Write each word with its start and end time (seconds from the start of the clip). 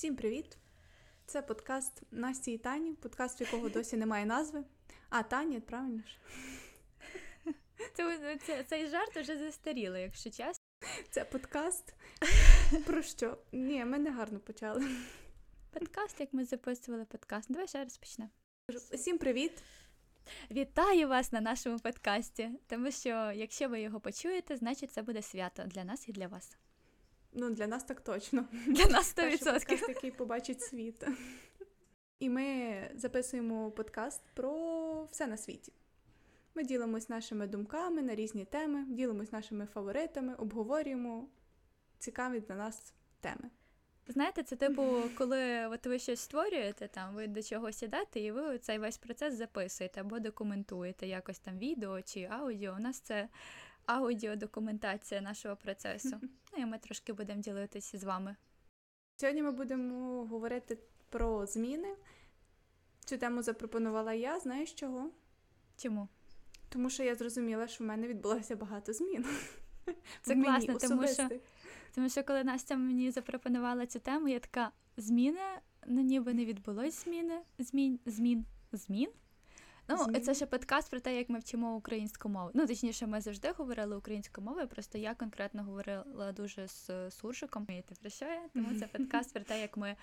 Всім 0.00 0.16
привіт! 0.16 0.58
Це 1.26 1.42
подкаст 1.42 2.02
Насті 2.10 2.52
і 2.52 2.58
Тані, 2.58 2.92
подкаст, 2.92 3.40
в 3.40 3.42
якого 3.42 3.68
досі 3.68 3.96
немає 3.96 4.26
назви. 4.26 4.64
А, 5.08 5.22
Таня, 5.22 5.60
правильно 5.60 6.02
ж? 6.02 6.18
Це, 7.94 8.38
це, 8.46 8.64
цей 8.64 8.86
жарт 8.86 9.16
вже 9.16 9.38
застарілий, 9.38 10.02
якщо 10.02 10.30
чесно. 10.30 10.64
Це 11.10 11.24
подкаст. 11.24 11.94
Про 12.86 13.02
що? 13.02 13.38
Ні, 13.52 13.84
ми 13.84 13.98
не 13.98 14.10
гарно 14.10 14.40
почали. 14.40 14.84
Подкаст, 15.70 16.20
як 16.20 16.32
ми 16.32 16.44
записували 16.44 17.04
подкаст. 17.04 17.52
Давай 17.52 17.68
ще 17.68 17.84
раз 17.84 17.98
почнемо. 17.98 18.30
Всім 18.92 19.18
привіт! 19.18 19.62
Вітаю 20.50 21.08
вас 21.08 21.32
на 21.32 21.40
нашому 21.40 21.78
подкасті, 21.78 22.50
тому 22.66 22.90
що 22.90 23.32
якщо 23.34 23.68
ви 23.68 23.80
його 23.80 24.00
почуєте, 24.00 24.56
значить 24.56 24.92
це 24.92 25.02
буде 25.02 25.22
свято 25.22 25.62
для 25.66 25.84
нас 25.84 26.08
і 26.08 26.12
для 26.12 26.26
вас. 26.26 26.56
Ну, 27.32 27.50
для 27.50 27.66
нас 27.66 27.84
так 27.84 28.00
точно. 28.00 28.48
Для 28.66 28.86
нас 28.86 29.12
Перший 29.16 29.38
100%. 29.38 29.52
подкаст, 29.52 29.88
який 29.88 30.10
побачить 30.10 30.62
світ. 30.62 31.04
І 32.18 32.28
ми 32.28 32.74
записуємо 32.94 33.70
подкаст 33.70 34.22
про 34.34 35.04
все 35.10 35.26
на 35.26 35.36
світі. 35.36 35.72
Ми 36.54 36.64
ділимось 36.64 37.08
нашими 37.08 37.46
думками 37.46 38.02
на 38.02 38.14
різні 38.14 38.44
теми, 38.44 38.84
ділимось 38.88 39.32
нашими 39.32 39.66
фаворитами, 39.66 40.34
обговорюємо 40.34 41.28
цікаві 41.98 42.40
для 42.40 42.54
нас 42.54 42.94
теми. 43.20 43.50
Знаєте, 44.08 44.42
це 44.42 44.56
типу, 44.56 45.02
коли 45.18 45.66
от 45.66 45.86
ви 45.86 45.98
щось 45.98 46.20
створюєте, 46.20 46.88
там 46.88 47.14
ви 47.14 47.26
до 47.26 47.42
чогось 47.42 47.82
ідете, 47.82 48.20
і 48.20 48.32
ви 48.32 48.58
цей 48.58 48.78
весь 48.78 48.98
процес 48.98 49.34
записуєте 49.34 50.00
або 50.00 50.18
документуєте 50.18 51.06
якось 51.06 51.38
там 51.38 51.58
відео 51.58 52.02
чи 52.02 52.28
аудіо. 52.30 52.74
У 52.78 52.82
нас 52.82 53.00
це 53.00 53.28
аудіодокументація 53.86 55.20
нашого 55.20 55.56
процесу. 55.56 56.16
Ну 56.22 56.62
і 56.62 56.66
ми 56.66 56.78
трошки 56.78 57.12
будемо 57.12 57.40
ділитися 57.40 57.98
з 57.98 58.04
вами. 58.04 58.36
Сьогодні 59.16 59.42
ми 59.42 59.50
будемо 59.50 60.24
говорити 60.24 60.78
про 61.08 61.46
зміни. 61.46 61.96
Цю 63.04 63.18
тему 63.18 63.42
запропонувала 63.42 64.12
я. 64.12 64.40
Знаєш 64.40 64.72
чого? 64.72 65.10
Чому? 65.76 66.08
Тому 66.68 66.90
що 66.90 67.02
я 67.02 67.14
зрозуміла, 67.14 67.68
що 67.68 67.84
в 67.84 67.86
мене 67.86 68.08
відбулося 68.08 68.56
багато 68.56 68.92
змін. 68.92 69.26
Це 70.22 70.34
мені 70.34 70.66
класно, 70.66 70.88
тому 70.88 71.08
що. 71.08 71.28
Тому 71.94 72.08
що 72.08 72.24
коли 72.24 72.44
Настя 72.44 72.76
мені 72.76 73.10
запропонувала 73.10 73.86
цю 73.86 73.98
тему, 73.98 74.28
я 74.28 74.38
така 74.38 74.70
зміни, 74.96 75.40
ну 75.86 76.00
ніби 76.00 76.34
не 76.34 76.44
відбулось 76.44 77.04
зміни, 77.04 77.40
змін, 77.58 78.00
змін, 78.06 78.44
змін. 78.72 79.10
Ну, 79.90 80.20
це 80.20 80.34
ще 80.34 80.46
подкаст 80.46 80.90
про 80.90 81.00
те, 81.00 81.16
як 81.16 81.28
ми 81.28 81.38
вчимо 81.38 81.76
українську 81.76 82.28
мову. 82.28 82.50
Ну, 82.54 82.66
точніше, 82.66 83.06
ми 83.06 83.20
завжди 83.20 83.52
говорили 83.52 83.96
українською 83.96 84.46
мовою, 84.46 84.68
просто 84.68 84.98
я 84.98 85.14
конкретно 85.14 85.64
говорила 85.64 86.32
дуже 86.32 86.68
з 86.68 87.10
суржиком. 87.10 87.66
Про 88.00 88.10
що 88.10 88.24
я? 88.24 88.48
Тому 88.54 88.78
це 88.78 88.86
подкаст 88.98 89.32
про 89.32 89.42
те, 89.42 89.60
як 89.60 89.76
ми. 89.76 89.96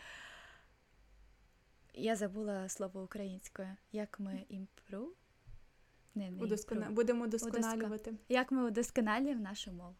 Я 1.94 2.16
забула 2.16 2.70
слово 2.70 3.04
українською. 3.04 3.68
Як 3.92 4.20
ми 4.20 4.46
імпру? 4.50 5.14
Не, 6.16 6.32
не 6.32 6.44
Удоскона... 6.44 6.82
імпру. 6.82 6.96
Будемо 6.96 7.24
удосконалювати. 7.24 8.14
Як 8.30 8.52
ми 8.52 8.64
удосконалюємо 8.64 9.42
нашу 9.42 9.72
мову. 9.72 9.96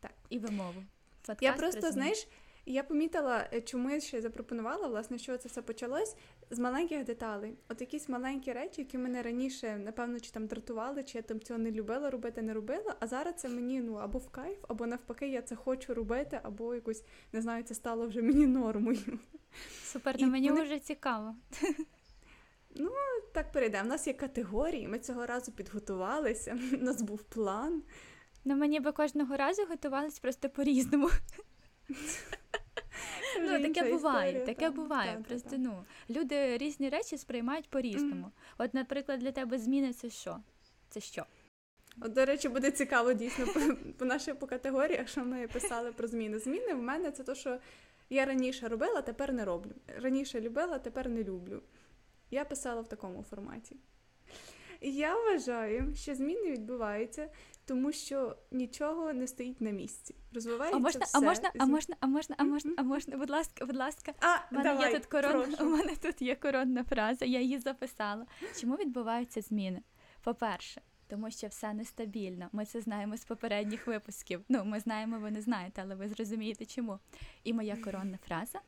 Так. 0.00 0.12
І 0.28 0.38
вимову. 0.38 0.84
Подкаст 1.26 1.42
Я 1.42 1.52
просто, 1.52 1.80
зміни. 1.80 1.92
знаєш, 1.92 2.28
я 2.72 2.82
помітила, 2.82 3.48
е, 3.52 3.60
чому 3.60 3.90
я 3.90 4.00
ще 4.00 4.20
запропонувала, 4.20 4.88
власне, 4.88 5.18
що 5.18 5.38
це 5.38 5.48
все 5.48 5.62
почалось 5.62 6.16
з 6.50 6.58
маленьких 6.58 7.04
деталей. 7.04 7.58
От 7.68 7.80
якісь 7.80 8.08
маленькі 8.08 8.52
речі, 8.52 8.80
які 8.80 8.98
мене 8.98 9.22
раніше, 9.22 9.76
напевно, 9.76 10.20
чи 10.20 10.30
там 10.30 10.46
дратували, 10.46 11.04
чи 11.04 11.18
я 11.18 11.22
там 11.22 11.40
цього 11.40 11.58
не 11.58 11.70
любила 11.70 12.10
робити, 12.10 12.42
не 12.42 12.54
робила. 12.54 12.96
А 13.00 13.06
зараз 13.06 13.34
це 13.34 13.48
мені 13.48 13.80
ну 13.80 13.94
або 13.94 14.18
в 14.18 14.28
кайф, 14.28 14.58
або 14.68 14.86
навпаки, 14.86 15.28
я 15.28 15.42
це 15.42 15.56
хочу 15.56 15.94
робити, 15.94 16.40
або 16.42 16.74
якось 16.74 17.04
не 17.32 17.42
знаю, 17.42 17.62
це 17.62 17.74
стало 17.74 18.06
вже 18.06 18.22
мені 18.22 18.46
нормою. 18.46 19.18
Супер, 19.82 20.16
ну 20.20 20.28
мені 20.28 20.50
вони- 20.50 20.62
вже 20.62 20.78
цікаво. 20.78 21.34
Так 23.32 23.52
перейдемо. 23.52 23.84
У 23.84 23.88
нас 23.88 24.06
є 24.06 24.12
категорії. 24.12 24.88
Ми 24.88 24.98
цього 24.98 25.26
разу 25.26 25.52
підготувалися. 25.52 26.58
У 26.72 26.84
нас 26.84 27.02
був 27.02 27.22
план. 27.22 27.82
Ну 28.44 28.56
мені 28.56 28.80
би 28.80 28.92
кожного 28.92 29.36
разу 29.36 29.64
готувались 29.64 30.18
просто 30.18 30.48
по-різному. 30.48 31.10
Ну, 33.40 33.62
таке 33.62 33.90
буває, 33.90 34.46
таке 34.46 34.70
буває. 34.70 35.24
Просто 35.28 35.56
ну 35.58 35.84
люди 36.10 36.58
різні 36.58 36.88
речі 36.88 37.18
сприймають 37.18 37.70
по-різному. 37.70 38.30
От, 38.58 38.74
наприклад, 38.74 39.20
для 39.20 39.32
тебе 39.32 39.58
зміни 39.58 39.92
це 39.92 40.10
що? 40.10 40.38
Це 40.88 41.00
що? 41.00 41.26
От, 42.00 42.12
до 42.12 42.24
речі, 42.24 42.48
буде 42.48 42.70
цікаво 42.70 43.12
дійсно 43.12 43.46
по, 43.46 43.60
по 43.98 44.04
наших 44.04 44.38
по 44.38 44.46
категоріях, 44.46 45.08
що 45.08 45.24
ми 45.24 45.48
писали 45.48 45.92
про 45.92 46.08
зміни. 46.08 46.38
Зміни 46.38 46.74
в 46.74 46.82
мене 46.82 47.10
це 47.10 47.22
те, 47.22 47.34
що 47.34 47.58
я 48.10 48.24
раніше 48.24 48.68
робила, 48.68 49.02
тепер 49.02 49.32
не 49.32 49.44
роблю. 49.44 49.70
Раніше 50.02 50.40
любила, 50.40 50.78
тепер 50.78 51.08
не 51.08 51.24
люблю. 51.24 51.62
Я 52.30 52.44
писала 52.44 52.80
в 52.80 52.88
такому 52.88 53.22
форматі. 53.22 53.76
І 54.80 54.92
Я 54.92 55.14
вважаю, 55.14 55.94
що 55.94 56.14
зміни 56.14 56.50
відбуваються, 56.50 57.28
тому 57.68 57.92
що 57.92 58.36
нічого 58.50 59.12
не 59.12 59.26
стоїть 59.26 59.60
на 59.60 59.70
місці. 59.70 60.14
Розвивається 60.32 60.76
А 60.78 60.80
можна, 60.80 61.04
все. 61.04 61.18
а 61.18 61.20
можна, 61.20 61.50
а 61.58 61.66
можна, 61.66 61.96
а 62.00 62.06
можна, 62.06 62.34
а 62.38 62.44
можна, 62.44 62.72
а 62.76 62.82
можна, 62.82 63.16
будь 63.16 63.30
ласка, 63.30 63.66
будь 63.66 63.76
ласка. 63.76 64.14
А, 64.20 64.36
У 64.52 64.54
мене 64.56 64.70
давай, 64.70 64.92
є 64.92 64.98
тут 64.98 65.06
коронна, 65.06 65.56
прошу. 65.56 65.66
у 65.66 65.76
мене 65.76 65.96
тут 65.96 66.22
є 66.22 66.36
коронна 66.36 66.84
фраза, 66.84 67.24
я 67.24 67.40
її 67.40 67.58
записала. 67.58 68.26
Чому 68.60 68.76
відбуваються 68.76 69.40
зміни? 69.40 69.82
По-перше, 70.22 70.80
тому 71.08 71.30
що 71.30 71.46
все 71.46 71.72
нестабільно. 71.74 72.48
Ми 72.52 72.64
це 72.66 72.80
знаємо 72.80 73.16
з 73.16 73.24
попередніх 73.24 73.86
випусків. 73.86 74.44
Ну, 74.48 74.64
ми 74.64 74.80
знаємо, 74.80 75.18
ви 75.18 75.30
не 75.30 75.40
знаєте, 75.42 75.82
але 75.84 75.94
ви 75.94 76.08
зрозумієте 76.08 76.66
чому. 76.66 76.98
І 77.44 77.52
моя 77.52 77.76
коронна 77.76 78.18
фраза: 78.28 78.60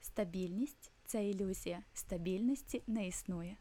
стабільність 0.00 0.90
це 1.06 1.24
ілюзія. 1.28 1.82
Стабільності 1.94 2.82
не 2.86 3.06
існує. 3.08 3.56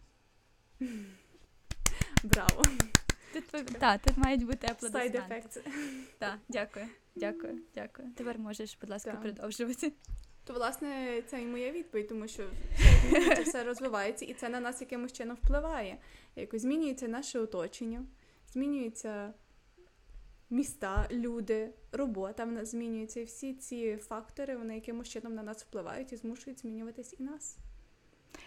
Браво. 2.23 2.61
Тут, 3.41 3.65
та, 3.65 3.97
тут 3.97 4.17
мають 4.17 4.43
бути 4.45 4.67
Side 4.67 4.71
аплодисменти. 4.71 5.19
effects. 5.29 5.59
Так, 6.17 6.39
дякую, 6.49 6.85
дякую, 7.15 7.59
дякую. 7.75 8.07
Тепер 8.15 8.39
можеш, 8.39 8.77
будь 8.81 8.89
ласка, 8.89 9.11
продовжувати. 9.11 9.93
То, 10.43 10.53
власне, 10.53 11.21
це 11.27 11.41
і 11.41 11.45
моя 11.45 11.71
відповідь, 11.71 12.07
тому 12.07 12.27
що 12.27 12.43
все 13.11 13.41
все 13.43 13.63
розвивається, 13.63 14.25
і 14.25 14.33
це 14.33 14.49
на 14.49 14.59
нас 14.59 14.81
якимось 14.81 15.13
чином 15.13 15.37
впливає. 15.43 15.97
Якось 16.35 16.61
змінюється 16.61 17.07
наше 17.07 17.39
оточення, 17.39 18.05
змінюються 18.53 19.33
міста, 20.49 21.07
люди, 21.11 21.69
робота 21.91 22.45
в 22.45 22.51
нас 22.51 22.71
змінюється. 22.71 23.19
І 23.19 23.23
всі 23.23 23.53
ці 23.53 23.97
фактори 23.97 24.57
вони 24.57 24.75
якимось 24.75 25.09
чином 25.09 25.35
на 25.35 25.43
нас 25.43 25.63
впливають 25.63 26.13
і 26.13 26.17
змушують 26.17 26.59
змінюватись 26.59 27.15
і 27.19 27.23
нас. 27.23 27.57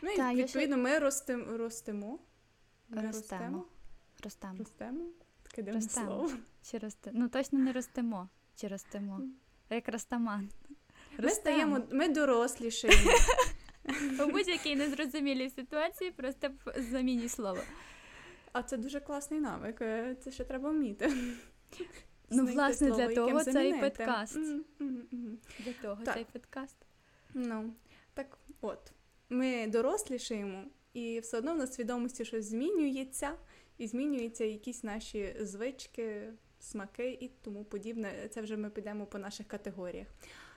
Ну 0.02 0.10
і 0.10 0.16
Та, 0.16 0.30
я 0.30 0.34
ще- 0.36 0.44
відповідно 0.44 0.76
ми 0.76 0.98
ростем, 0.98 1.44
ростемо. 1.56 2.18
Ми 2.88 3.02
Ростемо. 3.02 3.64
Ростемо. 4.24 4.54
Ростемо. 4.58 5.04
Таке 5.42 5.62
дивне 5.62 5.80
Ростемо. 5.80 6.06
слово. 6.06 6.30
Чи 6.62 6.78
росте? 6.78 7.10
Ну 7.14 7.28
точно 7.28 7.58
не 7.58 7.72
ростемо. 7.72 8.28
Чи 8.56 8.68
ростемо? 8.68 9.14
Мгм. 9.18 9.32
Як 9.70 9.88
ростаман. 9.88 10.48
Ми 11.18 11.30
стаємо, 11.30 11.80
ми 11.92 12.08
дорослішаємо. 12.08 13.10
У 14.24 14.26
будь-якій 14.30 14.76
незрозумілій 14.76 15.50
ситуації 15.50 16.10
просто 16.10 16.50
замінюй 16.76 17.28
слово. 17.28 17.58
А 18.52 18.62
це 18.62 18.76
дуже 18.76 19.00
класний 19.00 19.40
навик. 19.40 19.80
е, 19.80 20.16
Це 20.24 20.30
ще 20.30 20.44
треба 20.44 20.70
вміти. 20.70 21.12
Ну, 22.30 22.46
власне, 22.46 22.86
слово, 22.88 23.06
для 23.06 23.14
того 23.14 23.44
цей 23.44 23.80
подкаст. 23.80 24.36
Мгм, 24.36 24.64
мгм. 25.10 25.38
Для 25.64 25.72
того 25.72 26.02
Так. 26.04 26.14
цей 26.14 26.24
подкаст. 26.32 26.76
Ну, 27.34 27.74
так 28.14 28.38
от. 28.60 28.92
Ми 29.30 29.66
дорослішаємо, 29.66 30.64
і 30.92 31.20
все 31.20 31.38
одно 31.38 31.54
в 31.54 31.58
нас 31.58 31.74
свідомості 31.74 32.24
щось 32.24 32.44
змінюється, 32.46 33.32
і 33.78 33.86
змінюються 33.86 34.44
якісь 34.44 34.84
наші 34.84 35.36
звички, 35.40 36.32
смаки 36.60 37.18
і 37.20 37.28
тому 37.28 37.64
подібне. 37.64 38.28
Це 38.30 38.40
вже 38.40 38.56
ми 38.56 38.70
підемо 38.70 39.06
по 39.06 39.18
наших 39.18 39.48
категоріях. 39.48 40.06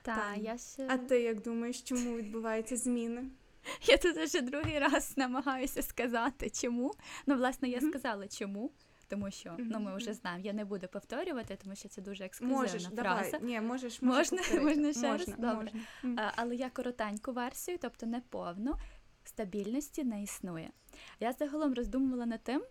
Так, 0.01 0.15
Таня, 0.15 0.43
я 0.43 0.57
ще 0.57 0.87
А 0.89 0.97
ти 0.97 1.21
як 1.21 1.41
думаєш, 1.41 1.81
чому 1.81 2.17
відбуваються 2.17 2.77
зміни? 2.77 3.23
я 3.87 3.97
тут 3.97 4.17
вже 4.17 4.41
другий 4.41 4.79
раз 4.79 5.13
намагаюся 5.17 5.81
сказати, 5.81 6.49
чому. 6.49 6.93
Ну, 7.25 7.35
власне, 7.35 7.69
я 7.69 7.81
сказала 7.81 8.27
чому. 8.27 8.71
Тому 9.07 9.31
що 9.31 9.55
ну 9.59 9.79
ми 9.79 9.95
вже 9.95 10.13
знаємо. 10.13 10.45
Я 10.45 10.53
не 10.53 10.65
буду 10.65 10.87
повторювати, 10.87 11.57
тому 11.63 11.75
що 11.75 11.89
це 11.89 12.01
дуже 12.01 12.25
ексклюзивна 12.25 12.61
Можеш, 12.61 12.83
фраза. 12.83 12.95
давай. 12.95 13.33
Ні, 13.41 13.61
можеш, 13.61 14.01
Можна? 14.01 14.17
можеш 14.17 14.29
повторити. 14.29 14.65
Можна 14.65 14.93
ще 14.93 15.17
раз? 15.17 15.27
Добре. 15.27 15.71
можна. 16.03 16.23
А, 16.23 16.31
але 16.35 16.55
я 16.55 16.69
коротеньку 16.69 17.31
версію, 17.31 17.77
тобто 17.81 18.05
не 18.05 18.21
повну, 18.21 18.75
стабільності 19.23 20.03
не 20.03 20.23
існує. 20.23 20.71
Я 21.19 21.33
загалом 21.33 21.73
роздумувала 21.73 22.25
над 22.25 22.43
тим, 22.43 22.63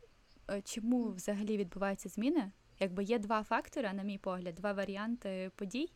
чому 0.65 1.09
взагалі 1.09 1.57
відбуваються 1.57 2.09
зміни. 2.09 2.51
Якби 2.81 3.05
є 3.05 3.19
два 3.19 3.43
фактори, 3.43 3.93
на 3.93 4.03
мій 4.03 4.19
погляд, 4.19 4.55
два 4.55 4.73
варіанти 4.73 5.51
подій. 5.57 5.93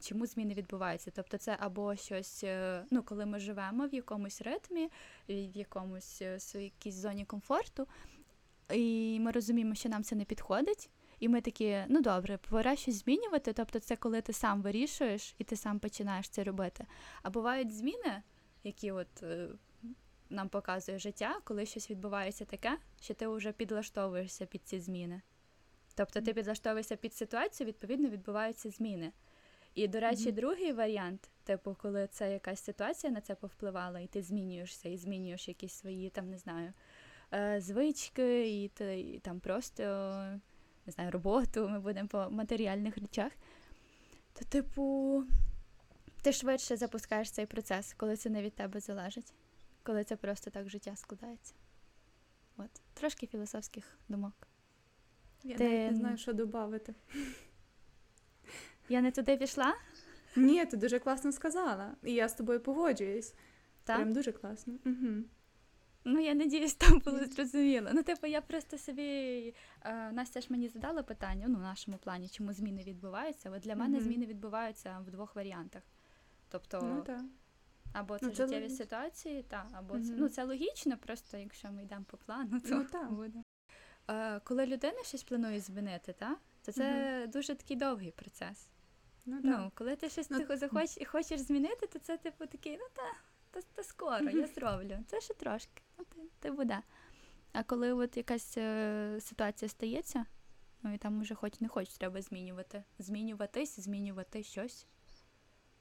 Чому 0.00 0.26
зміни 0.26 0.54
відбуваються? 0.54 1.10
Тобто, 1.14 1.38
це 1.38 1.56
або 1.60 1.96
щось, 1.96 2.44
е, 2.44 2.84
ну, 2.90 3.02
коли 3.02 3.26
ми 3.26 3.38
живемо 3.38 3.86
в 3.86 3.94
якомусь 3.94 4.42
ритмі, 4.42 4.90
в 5.28 5.56
якомусь 5.56 6.22
е, 6.22 6.38
якійсь 6.54 6.94
зоні 6.94 7.24
комфорту, 7.24 7.86
і 8.72 9.18
ми 9.20 9.30
розуміємо, 9.30 9.74
що 9.74 9.88
нам 9.88 10.04
це 10.04 10.16
не 10.16 10.24
підходить. 10.24 10.90
І 11.20 11.28
ми 11.28 11.40
такі, 11.40 11.78
ну 11.88 12.00
добре, 12.00 12.38
пора 12.50 12.76
щось 12.76 13.04
змінювати. 13.04 13.52
Тобто, 13.52 13.80
це 13.80 13.96
коли 13.96 14.20
ти 14.20 14.32
сам 14.32 14.62
вирішуєш 14.62 15.34
і 15.38 15.44
ти 15.44 15.56
сам 15.56 15.78
починаєш 15.78 16.28
це 16.28 16.44
робити. 16.44 16.86
А 17.22 17.30
бувають 17.30 17.74
зміни, 17.74 18.22
які 18.64 18.92
от 18.92 19.22
е, 19.22 19.48
нам 20.30 20.48
показує 20.48 20.98
життя, 20.98 21.40
коли 21.44 21.66
щось 21.66 21.90
відбувається 21.90 22.44
таке, 22.44 22.78
що 23.00 23.14
ти 23.14 23.28
вже 23.28 23.52
підлаштовуєшся 23.52 24.46
під 24.46 24.62
ці 24.64 24.80
зміни. 24.80 25.22
Тобто 25.94 26.20
ти 26.20 26.34
підлаштовуєшся 26.34 26.96
під 26.96 27.14
ситуацію, 27.14 27.66
відповідно, 27.66 28.08
відбуваються 28.08 28.70
зміни. 28.70 29.12
І, 29.74 29.88
до 29.88 30.00
речі, 30.00 30.26
Мгм. 30.26 30.34
другий 30.34 30.72
варіант, 30.72 31.30
типу, 31.44 31.76
коли 31.82 32.06
це 32.06 32.32
якась 32.32 32.64
ситуація 32.64 33.12
на 33.12 33.20
це 33.20 33.34
повпливала, 33.34 34.00
і 34.00 34.06
ти 34.06 34.22
змінюєшся, 34.22 34.88
і 34.88 34.96
змінюєш 34.96 35.48
якісь 35.48 35.72
свої, 35.72 36.10
там, 36.10 36.30
не 36.30 36.38
знаю, 36.38 36.72
е, 37.34 37.60
звички, 37.60 38.62
і 38.62 38.68
ти 38.68 39.00
і 39.00 39.18
там 39.18 39.40
просто 39.40 39.82
не 40.88 40.92
знаю, 40.92 41.10
роботу, 41.10 41.68
ми 41.68 41.80
будемо 41.80 42.08
по 42.08 42.26
матеріальних 42.30 42.98
речах, 42.98 43.32
то, 44.32 44.44
типу, 44.44 45.24
ти 46.22 46.32
швидше 46.32 46.76
запускаєш 46.76 47.30
цей 47.30 47.46
процес, 47.46 47.94
коли 47.94 48.16
це 48.16 48.30
не 48.30 48.42
від 48.42 48.54
тебе 48.54 48.80
залежить, 48.80 49.32
коли 49.88 50.04
це 50.04 50.16
просто 50.16 50.50
так 50.50 50.68
життя 50.68 50.96
складається. 50.96 51.54
От, 52.56 52.70
трошки 52.94 53.26
філософських 53.26 53.98
думок. 54.08 54.34
Я 55.44 55.56
Ти- 55.56 55.64
навіть 55.64 55.90
не 55.92 55.96
знаю, 55.96 56.16
що 56.16 56.32
додати. 56.32 56.94
Я 58.88 59.00
не 59.00 59.10
туди 59.10 59.36
пішла, 59.36 59.74
Ні, 60.36 60.66
ти 60.66 60.76
дуже 60.76 60.98
класно 60.98 61.32
сказала. 61.32 61.94
І 62.04 62.12
я 62.12 62.28
з 62.28 62.34
тобою 62.34 62.60
погоджуюсь. 62.60 63.34
так? 63.84 63.96
Прям 63.96 64.12
дуже 64.12 64.32
класно. 64.32 64.74
Угу. 64.86 65.24
Ну, 66.04 66.20
я 66.20 66.34
надіюсь, 66.34 66.74
там 66.74 66.98
було 67.04 67.24
зрозуміло. 67.24 67.90
Ну, 67.94 68.02
типу, 68.02 68.26
я 68.26 68.40
просто 68.40 68.78
собі. 68.78 69.54
Е, 69.84 70.12
Настя 70.12 70.40
ж 70.40 70.46
мені 70.50 70.68
задала 70.68 71.02
питання 71.02 71.44
ну, 71.48 71.56
в 71.58 71.60
нашому 71.62 71.98
плані, 71.98 72.28
чому 72.28 72.52
зміни 72.52 72.82
відбуваються. 72.82 73.50
От 73.50 73.62
для 73.62 73.76
мене 73.76 73.96
Мгм. 73.96 74.04
зміни 74.06 74.26
відбуваються 74.26 74.98
в 75.06 75.10
двох 75.10 75.36
варіантах. 75.36 75.82
Тобто, 76.48 76.80
Ну. 76.82 77.30
Або 77.92 78.18
це 78.18 78.26
ну, 78.26 78.32
це 78.32 78.36
життєві 78.42 78.62
логічно. 78.62 78.76
ситуації, 78.76 79.42
та, 79.42 79.68
або 79.72 79.94
це, 80.00 80.12
ну, 80.16 80.28
це 80.28 80.44
логічно, 80.44 80.98
просто 80.98 81.36
якщо 81.36 81.72
ми 81.72 81.82
йдемо 81.82 82.04
по 82.04 82.16
плану, 82.16 82.60
то 82.60 82.74
Ну, 82.74 82.84
так. 82.84 83.12
буде. 83.12 83.42
Е, 84.10 84.40
коли 84.40 84.66
людина 84.66 85.04
щось 85.04 85.22
планує 85.22 85.60
змінити, 85.60 86.12
та, 86.12 86.36
то 86.64 86.72
це 86.72 87.26
дуже 87.32 87.54
такий 87.54 87.76
довгий 87.76 88.10
процес. 88.10 88.68
Ну, 89.26 89.42
так. 89.42 89.58
Ну, 89.58 89.72
коли 89.74 89.96
ти 89.96 90.08
щось 90.08 90.30
Ну, 90.30 90.38
тихо 90.38 90.56
захоч 90.56 90.96
і 90.96 91.04
хочеш 91.04 91.40
змінити, 91.40 91.86
то 91.86 91.98
це 91.98 92.16
типу 92.16 92.46
такий, 92.46 92.76
ну 92.76 92.86
та, 92.92 93.02
та, 93.50 93.66
та 93.74 93.82
скоро, 93.82 94.30
я 94.30 94.46
зроблю. 94.46 94.98
Це 95.06 95.20
ще 95.20 95.34
трошки, 95.34 95.82
ну 95.98 96.04
ти, 96.04 96.20
ти 96.40 96.50
буде. 96.50 96.82
А 97.52 97.62
коли 97.62 97.92
от 97.92 98.16
якась 98.16 98.54
е, 98.58 99.18
ситуація 99.20 99.68
стається, 99.68 100.26
ну 100.82 100.94
і 100.94 100.98
там 100.98 101.20
уже 101.20 101.34
хоч 101.34 101.60
не 101.60 101.68
хоч 101.68 101.88
треба 101.88 102.22
змінювати. 102.22 102.84
Змінюватись, 102.98 103.80
змінювати 103.80 104.42
щось. 104.42 104.86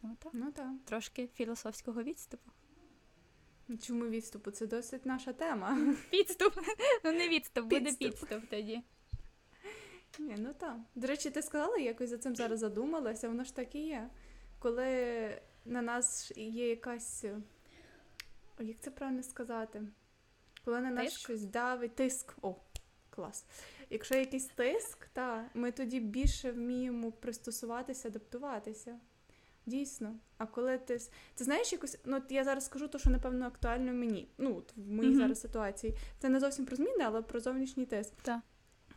Ну 0.01 0.15
так, 0.19 0.31
Ну 0.33 0.51
так. 0.51 0.71
трошки 0.85 1.27
філософського 1.27 2.03
відступу. 2.03 2.51
Чому 3.81 4.05
відступу? 4.07 4.51
Це 4.51 4.67
досить 4.67 5.05
наша 5.05 5.33
тема. 5.33 5.95
Підступ. 6.11 6.53
Ну 7.03 7.11
не 7.11 7.29
відступ, 7.29 7.63
буде 7.65 7.93
Підступ. 7.93 8.49
тоді. 8.49 8.81
Ні, 10.19 10.35
ну 10.37 10.53
так. 10.53 10.77
До 10.95 11.07
речі, 11.07 11.29
ти 11.29 11.41
сказала, 11.41 11.77
якось 11.77 12.09
за 12.09 12.17
цим 12.17 12.35
зараз 12.35 12.59
задумалася, 12.59 13.27
воно 13.27 13.43
ж 13.43 13.55
так 13.55 13.75
і 13.75 13.79
є. 13.87 14.09
Коли 14.59 15.41
на 15.65 15.81
нас 15.81 16.31
є 16.35 16.69
якась. 16.69 17.25
Як 18.59 18.79
це 18.79 18.91
правильно 18.91 19.23
сказати? 19.23 19.83
Коли 20.65 20.81
на 20.81 20.89
нас 20.91 21.05
Тиск? 21.05 21.19
щось 21.19 21.43
давить, 21.45 21.95
тиск. 21.95 22.35
О, 22.41 22.55
клас. 23.09 23.45
Якщо 23.89 24.15
якийсь 24.15 24.45
тиск, 24.47 25.07
та, 25.13 25.49
ми 25.53 25.71
тоді 25.71 25.99
більше 25.99 26.51
вміємо 26.51 27.11
пристосуватися, 27.11 28.07
адаптуватися. 28.07 28.99
Дійсно. 29.67 30.15
А 30.37 30.45
коли 30.45 30.77
ти. 30.77 30.97
Ти 31.35 31.43
знаєш 31.43 31.71
якось, 31.73 31.99
ну 32.05 32.21
я 32.29 32.43
зараз 32.43 32.65
скажу 32.65 32.87
те, 32.87 32.99
що 32.99 33.09
напевно 33.09 33.45
актуально 33.45 33.93
мені. 33.93 34.27
Ну, 34.37 34.55
от 34.57 34.73
в 34.75 34.91
моїй 34.91 35.09
Мгм. 35.09 35.19
зараз 35.19 35.41
ситуації. 35.41 35.93
Це 36.19 36.29
не 36.29 36.39
зовсім 36.39 36.65
про 36.65 36.75
зміни, 36.75 37.03
але 37.05 37.21
про 37.21 37.39
зовнішній 37.39 37.85
тиск. 37.85 38.13
Так. 38.21 38.39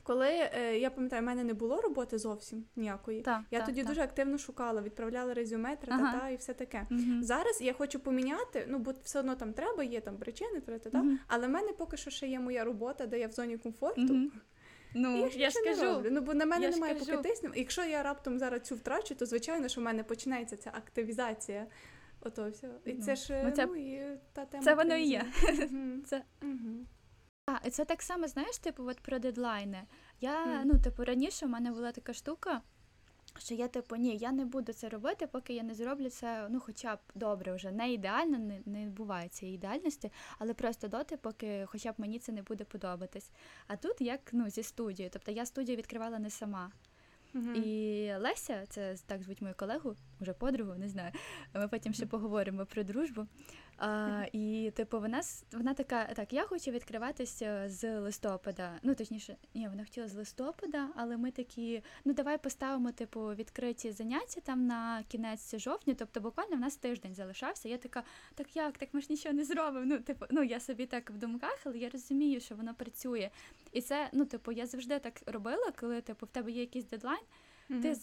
Коли 0.03 0.29
е, 0.29 0.79
я 0.79 0.91
пам'ятаю, 0.91 1.23
в 1.23 1.25
мене 1.25 1.45
не 1.45 1.55
було 1.55 1.81
роботи 1.81 2.19
зовсім 2.19 2.65
ніякої. 2.77 3.21
Так, 3.23 3.43
Я 3.51 3.59
так, 3.59 3.67
тоді 3.69 3.81
так. 3.81 3.89
дуже 3.89 4.01
активно 4.01 4.39
шукала, 4.39 4.83
відправляла 4.83 5.35
резюме, 5.35 5.77
та 5.77 5.87
Ага. 5.95 6.19
та 6.19 6.29
і 6.29 6.37
все 6.37 6.55
таке. 6.55 6.87
Мгм. 6.91 7.23
Зараз 7.23 7.61
я 7.63 7.73
хочу 7.73 8.01
поміняти, 8.01 8.67
ну 8.69 8.79
бо 8.79 8.95
все 9.03 9.21
одно 9.21 9.35
там 9.35 9.53
треба, 9.53 9.85
є 9.85 10.01
там 10.01 10.17
причини, 10.17 10.61
та 10.61 10.79
та 10.79 10.99
Мгм. 10.99 11.19
але 11.27 11.47
в 11.47 11.51
мене 11.51 11.73
поки 11.73 11.97
що 11.97 12.11
ще 12.11 12.27
є 12.29 12.41
моя 12.41 12.65
робота, 12.65 13.07
де 13.07 13.19
я 13.19 13.27
в 13.29 13.33
зоні 13.33 13.59
комфорту. 13.59 14.01
Мгм. 14.15 14.33
Ну, 14.95 15.17
я, 15.17 15.27
я 15.37 15.51
ж 15.51 15.57
кажу, 15.65 15.83
роблю. 15.85 16.09
Ну 16.13 16.21
бо 16.21 16.35
на 16.35 16.47
мене 16.47 16.65
я 16.67 16.71
немає 16.71 16.95
поки 16.95 17.17
тисню. 17.17 17.51
Якщо 17.55 17.85
я 17.85 18.03
раптом 18.03 18.39
зараз 18.39 18.63
цю 18.63 18.75
втрачу, 18.75 19.15
то 19.15 19.27
звичайно, 19.27 19.69
що 19.69 19.81
в 19.81 19.85
мене 19.85 20.05
починається 20.05 20.57
ця 20.57 20.71
активізація. 20.75 21.67
Ото 22.21 22.51
все. 22.51 22.71
І 22.85 22.93
Ну, 22.93 23.03
це 23.05 23.17
ж 23.17 23.43
ну, 23.45 23.51
це- 23.51 23.67
ну, 23.67 23.77
і 23.77 24.19
та 24.33 24.45
тема. 24.45 24.65
це 24.65 24.75
воно 24.75 24.95
і 24.97 25.03
є. 25.05 25.25
Це- 26.07 26.23
А, 27.47 27.71
це 27.71 27.85
так 27.85 28.03
само, 28.03 28.29
знаєш, 28.29 28.59
типу, 28.59 28.85
от 28.87 29.01
про 29.01 29.19
дедлайни. 29.19 29.83
Я, 30.21 30.63
ну, 30.65 30.79
типу, 30.83 31.05
раніше 31.05 31.47
в 31.47 31.49
мене 31.49 31.71
була 31.71 31.93
така 31.93 32.13
штука, 32.13 32.63
що 33.41 33.55
я, 33.55 33.69
типу, 33.69 33.97
ні, 33.97 34.17
я 34.17 34.33
не 34.33 34.45
буду 34.45 34.73
це 34.73 34.89
робити, 34.89 35.27
поки 35.27 35.55
я 35.55 35.63
не 35.63 35.75
зроблю 35.75 36.11
це, 36.11 36.49
ну, 36.51 36.61
хоча 36.61 36.97
б 36.97 36.99
добре 37.15 37.53
вже. 37.53 37.73
Не 37.73 37.93
ідеально, 37.93 38.39
не, 38.39 38.61
не 38.67 38.87
буває 38.87 39.29
цієї 39.29 39.55
ідеальності, 39.55 40.13
але 40.39 40.55
просто 40.55 40.89
доти, 40.89 41.17
поки 41.17 41.67
хоча 41.67 41.93
б 41.93 41.95
мені 41.99 42.19
це 42.19 42.33
не 42.33 42.43
буде 42.43 42.65
подобатись. 42.65 43.31
А 43.67 43.77
тут 43.77 44.01
як 44.01 44.21
ну, 44.33 44.51
зі 44.51 44.63
студією. 44.63 45.11
Тобто 45.13 45.31
я 45.31 45.47
студію 45.47 45.77
відкривала 45.77 46.19
не 46.19 46.31
сама. 46.31 46.71
Угу. 47.35 47.53
І 47.53 48.15
Леся, 48.17 48.67
це 48.69 48.97
так 49.07 49.23
звуть 49.23 49.43
мою 49.43 49.55
колегу, 49.57 49.97
вже 50.21 50.33
подругу, 50.33 50.75
не 50.75 50.89
знаю. 50.89 51.13
Ми 51.55 51.69
потім 51.69 51.93
ще 51.93 52.07
поговоримо 52.07 52.67
про 52.67 52.83
дружбу. 52.83 53.27
А, 53.81 54.25
і 54.33 54.73
типу, 54.77 55.01
вона 55.01 55.21
вона 55.53 55.75
така: 55.75 56.05
так, 56.05 56.33
я 56.33 56.45
хочу 56.45 56.71
відкриватися 56.71 57.69
з 57.69 58.01
листопада. 58.01 58.79
Ну, 58.83 58.95
точніше, 58.95 59.37
ні, 59.55 59.69
вона 59.69 59.85
хотіла 59.85 60.09
з 60.09 60.15
листопада, 60.15 60.89
але 60.97 61.17
ми 61.17 61.31
такі, 61.31 61.83
ну 62.05 62.13
давай 62.13 62.39
поставимо, 62.39 62.93
типу, 62.93 63.21
відкриті 63.21 63.93
заняття 63.93 64.41
там 64.41 64.67
на 64.67 65.05
кінець 65.09 65.59
жовтня. 65.59 65.95
Тобто, 65.99 66.21
буквально 66.21 66.57
в 66.57 66.61
нас 66.61 66.77
тиждень 66.77 67.15
залишався. 67.15 67.69
Я 67.69 67.79
така, 67.79 68.03
так 68.35 68.57
як, 68.57 68.79
так 68.79 68.89
ми 68.93 69.01
ж 69.01 69.07
нічого 69.11 69.35
не 69.35 69.45
зробимо. 69.45 69.85
Ну, 69.87 69.99
типу, 69.99 70.27
ну 70.31 70.43
я 70.43 70.61
собі 70.61 70.87
так 70.87 71.11
в 71.11 71.17
думках, 71.17 71.59
але 71.65 71.79
я 71.79 71.91
розумію, 71.91 72.41
що 72.41 72.55
воно 72.55 72.75
працює. 72.75 73.31
І 73.73 73.81
це, 73.81 74.11
ну, 74.13 74.25
типу, 74.25 74.53
я 74.53 74.67
завжди 74.67 74.99
так 74.99 75.23
робила, 75.27 75.73
коли 75.81 76.01
типу, 76.01 76.27
в 76.27 76.29
тебе 76.29 76.51
є 76.51 76.61
якийсь 76.61 76.85
дедлайн. 76.85 77.23
Мгм. 77.69 77.83
Ти 77.83 77.97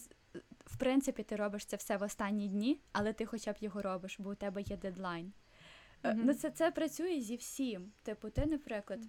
в 0.66 0.78
принципі 0.78 1.24
ти 1.24 1.36
робиш 1.36 1.66
це 1.66 1.78
все 1.78 1.98
в 1.98 2.04
останні 2.04 2.48
дні, 2.48 2.80
але 2.92 3.14
ти 3.14 3.26
хоча 3.26 3.52
б 3.52 3.56
його 3.60 3.82
робиш, 3.82 4.20
бо 4.20 4.30
у 4.30 4.36
тебе 4.36 4.62
є 4.62 4.78
дедлайн. 4.78 5.34
Mm-hmm. 6.04 6.22
Ну, 6.24 6.34
це, 6.34 6.50
це 6.50 6.72
працює 6.72 7.22
зі 7.22 7.36
всім. 7.36 7.92
Типу, 8.04 8.30
ти, 8.30 8.46
наприклад, 8.46 9.00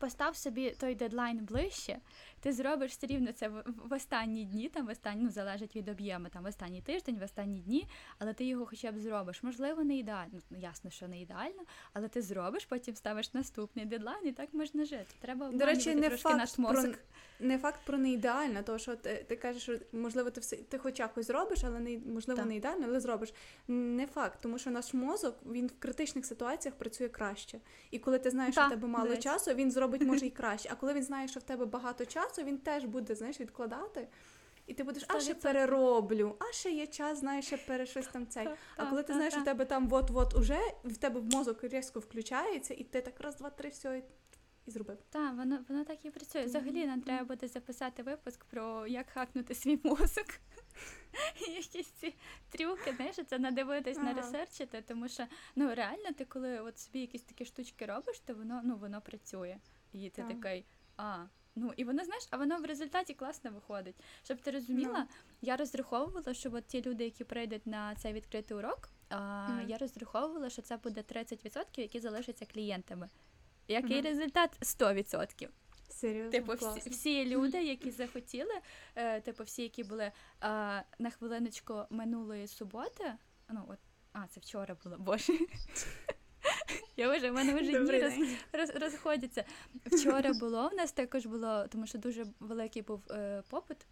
постав 0.00 0.36
собі 0.36 0.70
той 0.70 0.94
дедлайн 0.94 1.38
ближче, 1.38 1.98
ти 2.40 2.52
зробиш 2.52 2.90
все 2.90 3.06
рівно 3.06 3.32
це 3.32 3.48
в, 3.48 3.92
останні 3.92 4.44
дні, 4.44 4.68
там 4.68 4.86
в 4.86 4.90
останні, 4.90 5.22
ну, 5.22 5.30
залежить 5.30 5.76
від 5.76 5.88
об'єму, 5.88 6.28
там 6.28 6.42
в 6.42 6.46
останній 6.46 6.82
тиждень, 6.82 7.18
в 7.18 7.22
останні 7.22 7.60
дні, 7.60 7.86
але 8.18 8.32
ти 8.32 8.44
його 8.44 8.66
хоча 8.66 8.92
б 8.92 8.98
зробиш. 8.98 9.42
Можливо, 9.42 9.84
не 9.84 9.96
ідеально. 9.96 10.40
Ну, 10.50 10.58
ясно, 10.58 10.90
що 10.90 11.08
не 11.08 11.20
ідеально, 11.20 11.62
але 11.92 12.08
ти 12.08 12.22
зробиш, 12.22 12.64
потім 12.64 12.94
ставиш 12.94 13.34
наступний 13.34 13.84
дедлайн, 13.84 14.26
і 14.26 14.32
так 14.32 14.54
можна 14.54 14.84
жити. 14.84 15.14
Треба 15.20 15.48
До 15.48 15.66
речі, 15.66 15.94
не 15.94 16.08
трошки 16.08 16.28
факт, 16.28 16.38
наш 16.38 16.52
про, 16.52 16.92
не 17.40 17.58
факт 17.58 17.80
про 17.86 17.98
не 17.98 18.10
ідеально, 18.10 18.62
тому 18.62 18.78
що 18.78 18.96
ти, 18.96 19.24
ти 19.28 19.36
кажеш, 19.36 19.62
що 19.62 19.78
можливо 19.92 20.30
ти 20.30 20.40
все 20.40 20.56
ти 20.56 20.78
хоч 20.78 20.98
якось 20.98 21.26
зробиш, 21.26 21.64
але 21.64 21.80
не 21.80 21.98
можливо 21.98 22.38
Так. 22.38 22.48
не 22.48 22.56
ідеально, 22.56 22.86
але 22.88 23.00
зробиш. 23.00 23.32
Не 23.68 24.06
факт, 24.06 24.38
тому 24.42 24.58
що 24.58 24.70
наш 24.70 24.94
мозок 24.94 25.36
він 25.46 25.66
в 25.66 25.78
критичних 25.78 26.26
ситуаціях 26.26 26.74
працює 26.74 27.08
краще. 27.08 27.58
І 27.90 27.98
коли 27.98 28.18
ти 28.18 28.30
знаєш, 28.30 28.54
що 28.54 28.60
Так, 28.60 28.70
в 28.70 28.74
тебе 28.74 28.88
мало 28.88 29.08
речі. 29.08 29.22
часу, 29.22 29.54
він 29.54 29.70
зробить 29.70 29.89
може 29.98 30.26
і 30.26 30.30
краще. 30.30 30.68
А 30.72 30.74
коли 30.74 30.94
він 30.94 31.02
знає, 31.02 31.28
що 31.28 31.40
в 31.40 31.42
тебе 31.42 31.66
багато 31.66 32.06
часу, 32.06 32.42
він 32.42 32.58
теж 32.58 32.84
буде 32.84 33.14
знаєш 33.14 33.40
відкладати. 33.40 34.08
І 34.66 34.74
ти 34.74 34.84
будеш, 34.84 35.04
а 35.08 35.20
ще 35.20 35.34
перероблю, 35.34 36.36
а 36.38 36.52
ще 36.52 36.70
є 36.70 36.86
час, 36.86 37.18
знаєш, 37.18 37.46
ще 37.46 37.56
пере 37.56 37.86
щось 37.86 38.06
там 38.06 38.26
цей. 38.26 38.48
А 38.76 38.86
коли 38.86 39.02
ти 39.02 39.12
знаєш, 39.12 39.32
що 39.32 39.42
в 39.42 39.44
тебе 39.44 39.64
там 39.64 39.92
от-от 39.92 40.34
уже, 40.34 40.58
в 40.84 40.96
тебе 40.96 41.20
мозок 41.20 41.64
різко 41.64 42.00
включається, 42.00 42.74
і 42.74 42.84
ти 42.84 43.00
так 43.00 43.20
раз, 43.20 43.36
два, 43.36 43.50
три, 43.50 43.68
все, 43.68 43.98
і, 43.98 44.70
зробив. 44.70 44.98
Так, 45.10 45.36
воно, 45.36 45.58
воно 45.68 45.84
так 45.84 46.04
і 46.04 46.10
працює. 46.10 46.44
Взагалі 46.44 46.86
нам 46.86 47.00
треба 47.00 47.24
буде 47.24 47.48
записати 47.48 48.02
випуск 48.02 48.44
про 48.44 48.86
як 48.86 49.10
хакнути 49.10 49.54
свій 49.54 49.80
мозок. 49.84 50.26
І 51.48 51.50
Якісь 51.50 51.90
ці 51.90 52.14
трюки, 52.50 52.94
знаєш, 52.96 53.16
це 53.26 53.38
надивитись, 53.38 53.96
Ага. 53.96 54.06
наресерчити, 54.06 54.84
тому 54.88 55.08
що 55.08 55.26
ну 55.56 55.74
реально 55.74 56.12
ти 56.16 56.24
коли 56.24 56.60
от 56.60 56.78
собі 56.78 57.00
якісь 57.00 57.22
такі 57.22 57.44
штучки 57.44 57.86
робиш, 57.86 58.20
то 58.20 58.34
воно 58.34 58.60
ну 58.64 58.76
воно 58.76 59.00
працює. 59.00 59.56
І 59.92 60.10
ти 60.10 60.22
Так. 60.22 60.28
такий, 60.28 60.64
а. 60.96 61.24
Ну 61.56 61.72
і 61.76 61.84
воно 61.84 62.04
знаєш, 62.04 62.26
а 62.30 62.36
воно 62.36 62.58
в 62.58 62.64
результаті 62.64 63.14
класно 63.14 63.50
виходить. 63.50 63.94
Щоб 64.22 64.40
ти 64.40 64.50
розуміла, 64.50 64.98
Ну. 64.98 65.06
я 65.40 65.56
розраховувала, 65.56 66.34
що 66.34 66.50
от 66.54 66.66
ті 66.66 66.82
люди, 66.82 67.04
які 67.04 67.24
прийдуть 67.24 67.66
на 67.66 67.94
цей 67.94 68.12
відкритий 68.12 68.56
урок, 68.56 68.88
а, 69.08 69.48
Мгм. 69.48 69.68
я 69.68 69.78
розраховувала, 69.78 70.50
що 70.50 70.62
це 70.62 70.76
буде 70.76 71.02
30%, 71.02 71.82
які 71.82 72.00
залишаться 72.00 72.46
клієнтами. 72.46 73.08
Який 73.68 73.96
Мгм. 73.96 74.04
результат? 74.04 74.50
100%. 74.62 75.48
Серйозно? 75.88 76.30
Типу, 76.30 76.52
всі, 76.54 76.90
всі 76.90 77.24
люди, 77.26 77.64
які 77.64 77.90
захотіли, 77.90 78.54
е, 78.96 79.20
типу, 79.20 79.44
всі, 79.44 79.62
які 79.62 79.84
були 79.84 80.04
е, 80.04 80.12
на 80.98 81.10
хвилиночку 81.18 81.82
минулої 81.90 82.46
суботи. 82.48 83.12
Ну, 83.48 83.64
от, 83.68 83.78
а, 84.12 84.26
це 84.26 84.40
вчора 84.40 84.76
було, 84.84 84.96
боже. 84.98 85.32
Я 87.00 87.16
вже 87.16 87.30
в 87.30 87.34
мене 87.34 87.54
вже 87.54 87.84
дні 87.84 88.00
роз, 88.00 88.12
роз, 88.52 88.82
розходяться. 88.82 89.44
Вчора 89.86 90.32
було 90.32 90.68
в 90.68 90.74
нас 90.74 90.92
також 90.92 91.26
було, 91.26 91.66
тому 91.68 91.86
що 91.86 91.98
дуже 91.98 92.26
великий 92.40 92.82
був 92.82 93.02
е, 93.10 93.42
попит. 93.48 93.86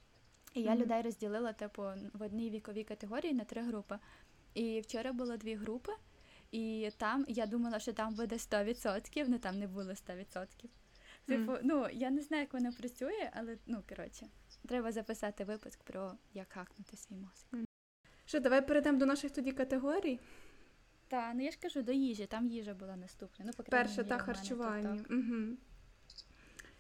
І 0.55 0.63
я 0.63 0.77
людей 0.77 1.03
розділила 1.03 1.53
типу 1.53 1.83
в 2.13 2.23
одній 2.23 2.51
віковій 2.51 2.85
категорії 2.85 3.35
на 3.35 3.45
три 3.45 3.63
групи. 3.63 3.99
І 4.55 4.81
вчора 4.81 5.13
було 5.13 5.37
дві 5.37 5.55
групи, 5.55 5.93
і 6.51 6.91
там 6.97 7.25
я 7.29 7.47
думала, 7.47 7.79
що 7.81 7.93
там 7.93 8.15
буде 8.15 8.37
100%, 8.37 9.25
але 9.29 9.39
там 9.39 9.59
не 9.59 9.67
було 9.67 9.91
100%. 9.91 10.47
Типу, 11.27 11.53
ну 11.63 11.87
я 11.93 12.11
не 12.11 12.23
знаю, 12.23 12.43
як 12.43 12.53
воно 12.53 12.73
працює, 12.73 13.31
але 13.35 13.59
ну 13.67 13.83
коротше, 13.89 14.27
треба 14.69 14.93
записати 14.93 15.45
випуск 15.45 15.83
про 15.83 16.13
як 16.35 16.53
хакнути 16.53 16.97
свій 16.97 17.17
мозок. 17.17 17.69
Що, 18.25 18.41
давай 18.41 18.67
перейдемо 18.67 18.99
до 18.99 19.07
наших 19.07 19.31
тоді 19.31 19.53
категорій. 19.53 20.21
Та 21.09 21.33
ну 21.35 21.45
я 21.45 21.51
ж 21.51 21.59
кажу, 21.63 21.83
до 21.83 21.93
їжі, 21.93 22.27
там 22.27 22.49
їжа 22.49 22.75
була 22.75 22.97
наступна. 22.97 23.45
Ну, 23.45 23.65
Перше 23.71 23.97
та 23.97 24.03
в 24.03 24.09
мене 24.11 24.23
харчування. 24.23 25.05
Угу. 25.11 25.57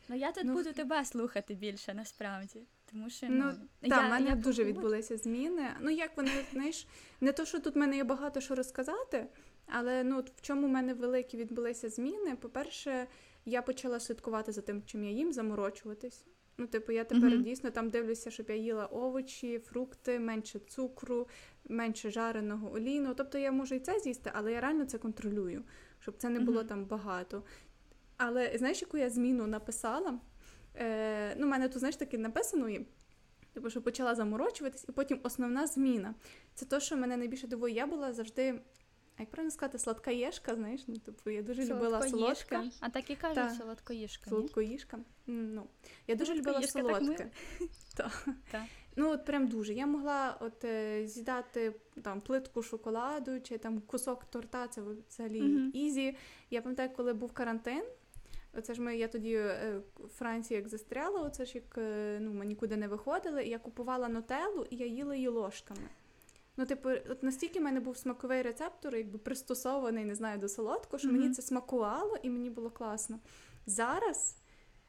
Ну 0.08 0.16
я 0.16 0.32
тут 0.32 0.44
Ну, 0.44 0.52
буду 0.54 0.72
тебе 0.72 1.04
слухати 1.04 1.54
більше 1.54 1.94
насправді. 1.94 2.62
Тому 2.90 3.10
що 3.10 3.26
Ну, 3.30 3.44
ну, 3.44 3.90
Так, 3.90 4.02
я, 4.02 4.06
в 4.06 4.10
мене 4.10 4.30
я 4.30 4.36
дуже 4.36 4.64
відбулися 4.64 5.16
зміни. 5.16 5.70
Ну, 5.80 5.90
як 5.90 6.16
вони, 6.16 6.30
знаєш, 6.52 6.86
не 7.20 7.32
то, 7.32 7.44
що 7.44 7.58
тут 7.60 7.74
в 7.74 7.78
мене 7.78 7.96
є 7.96 8.04
багато 8.04 8.40
що 8.40 8.54
розказати, 8.54 9.26
але 9.66 10.04
ну, 10.04 10.20
в 10.36 10.40
чому 10.40 10.66
в 10.66 10.70
мене 10.70 10.94
великі 10.94 11.38
відбулися 11.38 11.88
зміни. 11.88 12.36
По-перше, 12.36 13.06
я 13.44 13.62
почала 13.62 14.00
слідкувати 14.00 14.52
за 14.52 14.60
тим, 14.60 14.82
чим 14.82 15.04
я 15.04 15.10
їм, 15.10 15.32
заморочуватись. 15.32 16.24
Ну, 16.58 16.66
типу, 16.66 16.92
я 16.92 17.04
тепер 17.04 17.30
Мгм. 17.30 17.42
дійсно 17.42 17.70
там 17.70 17.90
дивлюся, 17.90 18.30
щоб 18.30 18.46
я 18.50 18.56
їла 18.56 18.86
овочі, 18.86 19.58
фрукти, 19.58 20.18
менше 20.20 20.58
цукру, 20.58 21.28
менше 21.68 22.10
жареного 22.10 22.72
олійного. 22.72 23.14
Тобто 23.14 23.38
я 23.38 23.52
можу 23.52 23.74
і 23.74 23.78
це 23.80 23.98
з'їсти, 24.00 24.30
але 24.34 24.52
я 24.52 24.60
реально 24.60 24.84
це 24.84 24.98
контролюю, 24.98 25.62
щоб 26.00 26.16
це 26.16 26.28
не 26.28 26.40
було 26.40 26.58
Мгм. 26.58 26.68
там 26.68 26.84
багато. 26.84 27.42
Але 28.16 28.52
знаєш, 28.58 28.82
яку 28.82 28.98
я 28.98 29.10
зміну 29.10 29.46
написала? 29.46 30.18
Е, 30.76 31.34
ну, 31.36 31.46
в 31.46 31.50
мене 31.50 31.68
тут, 31.68 31.78
знаєш, 31.78 31.96
таки 31.96 32.18
написано, 32.18 32.68
є, 32.68 32.80
типу, 33.52 33.70
що 33.70 33.82
почала 33.82 34.14
заморочуватись, 34.14 34.84
і 34.88 34.92
потім 34.92 35.20
основна 35.22 35.66
зміна. 35.66 36.14
Це 36.54 36.66
те, 36.66 36.80
що 36.80 36.96
мене 36.96 37.16
найбільше 37.16 37.46
дивує. 37.46 37.74
Я 37.74 37.86
була 37.86 38.12
завжди, 38.12 38.60
як 39.18 39.30
правильно 39.30 39.50
сказати, 39.50 39.78
сладкоежка, 39.78 40.54
знаєш, 40.54 40.84
ну, 40.86 40.96
типу, 40.96 41.30
я 41.30 41.42
дуже 41.42 41.64
любила 41.64 42.02
солодке. 42.02 42.62
А 42.80 42.88
так 42.88 43.10
і 43.10 43.16
кажуть, 43.16 43.34
Та. 43.36 43.50
солодкоїжка. 43.50 44.30
ні? 44.30 45.04
Ну, 45.26 45.66
я 46.06 46.14
дуже 46.14 46.34
любила 46.34 46.62
солодке. 46.62 47.30
Ну, 48.96 49.10
от 49.10 49.24
прям 49.24 49.46
дуже. 49.46 49.74
Я 49.74 49.86
могла 49.86 50.36
от 50.40 50.64
е, 50.64 51.06
з'їдати 51.06 51.74
там 52.02 52.20
плитку 52.20 52.62
шоколаду 52.62 53.40
чи 53.40 53.58
там 53.58 53.80
кусок 53.80 54.24
торта, 54.24 54.68
це 54.68 54.82
взагалі 54.82 55.70
easy. 55.74 56.16
Я 56.50 56.62
пам'ятаю, 56.62 56.90
коли 56.96 57.12
був 57.12 57.32
карантин. 57.32 57.84
Оце 58.54 58.74
ж 58.74 58.82
ми, 58.82 58.96
я 58.96 59.08
тоді 59.08 59.34
е, 59.34 59.80
в 59.98 60.08
Франції 60.08 60.56
як 60.56 60.68
застряла, 60.68 61.20
оце 61.20 61.44
ж 61.44 61.52
як 61.54 61.78
е, 61.78 62.18
ну, 62.20 62.32
ми 62.32 62.46
нікуди 62.46 62.76
не 62.76 62.88
виходили, 62.88 63.44
і 63.44 63.48
я 63.48 63.58
купувала 63.58 64.08
нутеллу, 64.08 64.66
і 64.70 64.76
я 64.76 64.86
їла 64.86 65.14
її 65.14 65.28
ложками. 65.28 65.88
Ну, 66.58 66.66
типу, 66.66 66.90
от 67.10 67.22
настільки 67.22 67.58
в 67.58 67.62
мене 67.62 67.80
був 67.80 67.96
смаковий 67.96 68.42
рецептор, 68.42 68.96
якби 68.96 69.18
пристосований, 69.18 70.04
не 70.04 70.14
знаю, 70.14 70.38
до 70.38 70.48
солодкого, 70.48 70.98
що 70.98 71.12
мені 71.12 71.30
це 71.30 71.42
смакувало 71.42 72.16
і 72.22 72.30
мені 72.30 72.50
було 72.50 72.70
класно. 72.70 73.18
Зараз, 73.66 74.36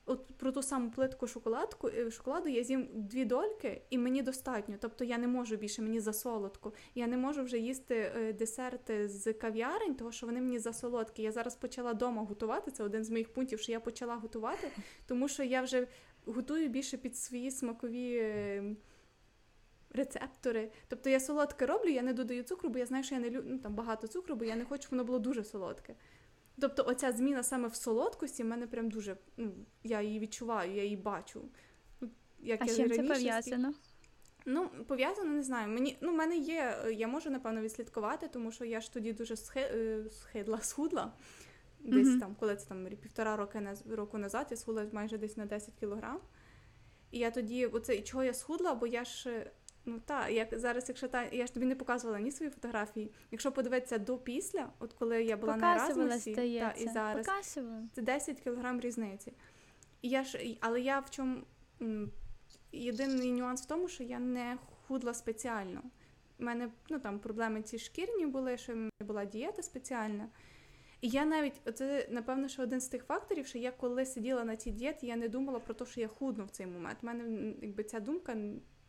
от 0.06 0.28
про 0.38 0.52
ту 0.52 0.64
саму 0.64 0.92
плитку 0.92 1.28
шоколадку, 1.28 1.88
е, 1.88 2.12
шоколаду 2.12 2.50
я 2.50 2.64
з'їм 2.64 2.88
дві 2.94 3.26
дольки, 3.26 3.82
і 3.90 3.98
мені 3.98 4.22
достатньо. 4.22 4.76
Тобто 4.80 5.04
я 5.04 5.18
не 5.18 5.28
можу 5.28 5.56
більше, 5.56 5.82
мені 5.82 6.00
засолодко. 6.00 6.74
Я 6.96 7.08
не 7.08 7.18
можу 7.18 7.44
вже 7.44 7.58
їсти 7.58 8.12
е, 8.16 8.34
десерти 8.34 9.10
з 9.10 9.34
кав'ярень, 9.34 9.96
тому 9.96 10.12
що 10.12 10.26
вони 10.26 10.42
мені 10.42 10.60
засолодкі. 10.60 11.22
Я 11.22 11.32
зараз 11.32 11.56
почала 11.56 11.92
вдома 11.92 12.24
готувати. 12.24 12.72
Це 12.72 12.84
один 12.84 13.04
з 13.04 13.10
моїх 13.10 13.34
пунктів, 13.34 13.60
що 13.60 13.72
я 13.72 13.80
почала 13.80 14.16
готувати, 14.16 14.68
тому 15.08 15.28
що 15.28 15.44
я 15.44 15.62
вже 15.62 15.88
готую 16.26 16.70
більше 16.70 16.98
під 16.98 17.18
свої 17.18 17.52
смакові. 17.52 18.76
Е, 19.96 19.98
Рецептори. 19.98 20.72
Тобто 20.88 21.10
я 21.10 21.20
солодке 21.20 21.66
роблю, 21.66 21.90
я 21.90 22.02
не 22.02 22.14
додаю 22.14 22.44
цукру, 22.44 22.70
бо 22.70 22.80
я 22.80 22.86
знаю, 22.86 23.04
що 23.04 23.16
я 23.16 23.22
не 23.22 23.30
люблю 23.30 23.50
ну, 23.52 23.60
там 23.60 23.76
багато 23.76 24.08
цукру, 24.08 24.36
бо 24.36 24.46
я 24.46 24.56
не 24.56 24.66
хочу, 24.66 24.82
щоб 24.82 24.92
воно 24.92 25.04
було 25.04 25.20
дуже 25.20 25.44
солодке. 25.44 25.96
Тобто, 26.62 26.84
оця 26.88 27.12
зміна 27.12 27.44
саме 27.44 27.68
в 27.68 27.76
солодкості 27.76 28.44
в 28.44 28.46
мене 28.46 28.68
прям 28.68 28.90
дуже. 28.90 29.18
Ну, 29.38 29.52
я 29.84 30.02
її 30.02 30.20
відчуваю, 30.20 30.76
я 30.76 30.84
її 30.84 30.98
бачу. 30.98 31.42
Ну, 32.02 32.10
Як 32.40 32.62
А 32.62 32.66
я 32.66 32.76
чим 32.76 32.90
це 32.92 33.04
пов'язано? 33.04 33.74
Ну, 34.46 34.70
пов'язано, 34.88 35.32
не 35.32 35.44
знаю. 35.44 35.68
Мені 35.68 35.98
ну, 36.02 36.12
в 36.12 36.16
мене 36.16 36.38
є, 36.38 36.78
е, 36.86 36.94
я 36.94 37.08
можу 37.08 37.30
напевно 37.30 37.62
відслідкувати, 37.62 38.28
тому 38.28 38.52
що 38.52 38.66
я 38.66 38.82
ж 38.82 38.94
тоді 38.94 39.14
дуже 39.14 39.36
е, 39.56 40.04
схидла, 40.12 40.58
схудла. 40.62 41.14
Десь 41.80 42.08
Мгм. 42.08 42.20
там, 42.20 42.36
коли 42.40 42.56
це 42.56 42.68
там 42.68 42.86
півтора 42.86 43.36
роки 43.36 43.74
року 43.90 44.18
назад, 44.18 44.48
я 44.52 44.58
схудла 44.58 44.86
майже 44.92 45.18
десь 45.18 45.38
на 45.38 45.46
10 45.46 45.74
кілограм. 45.80 46.20
І 47.12 47.20
я 47.20 47.32
тоді, 47.32 47.66
оце, 47.66 47.96
і 47.96 48.02
чого 48.02 48.24
я 48.24 48.34
схудла, 48.34 48.74
бо 48.74 48.88
я 48.88 49.06
ж. 49.06 49.52
Ну 49.90 50.00
так, 50.06 50.32
як 50.32 50.60
зараз, 50.60 50.90
якщо 50.90 51.08
та 51.08 51.24
я 51.24 51.46
ж 51.46 51.54
тобі 51.54 51.66
не 51.66 51.76
показувала 51.76 52.20
ні 52.20 52.32
свої 52.32 52.52
фотографії. 52.52 53.12
Якщо 53.32 53.52
подивитися 53.52 53.98
до 53.98 54.18
після, 54.18 54.70
от 54.80 54.94
коли 54.94 55.24
я 55.24 55.38
була 55.38 55.56
на 55.56 55.76
Еразмусі, 55.76 56.36
та, 56.36 56.42
і 56.72 56.88
зараз, 56.88 57.26
Показувала. 57.26 57.84
це 57.94 58.02
10 58.02 58.40
кілограм 58.40 58.80
різниці. 58.80 59.34
І 60.02 60.10
я 60.10 60.24
ж, 60.24 60.58
але 60.60 60.82
я 60.82 61.00
в 61.00 61.10
чому 61.10 61.42
єдиний 62.72 63.32
нюанс 63.32 63.62
в 63.62 63.66
тому, 63.66 63.88
що 63.88 64.04
я 64.04 64.20
не 64.20 64.58
худла 64.88 65.14
спеціально. 65.14 65.82
У 66.40 66.44
мене 66.44 66.70
ну, 66.90 67.00
там 67.00 67.20
проблеми 67.20 67.62
ці 67.62 67.80
шкірні 67.80 68.26
були, 68.26 68.58
що 68.58 68.74
в 68.74 68.76
мене 68.76 68.92
була 69.02 69.26
дієта 69.26 69.64
спеціальна. 69.64 70.30
І 71.02 71.10
я 71.10 71.26
навіть, 71.26 71.62
це 71.74 72.08
напевно, 72.10 72.48
що 72.48 72.64
один 72.64 72.82
з 72.82 72.88
тих 72.88 73.04
факторів, 73.04 73.48
що 73.48 73.58
я 73.58 73.72
коли 73.72 74.06
сиділа 74.06 74.44
на 74.44 74.56
цій 74.56 74.72
дієті, 74.72 75.08
я 75.08 75.16
не 75.16 75.30
думала 75.30 75.60
про 75.60 75.74
те, 75.74 75.86
що 75.86 76.02
я 76.02 76.08
худну 76.08 76.46
в 76.46 76.50
цей 76.50 76.68
момент. 76.68 76.98
У 77.02 77.06
мене 77.06 77.54
якби 77.62 77.84
ця 77.84 78.00
думка 78.00 78.38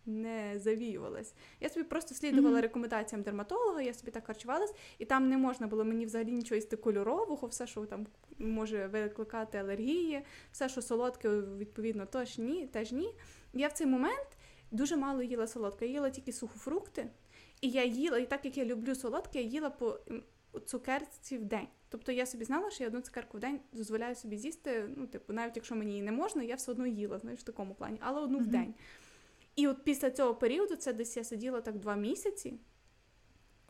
не 0.07 0.59
завіювалась. 0.59 1.35
Я 1.61 1.69
собі 1.69 1.85
просто 1.85 2.14
слідувала 2.14 2.54
Мгм. 2.54 2.62
рекомендаціям 2.62 3.23
дерматолога, 3.23 3.83
я 3.83 3.95
собі 3.95 4.11
так 4.11 4.26
харчувалась, 4.26 4.75
і 4.99 5.04
там 5.04 5.28
не 5.28 5.38
можна 5.38 5.66
було 5.66 5.85
мені 5.85 6.07
взагалі 6.07 6.33
нічого 6.33 6.57
їсти 6.57 6.76
кольорового, 6.76 7.49
все, 7.49 7.66
що 7.66 7.87
там 7.87 8.07
може 8.38 8.87
викликати 8.87 9.59
алергії, 9.59 10.23
все, 10.52 10.69
що 10.69 10.83
солодке, 10.83 11.28
відповідно, 11.40 12.07
теж 12.07 12.38
ні, 12.38 12.66
теж 12.66 12.92
ні. 12.92 13.14
Я 13.52 13.69
в 13.69 13.73
цей 13.73 13.87
момент 13.87 14.28
дуже 14.71 14.97
мало 14.97 15.23
їла 15.23 15.47
солодке. 15.47 15.87
Я 15.87 15.92
їла 15.92 16.11
тільки 16.11 16.33
сухофрукти, 16.33 17.11
і 17.61 17.71
я 17.71 17.85
їла, 17.85 18.19
і 18.19 18.26
так 18.26 18.45
як 18.45 18.57
я 18.57 18.64
люблю 18.64 18.95
солодке, 18.95 19.42
я 19.42 19.49
їла 19.49 19.71
по 19.71 19.99
цукерці 20.66 21.38
в 21.38 21.45
день. 21.45 21.66
Тобто 21.88 22.12
я 22.12 22.26
собі 22.26 22.45
знала, 22.45 22.71
що 22.71 22.85
я 22.85 22.88
одну 22.88 23.00
цукерку 23.00 23.37
в 23.37 23.40
день 23.40 23.61
дозволяю 23.73 24.14
собі 24.14 24.37
з'їсти. 24.37 24.88
Ну, 24.97 25.07
типу, 25.07 25.33
навіть 25.33 25.57
якщо 25.57 25.75
мені 25.75 25.90
її 25.90 26.02
не 26.02 26.12
можна, 26.12 26.42
я 26.42 26.54
все 26.54 26.71
одно 26.73 26.87
їла, 26.87 27.19
знаєш, 27.19 27.40
в 27.40 27.42
такому 27.42 27.75
плані, 27.75 27.99
але 28.00 28.21
одну 28.21 28.38
в 28.38 28.47
день. 28.47 28.75
І 29.57 29.69
от 29.69 29.85
після 29.85 30.11
цього 30.11 30.35
періоду, 30.35 30.76
це 30.76 30.92
десь 30.92 31.16
я 31.16 31.25
сиділа 31.25 31.61
так 31.61 31.78
два 31.78 31.97
місяці. 31.97 32.59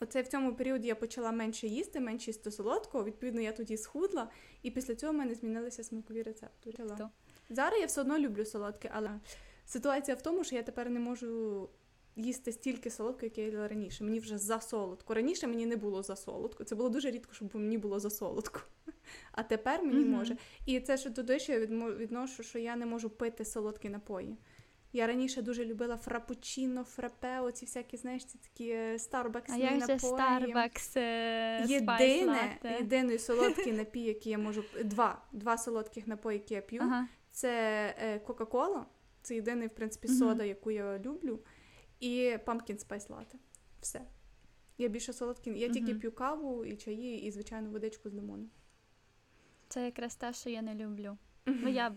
Оце 0.01 0.23
в 0.23 0.29
цьому 0.29 0.55
періоді 0.55 0.89
я 0.89 0.95
почала 0.95 1.33
менше 1.33 1.67
їсти, 1.67 2.01
менше 2.01 2.31
їсти 2.31 2.51
солодкого. 2.51 3.05
Відповідно, 3.05 3.41
я 3.41 3.53
тоді 3.53 3.77
схудла, 3.77 4.31
і 4.63 4.71
після 4.71 4.95
цього 4.95 5.13
в 5.13 5.17
мене 5.17 5.35
змінилися 5.35 5.85
смакові 5.85 6.23
рецептори. 6.23 6.77
То. 6.99 7.11
Зараз 7.51 7.81
я 7.81 7.87
все 7.87 8.01
одно 8.01 8.19
люблю 8.19 8.45
солодке, 8.45 8.91
але 8.95 9.21
ситуація 9.67 10.17
в 10.17 10.23
тому, 10.23 10.45
що 10.45 10.57
я 10.57 10.63
тепер 10.63 10.91
не 10.91 11.01
можу 11.01 11.69
їсти 12.17 12.53
стільки 12.53 12.91
солодкого, 12.91 13.25
як 13.25 13.39
я 13.39 13.45
їла 13.45 13.69
раніше. 13.69 14.05
Мені 14.05 14.21
вже 14.21 14.39
за 14.39 14.61
солодко. 14.61 15.15
Раніше 15.15 15.47
мені 15.47 15.67
не 15.67 15.77
було 15.77 16.03
за 16.03 16.17
солодко. 16.17 16.65
Це 16.65 16.75
було 16.75 16.89
дуже 16.89 17.11
рідко, 17.11 17.35
щоб 17.35 17.57
мені 17.57 17.79
було 17.79 18.01
за 18.01 18.11
солодко. 18.11 18.61
А 19.33 19.43
тепер 19.43 19.83
мені 19.83 20.01
Мгм. 20.01 20.11
може. 20.11 20.37
І 20.67 20.81
це 20.81 20.99
що 20.99 21.11
туди 21.11 21.39
ще 21.39 21.53
я 21.53 21.61
відношу, 21.97 22.43
що 22.43 22.59
я 22.59 22.77
не 22.77 22.87
можу 22.87 23.11
пити 23.11 23.45
солодкі 23.45 23.89
напої. 23.89 24.37
Я 24.93 25.07
раніше 25.07 25.43
дуже 25.43 25.65
любила 25.65 25.97
фрапучино, 25.97 26.85
фрапе, 26.85 27.41
оці 27.41 27.65
всякі, 27.65 27.97
знаєш, 27.97 28.25
ці 28.25 28.39
такі 28.39 28.69
е, 28.71 28.99
старбаксні 28.99 29.67
А 29.67 29.71
як 29.71 29.81
же 29.81 29.93
напої. 29.95 30.13
Starbucks 30.13 30.99
е, 30.99 31.65
Єдине, 31.69 32.59
єдиний 32.79 33.19
солодкий 33.29 33.73
напій, 33.73 34.03
який 34.03 34.33
я 34.33 34.39
можу 34.39 34.65
два, 34.85 35.23
два 35.33 35.59
солодких 35.59 36.07
напої, 36.07 36.39
які 36.39 36.55
я 36.55 36.61
п'ю, 36.61 36.83
Ага. 36.83 37.09
це 37.31 37.51
е, 37.99 38.19
Кока-Кола. 38.19 38.87
Це 39.23 39.35
єдиний, 39.35 39.69
в 39.69 39.75
принципі, 39.75 40.09
сода, 40.09 40.45
яку 40.45 40.71
я 40.71 40.99
люблю. 40.99 41.41
І 42.01 42.37
Pumpkin 42.47 42.87
Spice 42.87 43.09
Latte. 43.09 43.35
Все. 43.81 44.01
Я 44.79 44.89
більше 44.89 45.13
солодкі. 45.13 45.51
Я 45.51 45.69
тільки 45.69 45.95
п'ю 45.95 46.13
каву 46.13 46.65
і 46.65 46.77
чаї, 46.77 47.23
і 47.23 47.31
звичайну 47.31 47.71
водичку 47.71 48.11
з 48.11 48.15
лимоном. 48.15 48.51
Це 49.69 49.85
якраз 49.85 50.17
те, 50.17 50.33
що 50.33 50.51
я 50.51 50.63
не 50.63 50.75
люблю. 50.75 51.17
Ну, 51.47 51.69
я 51.69 51.95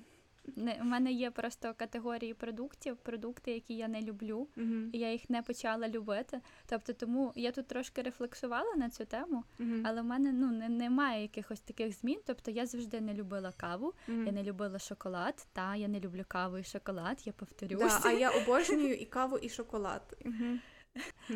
Не, 0.56 0.78
У 0.82 0.84
мене 0.84 1.12
є 1.12 1.32
просто 1.32 1.74
категорії 1.78 2.34
продуктів, 2.34 2.98
продукти, 2.98 3.52
які 3.52 3.74
я 3.76 3.88
не 3.88 4.02
люблю, 4.02 4.48
Мгм. 4.56 4.90
і 4.94 5.00
я 5.00 5.12
їх 5.12 5.30
не 5.30 5.42
почала 5.42 5.88
любити. 5.88 6.42
Тобто, 6.66 6.94
тому 6.94 7.32
я 7.36 7.52
тут 7.52 7.68
трошки 7.68 8.02
рефлексувала 8.02 8.76
на 8.76 8.90
цю 8.90 9.06
тему, 9.06 9.44
Мгм. 9.60 9.84
але 9.88 10.02
в 10.02 10.06
мене 10.06 10.32
ну 10.32 10.52
не, 10.52 10.70
немає 10.70 11.22
якихось 11.22 11.60
таких 11.60 11.94
змін. 12.00 12.20
Тобто 12.26 12.52
я 12.52 12.66
завжди 12.66 13.02
не 13.02 13.14
любила 13.14 13.52
каву, 13.58 13.94
Мгм. 14.08 14.26
я 14.26 14.32
не 14.32 14.44
любила 14.44 14.80
шоколад. 14.80 15.48
Та 15.54 15.76
я 15.76 15.88
не 15.88 16.00
люблю 16.00 16.24
каву 16.28 16.58
і 16.58 16.64
шоколад, 16.64 17.22
я 17.26 17.34
повторюсь. 17.34 17.80
Да, 17.80 18.00
а 18.04 18.12
я 18.12 18.30
обожнюю 18.44 18.94
і 18.96 19.06
каву, 19.06 19.38
і 19.38 19.50
шоколад. 19.50 20.18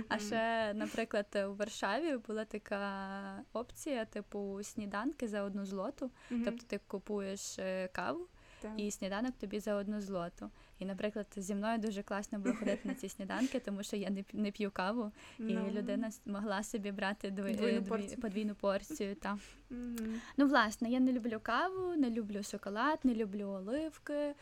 А 0.09 0.19
ще, 0.19 0.73
наприклад, 0.73 1.25
у 1.49 1.53
Варшаві 1.55 2.17
була 2.17 2.45
така 2.45 3.43
опція, 3.53 4.05
типу 4.05 4.59
сніданки 4.63 5.27
за 5.27 5.43
одну 5.43 5.65
злоту. 5.65 6.11
Тобто 6.29 6.65
ти 6.67 6.79
купуєш 6.87 7.59
е, 7.59 7.87
каву 7.93 8.27
Так. 8.61 8.71
і 8.77 8.91
сніданок 8.91 9.31
тобі 9.37 9.59
за 9.59 9.75
одну 9.75 10.01
злоту. 10.01 10.49
І, 10.79 10.85
наприклад, 10.85 11.27
зі 11.35 11.55
мною 11.55 11.77
дуже 11.77 12.03
класно 12.03 12.39
було 12.39 12.55
ходити 12.55 12.79
на 12.87 12.93
ці 12.95 13.09
сніданки, 13.09 13.59
тому 13.59 13.83
що 13.83 13.95
я 13.95 14.09
не 14.09 14.23
не 14.33 14.51
п'ю 14.51 14.71
каву, 14.71 15.11
і 15.39 15.43
Ну. 15.43 15.69
людина 15.71 16.09
могла 16.25 16.63
собі 16.63 16.91
брати 16.91 17.31
дві, 17.31 17.53
дві- 17.53 17.81
порцію. 17.81 18.21
подвійну 18.21 18.55
порцію. 18.55 19.15
Та. 19.15 19.37
Мгм. 19.69 20.21
Ну, 20.37 20.47
власне, 20.47 20.89
я 20.89 20.99
не 20.99 21.11
люблю 21.13 21.39
каву, 21.43 21.95
не 21.95 22.09
люблю 22.09 22.43
шоколад, 22.43 22.99
не 23.03 23.13
люблю 23.15 23.45
оливки. 23.47 24.13
Е, 24.13 24.33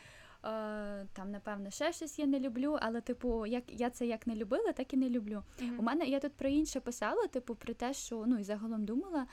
там, 1.12 1.30
напевно, 1.30 1.70
ще 1.70 1.92
щось 1.92 2.18
я 2.18 2.26
не 2.26 2.40
люблю, 2.40 2.78
але, 2.82 3.00
типу, 3.00 3.46
як 3.46 3.64
я 3.68 3.90
це 3.90 4.06
як 4.06 4.26
не 4.26 4.34
любила, 4.36 4.72
так 4.72 4.94
і 4.94 4.96
не 4.96 5.10
люблю. 5.10 5.42
Мгм. 5.60 5.76
У 5.78 5.82
мене 5.82 6.04
я 6.06 6.20
тут 6.20 6.32
про 6.32 6.48
інше 6.48 6.80
писала, 6.80 7.26
типу, 7.26 7.54
про 7.54 7.74
те, 7.74 7.94
що 7.94 8.24
ну 8.26 8.38
і 8.38 8.42
загалом 8.44 8.84
думала 8.84 9.26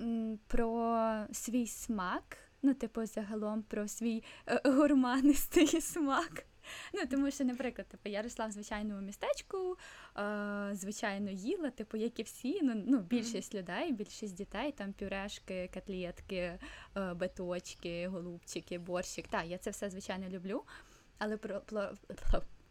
м, 0.00 0.38
про 0.46 1.24
свій 1.32 1.66
смак. 1.66 2.38
Ну, 2.62 2.74
типу, 2.74 3.06
загалом 3.06 3.62
про 3.62 3.88
свій 3.88 4.22
е, 4.46 4.60
гурманистий 4.64 5.66
смак. 5.80 6.44
Ну, 6.94 7.00
тому 7.10 7.30
що, 7.30 7.44
наприклад, 7.44 7.88
типу, 7.88 8.08
я 8.08 8.22
росла 8.22 8.46
в 8.46 8.50
звичайному 8.50 9.00
містечку, 9.00 9.76
е, 10.16 10.70
звичайно, 10.72 11.30
їла, 11.30 11.70
типу, 11.70 11.96
як 11.96 12.20
і 12.20 12.22
всі, 12.22 12.60
ну, 12.62 12.82
ну 12.86 12.98
більшість 12.98 13.54
людей, 13.54 13.92
більшість 13.92 14.34
дітей, 14.34 14.72
там 14.72 14.92
пюрешки, 14.92 15.70
котлетки, 15.74 16.58
е, 16.96 17.14
беточки, 17.14 18.08
голубчики, 18.08 18.78
борщик. 18.78 19.28
Так, 19.28 19.46
я 19.46 19.58
це 19.58 19.70
все 19.70 19.90
звичайно 19.90 20.28
люблю. 20.28 20.64
Але 21.18 21.36
про, 21.36 21.62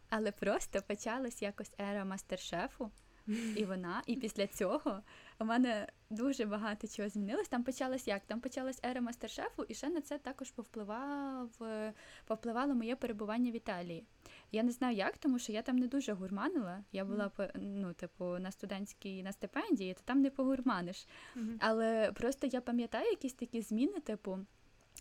але 0.08 0.32
просто 0.32 0.82
почалась 0.82 1.42
якось 1.42 1.72
ера 1.80 2.04
мастер-шефу, 2.04 2.90
і 3.56 3.64
вона, 3.64 4.02
і 4.06 4.16
після 4.16 4.46
цього 4.46 5.02
у 5.38 5.44
мене 5.44 5.88
дуже 6.10 6.44
багато 6.44 6.88
чого 6.88 7.08
змінилось. 7.08 7.48
Там 7.48 7.64
почалась 7.64 8.08
як? 8.08 8.22
Там 8.26 8.40
почалась 8.40 8.80
ера 8.84 9.00
мастер-шефу, 9.00 9.64
і 9.68 9.74
ще 9.74 9.88
на 9.88 10.00
це 10.00 10.18
також 10.18 10.50
повпливав, 10.50 11.50
повпливало 12.26 12.74
моє 12.74 12.96
перебування 12.96 13.50
в 13.50 13.56
Італії. 13.56 14.04
Я 14.52 14.62
не 14.62 14.72
знаю 14.72 14.96
як, 14.96 15.18
тому 15.18 15.38
що 15.38 15.52
я 15.52 15.62
там 15.62 15.76
не 15.76 15.86
дуже 15.86 16.12
гурманила. 16.12 16.84
Я 16.92 17.04
була 17.04 17.30
ну, 17.54 17.92
типу, 17.92 18.24
на 18.24 18.50
студентській 18.50 19.22
на 19.22 19.32
стипендії, 19.32 19.94
то 19.94 20.00
там 20.04 20.20
не 20.20 20.30
погурманиш. 20.30 21.06
Але 21.60 22.12
просто 22.12 22.46
я 22.46 22.60
пам'ятаю 22.60 23.10
якісь 23.10 23.34
такі 23.34 23.62
зміни, 23.62 24.00
типу, 24.00 24.38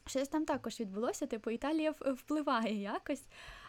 щось 0.05 0.27
там 0.27 0.45
також 0.45 0.79
відбулося, 0.79 1.27
типу, 1.27 1.51
Італія 1.51 1.91
впливає 1.91 2.81
якось. 2.81 3.23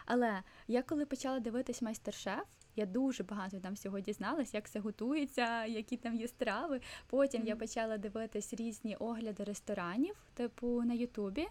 Але 0.05 0.43
я 0.67 0.83
коли 0.83 1.05
почала 1.05 1.39
дивитись 1.39 1.81
майстер-шеф, 1.81 2.47
я 2.75 2.85
дуже 2.85 3.23
багато 3.23 3.59
там 3.59 3.73
всього 3.73 3.99
дізналась, 3.99 4.53
як 4.53 4.65
все 4.65 4.79
готується, 4.79 5.65
які 5.65 5.97
там 5.97 6.15
є 6.15 6.27
страви. 6.27 6.81
Потім 7.09 7.47
я 7.47 7.55
почала 7.55 7.97
дивитись 7.97 8.53
різні 8.53 8.95
огляди 8.95 9.43
ресторанів, 9.43 10.15
типу 10.33 10.83
на 10.83 10.93
Ютубі. 10.93 11.47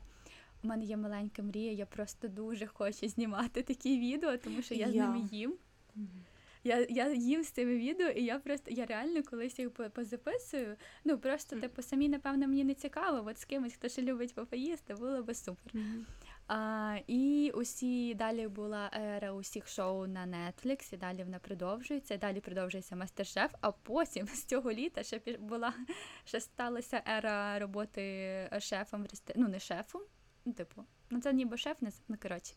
У 0.64 0.66
мене 0.68 0.84
є 0.84 0.96
маленька 0.96 1.42
мрія, 1.42 1.72
я 1.72 1.86
просто 1.86 2.28
дуже 2.28 2.66
хочу 2.66 3.08
знімати 3.08 3.62
такі 3.62 3.98
відео, 3.98 4.36
тому 4.36 4.62
що 4.62 4.74
я, 4.74 4.90
з 4.90 4.94
ними 4.94 5.28
їм. 5.32 5.54
Я, 6.64 6.86
я 6.90 7.12
їм 7.12 7.42
з 7.44 7.48
цими 7.48 7.76
відео, 7.76 8.08
і 8.08 8.24
я 8.24 8.38
просто 8.38 8.70
я 8.70 8.86
реально 8.86 9.22
колись 9.22 9.58
їх 9.58 9.70
позаписую. 9.70 10.76
Ну 11.04 11.18
просто 11.18 11.56
типу 11.60 11.82
самі, 11.82 12.08
напевно, 12.08 12.48
мені 12.48 12.64
не 12.64 12.74
цікаво. 12.74 13.28
От 13.30 13.38
з 13.38 13.44
кимось, 13.44 13.72
хто 13.72 13.88
ще 13.88 14.02
любить 14.02 14.34
попоїсти, 14.34 14.94
було 14.94 15.22
би 15.22 15.34
супер. 15.34 15.74
Мгм. 15.74 16.06
А, 16.54 16.98
і 17.06 17.52
усі 17.54 18.14
далі 18.14 18.48
була 18.48 18.90
ера 18.94 19.32
усіх 19.32 19.68
шоу 19.68 20.06
на 20.06 20.26
Netflix, 20.26 20.94
і 20.94 20.96
далі 20.96 21.24
вона 21.24 21.38
продовжується. 21.38 22.14
і 22.14 22.18
Далі 22.18 22.40
продовжується 22.40 22.96
мастер-шеф. 22.96 23.54
А 23.60 23.72
потім 23.72 24.26
з 24.26 24.44
цього 24.44 24.72
літа 24.72 25.02
ще 25.02 25.20
була 25.38 25.74
ще 26.24 26.40
сталася 26.40 27.02
ера 27.08 27.58
роботи 27.58 28.48
шефом 28.60 29.02
в 29.02 29.06
ресторані. 29.06 29.44
Ну, 29.44 29.48
не 29.48 29.58
шефом, 29.58 30.02
ну, 30.44 30.52
типу, 30.52 30.84
ну 31.10 31.20
це 31.20 31.32
ніби 31.32 31.56
шеф, 31.56 31.82
не 31.82 31.90
ну 32.08 32.16
коротше, 32.22 32.54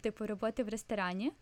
типу 0.00 0.26
роботи 0.26 0.64
в 0.64 0.68
ресторані. 0.68 1.32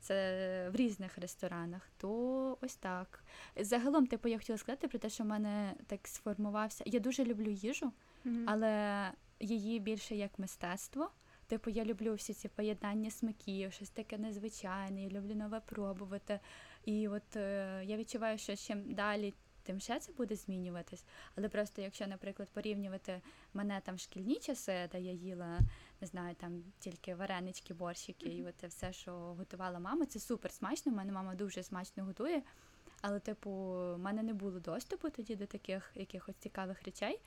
Це 0.00 0.70
в 0.70 0.76
різних 0.76 1.18
ресторанах, 1.18 1.88
то 1.96 2.58
ось 2.60 2.76
так. 2.76 3.24
Загалом, 3.56 4.06
типу, 4.06 4.28
я 4.28 4.38
хотіла 4.38 4.58
сказати 4.58 4.88
про 4.88 4.98
те, 4.98 5.10
що 5.10 5.24
в 5.24 5.26
мене 5.26 5.74
так 5.86 6.08
сформувався. 6.08 6.84
Я 6.86 7.00
дуже 7.00 7.24
люблю 7.24 7.50
їжу, 7.50 7.92
але 8.46 9.04
її 9.40 9.78
більше 9.78 10.16
як 10.16 10.38
мистецтво. 10.38 11.10
Типу, 11.50 11.70
я 11.70 11.84
люблю 11.84 12.14
всі 12.14 12.34
ці 12.34 12.48
поєднання 12.48 13.10
смаків, 13.10 13.72
щось 13.72 13.90
таке 13.90 14.18
незвичайне, 14.18 15.02
я 15.02 15.08
люблю 15.08 15.34
нове 15.34 15.60
пробувати. 15.60 16.40
І 16.84 17.08
от 17.08 17.36
е, 17.36 17.82
я 17.84 17.96
відчуваю, 17.96 18.38
що 18.38 18.56
чим 18.56 18.94
далі, 18.94 19.34
тим 19.62 19.80
ще 19.80 20.00
це 20.00 20.12
буде 20.12 20.36
змінюватись. 20.36 21.04
Але 21.36 21.48
просто 21.48 21.82
якщо, 21.82 22.06
наприклад, 22.06 22.48
порівнювати 22.52 23.20
мене 23.54 23.80
там 23.84 23.94
в 23.94 23.98
шкільні 23.98 24.36
часи, 24.36 24.88
де 24.92 25.00
я 25.00 25.12
їла, 25.12 25.58
не 26.00 26.06
знаю, 26.06 26.34
там 26.34 26.62
тільки 26.78 27.14
варенички, 27.14 27.74
борщики, 27.74 28.28
і 28.28 28.44
от 28.44 28.64
все, 28.64 28.92
що 28.92 29.12
готувала 29.12 29.78
мама, 29.78 30.06
це 30.06 30.18
супер 30.18 30.52
смачно. 30.52 30.92
У 30.92 30.94
мене 30.94 31.12
мама 31.12 31.34
дуже 31.34 31.62
смачно 31.62 32.04
готує. 32.04 32.42
Але, 33.02 33.20
типу, 33.20 33.50
в 33.50 33.98
мене 33.98 34.22
не 34.22 34.34
було 34.34 34.60
доступу 34.60 35.10
тоді 35.10 35.36
до 35.36 35.46
таких 35.46 35.92
якихось 35.94 36.36
цікавих 36.36 36.82
речей. 36.82 37.20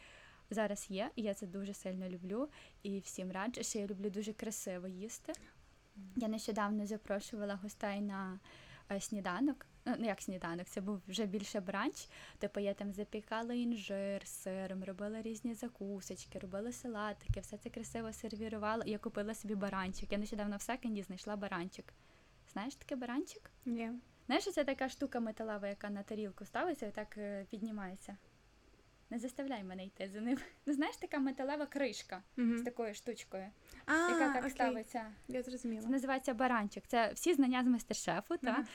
Зараз 0.50 0.88
є, 0.90 1.12
і 1.16 1.22
я 1.22 1.34
це 1.34 1.48
дуже 1.48 1.74
сильно 1.74 2.10
люблю. 2.10 2.50
І 2.84 3.00
всім 3.00 3.32
раджу, 3.32 3.64
що 3.64 3.80
я 3.80 3.88
люблю 3.88 4.10
дуже 4.10 4.34
красиво 4.34 4.88
їсти. 4.88 5.34
Я 6.16 6.28
нещодавно 6.28 6.86
запрошувала 6.88 7.56
гостей 7.56 8.02
на 8.02 8.40
е, 8.92 9.00
сніданок. 9.00 9.66
Ну, 9.86 9.96
ну, 10.00 10.06
як 10.06 10.22
сніданок, 10.22 10.68
це 10.68 10.82
був 10.82 11.02
вже 11.08 11.26
більше 11.26 11.60
бранч. 11.60 12.08
Типу 12.38 12.60
я 12.60 12.74
там 12.74 12.94
запікала 12.94 13.54
інжир 13.54 14.22
з 14.26 14.30
сиром, 14.30 14.84
робила 14.84 15.22
різні 15.22 15.54
закусочки, 15.54 16.40
робила 16.40 16.72
салатики, 16.72 17.40
все 17.40 17.58
це 17.58 17.70
красиво 17.70 18.14
сервірувала. 18.14 18.84
Я 18.86 18.98
купила 18.98 19.36
собі 19.36 19.56
баранчик. 19.56 20.12
Я 20.12 20.18
нещодавно 20.18 20.58
в 20.58 20.62
секонді 20.62 21.04
знайшла 21.04 21.36
баранчик. 21.36 21.94
Знаєш 22.54 22.76
таке 22.76 22.96
баранчик? 22.96 23.52
Ні. 23.66 23.92
Знаєш, 24.26 24.52
це 24.52 24.64
така 24.64 24.90
штука 24.90 25.20
металева, 25.20 25.68
яка 25.68 25.90
на 25.90 26.04
тарілку 26.04 26.46
ставиться 26.46 26.86
і 26.86 26.92
так 26.92 27.18
е, 27.18 27.46
піднімається. 27.50 28.18
Не 29.14 29.20
заставляй 29.20 29.64
мене 29.64 29.86
йти 29.86 30.10
за 30.14 30.22
ним. 30.22 30.38
Ну, 30.66 30.74
знаєш, 30.74 30.98
така 30.98 31.20
металева 31.20 31.66
кришка 31.66 32.24
Мгм. 32.38 32.58
з 32.58 32.62
такою 32.62 32.94
штучкою, 32.94 33.46
А, 33.86 33.94
яка 33.94 34.28
так 34.34 34.38
окей. 34.38 34.50
ставиться. 34.52 35.06
Я 35.28 35.44
Це 35.44 35.50
зрозуміла. 35.50 35.88
називається 35.90 36.34
баранчик. 36.34 36.84
Це 36.88 37.12
всі 37.14 37.34
знання 37.34 37.64
з 37.64 37.68
мастер-шефу, 37.68 38.38
та? 38.38 38.50
Ага. 38.50 38.66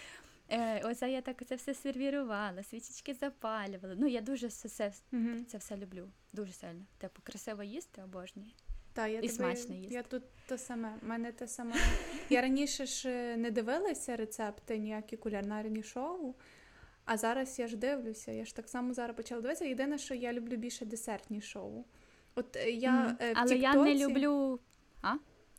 Е, 0.51 0.81
оце 0.85 1.11
я 1.11 1.21
так 1.21 1.47
це 1.47 1.55
все 1.55 1.75
сервірувала, 1.75 2.63
свічечки 2.63 3.15
запалювала. 3.15 3.95
Ну, 3.99 4.07
я 4.07 4.21
дуже 4.21 4.47
все, 4.47 4.69
все, 4.69 4.93
Мгм. 5.13 5.47
це 5.47 5.59
все 5.59 5.77
люблю. 5.77 6.09
Дуже 6.33 6.53
сильно. 6.53 6.85
Типу, 6.99 7.23
красиво 7.25 7.63
їсти, 7.63 8.03
обожнюю. 8.03 8.49
Та, 8.93 9.07
я 9.07 9.21
І 9.21 9.29
смачно 9.29 9.75
їсти. 9.75 9.95
Я 9.95 10.03
тут 10.03 10.23
те 10.47 10.59
саме. 10.59 10.95
Мене 11.03 11.33
те 11.33 11.47
саме. 11.49 11.75
Я 12.31 12.43
раніше 12.43 12.87
ж 12.87 13.09
е, 13.11 13.37
не 13.37 13.51
дивилася 13.51 14.17
рецепти 14.17 14.79
ніякі 14.79 15.17
кулінарні 15.17 15.83
шоу. 15.83 16.35
А 17.11 17.17
зараз 17.17 17.59
я 17.59 17.67
ж 17.67 17.77
дивлюся. 17.77 18.33
Я 18.33 18.45
ж 18.45 18.57
так 18.57 18.69
само 18.69 18.95
зараз 18.95 19.17
почала 19.17 19.41
дивитися. 19.41 19.65
Єдине, 19.65 19.99
що 19.99 20.15
я 20.15 20.33
люблю 20.33 20.57
більше 20.57 20.85
десертні 20.85 21.41
шоу. 21.41 21.85
От 22.35 22.57
е, 22.57 22.71
я 22.71 23.17
е, 23.21 23.33
в 23.33 23.37
Але 23.37 23.57
я 23.57 23.75
не 23.75 23.95
Тіктоці- 23.95 24.09
люблю. 24.09 24.61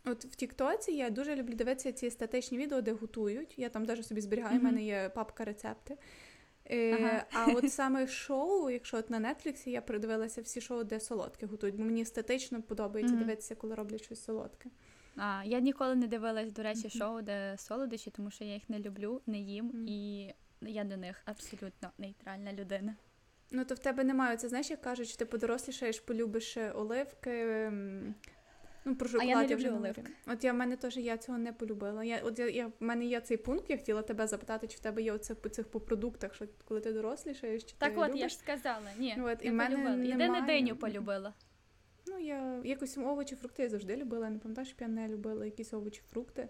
От 0.05 0.25
в 0.25 0.35
Тіктоці 0.35 0.91
я 0.91 1.09
дуже 1.09 1.35
люблю 1.35 1.53
дивитися 1.53 1.91
ці 1.91 2.11
статичні 2.11 2.57
відео, 2.57 2.81
де 2.81 2.91
готують. 2.91 3.53
Я 3.59 3.69
там 3.69 3.83
навіть 3.83 4.05
собі 4.05 4.21
зберігаю, 4.21 4.59
в 4.59 4.63
мене 4.63 4.83
є 4.83 5.11
папка 5.15 5.45
рецепти. 5.45 5.97
Е, 6.71 6.93
Ага. 6.93 7.25
А 7.33 7.51
от 7.57 7.73
саме 7.73 8.07
шоу, 8.07 8.69
якщо 8.69 8.97
от 8.97 9.09
на 9.09 9.33
Нетфліксі, 9.33 9.71
я 9.71 9.81
придивилася 9.81 10.41
всі 10.41 10.61
шоу, 10.61 10.83
де 10.83 10.99
солодке 10.99 11.45
готують, 11.45 11.75
бо 11.75 11.83
мені 11.83 12.01
естетично 12.01 12.61
подобається 12.61 13.13
Мгм. 13.15 13.23
дивитися, 13.23 13.55
коли 13.55 13.75
роблять 13.75 14.03
щось 14.03 14.23
солодке. 14.23 14.69
А, 15.15 15.41
я 15.45 15.59
ніколи 15.59 15.95
не 15.95 16.07
дивилась, 16.07 16.51
до 16.51 16.63
речі, 16.63 16.89
шоу, 16.89 17.21
де 17.21 17.55
солодощі, 17.57 18.11
тому 18.11 18.31
що 18.31 18.43
я 18.43 18.53
їх 18.53 18.69
не 18.69 18.79
люблю, 18.79 19.21
не 19.27 19.39
їм, 19.39 19.85
і 19.87 20.29
я 20.61 20.83
до 20.83 20.97
них 20.97 21.21
абсолютно 21.25 21.91
нейтральна 21.97 22.53
людина. 22.53 22.95
Ну 23.51 23.65
то 23.65 23.75
в 23.75 23.79
тебе 23.79 24.03
немає 24.03 24.37
це, 24.37 24.49
знаєш, 24.49 24.69
як 24.69 24.81
кажуть, 24.81 25.07
що 25.07 25.17
ти 25.17 25.25
подорослішаєш, 25.25 25.99
полюбиш 25.99 26.57
е, 26.57 26.71
оливки. 26.71 27.31
ем, 27.31 28.15
Ну, 28.85 28.95
про 28.95 29.07
А 29.07 29.11
я 29.11 29.17
не 29.19 29.25
шоколад 29.25 29.51
люблю 29.51 29.55
вже 29.55 29.71
оливки. 29.71 30.03
От 30.27 30.43
я 30.43 30.53
в 30.53 30.55
мене 30.55 30.75
теж 30.75 30.97
я 30.97 31.17
цього 31.17 31.37
не 31.37 31.53
полюбила. 31.53 32.03
Я 32.03 32.19
от 32.23 32.39
я, 32.39 32.49
я 32.49 32.67
в 32.67 32.71
мене 32.79 33.05
є 33.05 33.21
цей 33.21 33.37
пункт, 33.37 33.69
я 33.69 33.77
хотіла 33.77 34.01
тебе 34.01 34.27
запитати, 34.27 34.67
чи 34.67 34.77
в 34.77 34.79
тебе 34.79 35.01
є 35.01 35.11
оце 35.11 35.35
по 35.35 35.49
цих 35.49 35.67
по 35.67 35.79
продуктах, 35.79 36.35
що 36.35 36.45
коли 36.65 36.81
ти 36.81 36.93
дорослішаєш, 36.93 37.63
чи 37.63 37.75
Так 37.77 37.93
ти 37.93 37.99
от, 37.99 38.07
любиш? 38.07 38.21
я 38.21 38.29
ж 38.29 38.37
сказала, 38.37 38.91
ні, 38.97 39.17
от, 39.21 39.37
і 39.45 39.51
не 39.51 39.53
мене. 39.53 40.07
Єдине 40.07 40.41
диню 40.41 40.75
полюбила. 40.75 41.33
Ну 42.07 42.13
Ну, 42.13 42.19
я 42.19 42.61
якось 42.63 42.97
овочі, 42.97 43.35
фрукти 43.35 43.63
я 43.63 43.69
завжди 43.69 43.95
любила. 43.95 44.29
Не 44.29 44.39
пам'ятаю, 44.39 44.65
щоб 44.65 44.81
я 44.81 44.87
не 44.87 45.07
любила 45.07 45.45
якісь 45.45 45.73
овочі, 45.73 46.01
фрукти. 46.11 46.49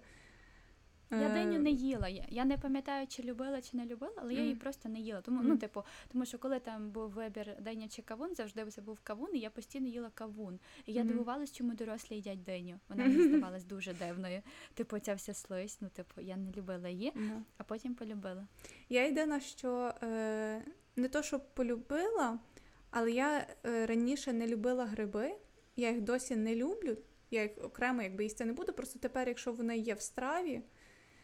Я 1.11 1.17
Е, 1.17 1.33
диню 1.33 1.59
не 1.59 1.71
їла. 1.71 2.07
Я, 2.29 2.45
не 2.45 2.57
пам'ятаю, 2.57 3.07
чи 3.07 3.23
любила, 3.23 3.61
чи 3.61 3.77
не 3.77 3.85
любила, 3.85 4.13
але 4.15 4.33
я 4.33 4.41
її 4.41 4.55
просто 4.55 4.89
не 4.89 4.99
їла. 4.99 5.21
Тому, 5.21 5.41
ну, 5.43 5.57
типу, 5.57 5.83
тому 6.11 6.25
що 6.25 6.39
коли 6.39 6.59
там 6.59 6.91
був 6.91 7.09
вибір 7.09 7.55
диня 7.59 7.87
чи 7.87 8.01
кавун, 8.01 8.35
завжди 8.35 8.65
це 8.65 8.81
був 8.81 8.99
кавун, 9.03 9.35
і 9.35 9.39
я 9.39 9.49
постійно 9.49 9.87
їла 9.87 10.11
кавун. 10.13 10.59
І 10.85 10.93
я 10.93 11.03
дивувалась, 11.03 11.51
чому 11.51 11.73
дорослі 11.73 12.15
їдять 12.15 12.43
диню. 12.43 12.79
Вона 12.89 13.05
мені 13.05 13.23
здавалась 13.27 13.63
дуже 13.63 13.93
дивною. 13.93 14.41
Типу, 14.73 14.99
ця 14.99 15.13
вся 15.13 15.33
слизь, 15.33 15.77
ну, 15.81 15.89
типу, 15.89 16.21
я 16.21 16.37
не 16.37 16.51
любила 16.51 16.89
її, 16.89 17.11
ну. 17.15 17.43
а 17.57 17.63
потім 17.63 17.95
полюбила. 17.95 18.47
Я 18.89 19.05
єдина, 19.05 19.39
що 19.39 19.93
е, 20.03 20.61
не 20.95 21.07
то, 21.07 21.23
що 21.23 21.39
полюбила, 21.39 22.39
але 22.91 23.11
я 23.11 23.47
е, 23.65 23.85
раніше 23.85 24.33
не 24.33 24.47
любила 24.47 24.85
гриби. 24.85 25.35
Я 25.75 25.91
їх 25.91 26.01
досі 26.01 26.35
не 26.35 26.55
люблю. 26.55 26.97
Я 27.31 27.41
їх 27.41 27.51
окремо 27.63 28.01
якби 28.01 28.23
їсти 28.23 28.45
не 28.45 28.53
буду. 28.53 28.73
Просто 28.73 28.99
тепер, 28.99 29.27
якщо 29.27 29.53
вони 29.53 29.77
є 29.77 29.93
в 29.93 30.01
страві, 30.01 30.61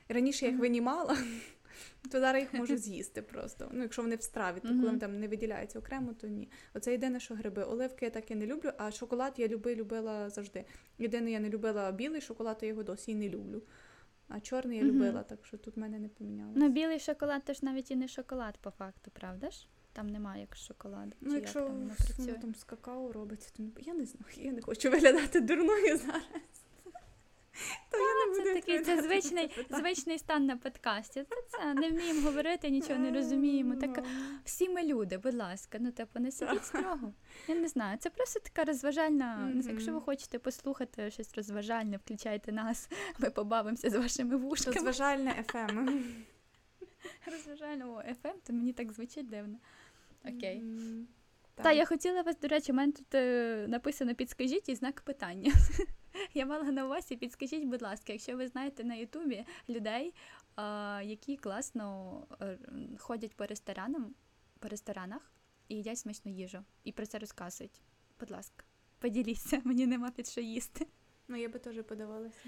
раніше 0.10 0.46
я 0.46 0.52
їх 0.52 0.60
винімала, 0.60 1.18
то 2.12 2.20
зараз 2.20 2.42
їх 2.42 2.54
можу 2.54 2.78
з'їсти 2.78 3.22
просто. 3.22 3.70
Ну, 3.72 3.82
якщо 3.82 4.02
вони 4.02 4.16
в 4.16 4.22
страві, 4.22 4.60
то 4.60 4.68
коли 4.68 4.98
там 4.98 5.20
не 5.20 5.28
виділяються 5.28 5.80
окремо, 5.80 6.14
то 6.14 6.28
ні. 6.28 6.50
Оце 6.74 6.92
єдине, 6.92 7.20
що 7.20 7.36
гриби. 7.36 7.64
Оливки 7.64 8.06
я 8.06 8.12
так 8.12 8.32
і 8.32 8.36
не 8.36 8.46
люблю, 8.46 8.72
а 8.78 8.92
шоколад 8.92 9.34
я 9.38 9.48
люби, 9.48 9.76
любила 9.76 10.30
завжди. 10.30 10.66
Єдине, 11.00 11.32
я 11.32 11.40
не 11.40 11.50
любила 11.50 11.92
білий 11.92 12.22
шоколад, 12.22 12.58
то 12.58 12.66
я 12.66 12.70
його 12.70 12.84
досі 12.84 13.12
і 13.12 13.16
не 13.16 13.30
люблю. 13.30 13.62
А 14.28 14.40
чорний 14.40 14.78
я 14.78 14.84
любила, 14.84 15.24
так 15.24 15.46
що 15.46 15.58
тут 15.58 15.78
мене 15.78 16.00
не 16.00 16.10
помінялося. 16.10 16.60
Ну, 16.60 16.70
білий 16.70 17.00
шоколад 17.00 17.44
то 17.46 17.54
ж 17.54 17.60
навіть 17.62 17.92
і 17.92 17.96
не 17.96 18.08
шоколад 18.08 18.58
по 18.58 18.72
факту, 18.72 19.12
правда 19.14 19.52
ж? 19.52 19.68
Там 19.94 20.08
немає 20.10 20.42
як 20.42 20.56
шоколаду. 20.56 21.12
Ну, 21.22 21.30
чи 21.30 21.36
якщо 21.36 21.60
як 21.60 21.68
там 21.68 21.76
воно 21.78 21.94
ну, 22.20 22.34
там 22.42 22.56
з 22.56 22.64
какао 22.64 23.12
робиться, 23.12 23.50
то 23.58 23.64
я 23.82 23.94
не 23.94 24.06
знаю, 24.06 24.26
я 24.38 24.52
не 24.52 24.62
хочу 24.62 24.90
виглядати 24.90 25.40
дурною 25.42 25.98
зараз. 26.06 26.65
То 27.92 27.98
я 27.98 28.04
не 28.28 28.36
Це 28.36 28.42
буду 28.42 28.54
такий 28.54 28.80
це 28.80 28.96
відповідати 28.96 28.96
на 28.96 29.02
звичний, 29.02 29.48
питання. 29.48 29.80
звичний 29.80 30.20
стан 30.20 30.46
на 30.46 30.58
подкасті. 30.58 31.26
Це, 31.30 31.36
це 31.58 31.74
не 31.74 31.90
вміємо 31.90 32.22
говорити, 32.22 32.70
нічого 32.70 33.00
не 33.00 33.12
розуміємо. 33.12 33.76
Так 33.76 33.92
Ну, 33.98 34.04
всі 34.46 34.70
ми 34.70 34.84
люди, 34.84 35.18
будь 35.18 35.34
ласка, 35.34 35.78
ну 35.82 35.92
типу, 35.92 36.20
не 36.20 36.32
сидіть 36.32 36.66
строго. 36.66 37.14
Я 37.48 37.56
не 37.56 37.68
знаю. 37.68 37.98
Це 37.98 38.10
просто 38.10 38.40
така 38.40 38.64
розважальна. 38.64 39.52
не 39.56 39.72
Якщо 39.72 39.94
ви 39.94 40.02
хочете 40.02 40.40
послухати 40.40 41.12
щось 41.12 41.36
розважальне, 41.36 41.98
включайте 41.98 42.52
нас, 42.52 42.90
ми 43.20 43.30
побавимося 43.30 43.90
з 43.90 43.96
вашими 43.96 44.32
То 44.32 44.38
вушками. 44.38 44.80
зважальне 44.80 45.44
FM. 45.54 46.04
Розважального 47.32 48.02
FM, 48.02 48.34
то 48.44 48.54
мені 48.54 48.74
так 48.74 48.92
звучить 48.94 49.30
дивно. 49.30 49.58
Окей. 50.30 50.64
Та 51.56 51.72
я 51.72 51.86
хотіла 51.86 52.22
вас, 52.22 52.40
до 52.40 52.48
речі, 52.48 52.72
у 52.72 52.76
мене 52.76 52.92
тут 52.92 53.16
е, 53.16 53.66
написано 53.70 54.16
підскажіть 54.16 54.70
і 54.70 54.76
знак 54.76 55.02
питання. 55.02 55.52
Я 56.34 56.46
мала 56.46 56.72
на 56.72 56.86
увазі, 56.86 57.16
підскажіть, 57.16 57.66
будь 57.66 57.82
ласка, 57.82 58.14
якщо 58.14 58.38
ви 58.38 58.48
знаєте 58.48 58.84
на 58.84 58.96
Ютубі 58.96 59.46
людей, 59.70 60.14
які 61.04 61.38
класно 61.38 62.28
е, 62.42 62.58
ходять 63.00 63.36
по 63.36 63.46
ресторанам, 63.46 64.16
по 64.60 64.68
ресторанах 64.68 65.32
і 65.68 65.76
їдять 65.76 65.98
смачну 65.98 66.32
їжу, 66.32 66.64
і 66.84 66.92
про 66.92 67.06
це 67.06 67.20
розказують. 67.20 67.82
Будь 68.20 68.32
ласка, 68.32 68.64
поділіться, 69.00 69.62
мені 69.66 69.88
нема 69.88 70.12
під 70.12 70.28
що 70.28 70.42
їсти. 70.42 70.88
Ну, 71.28 71.36
я 71.36 71.50
би 71.50 71.60
теж 71.60 71.84
подавалася. 71.84 72.40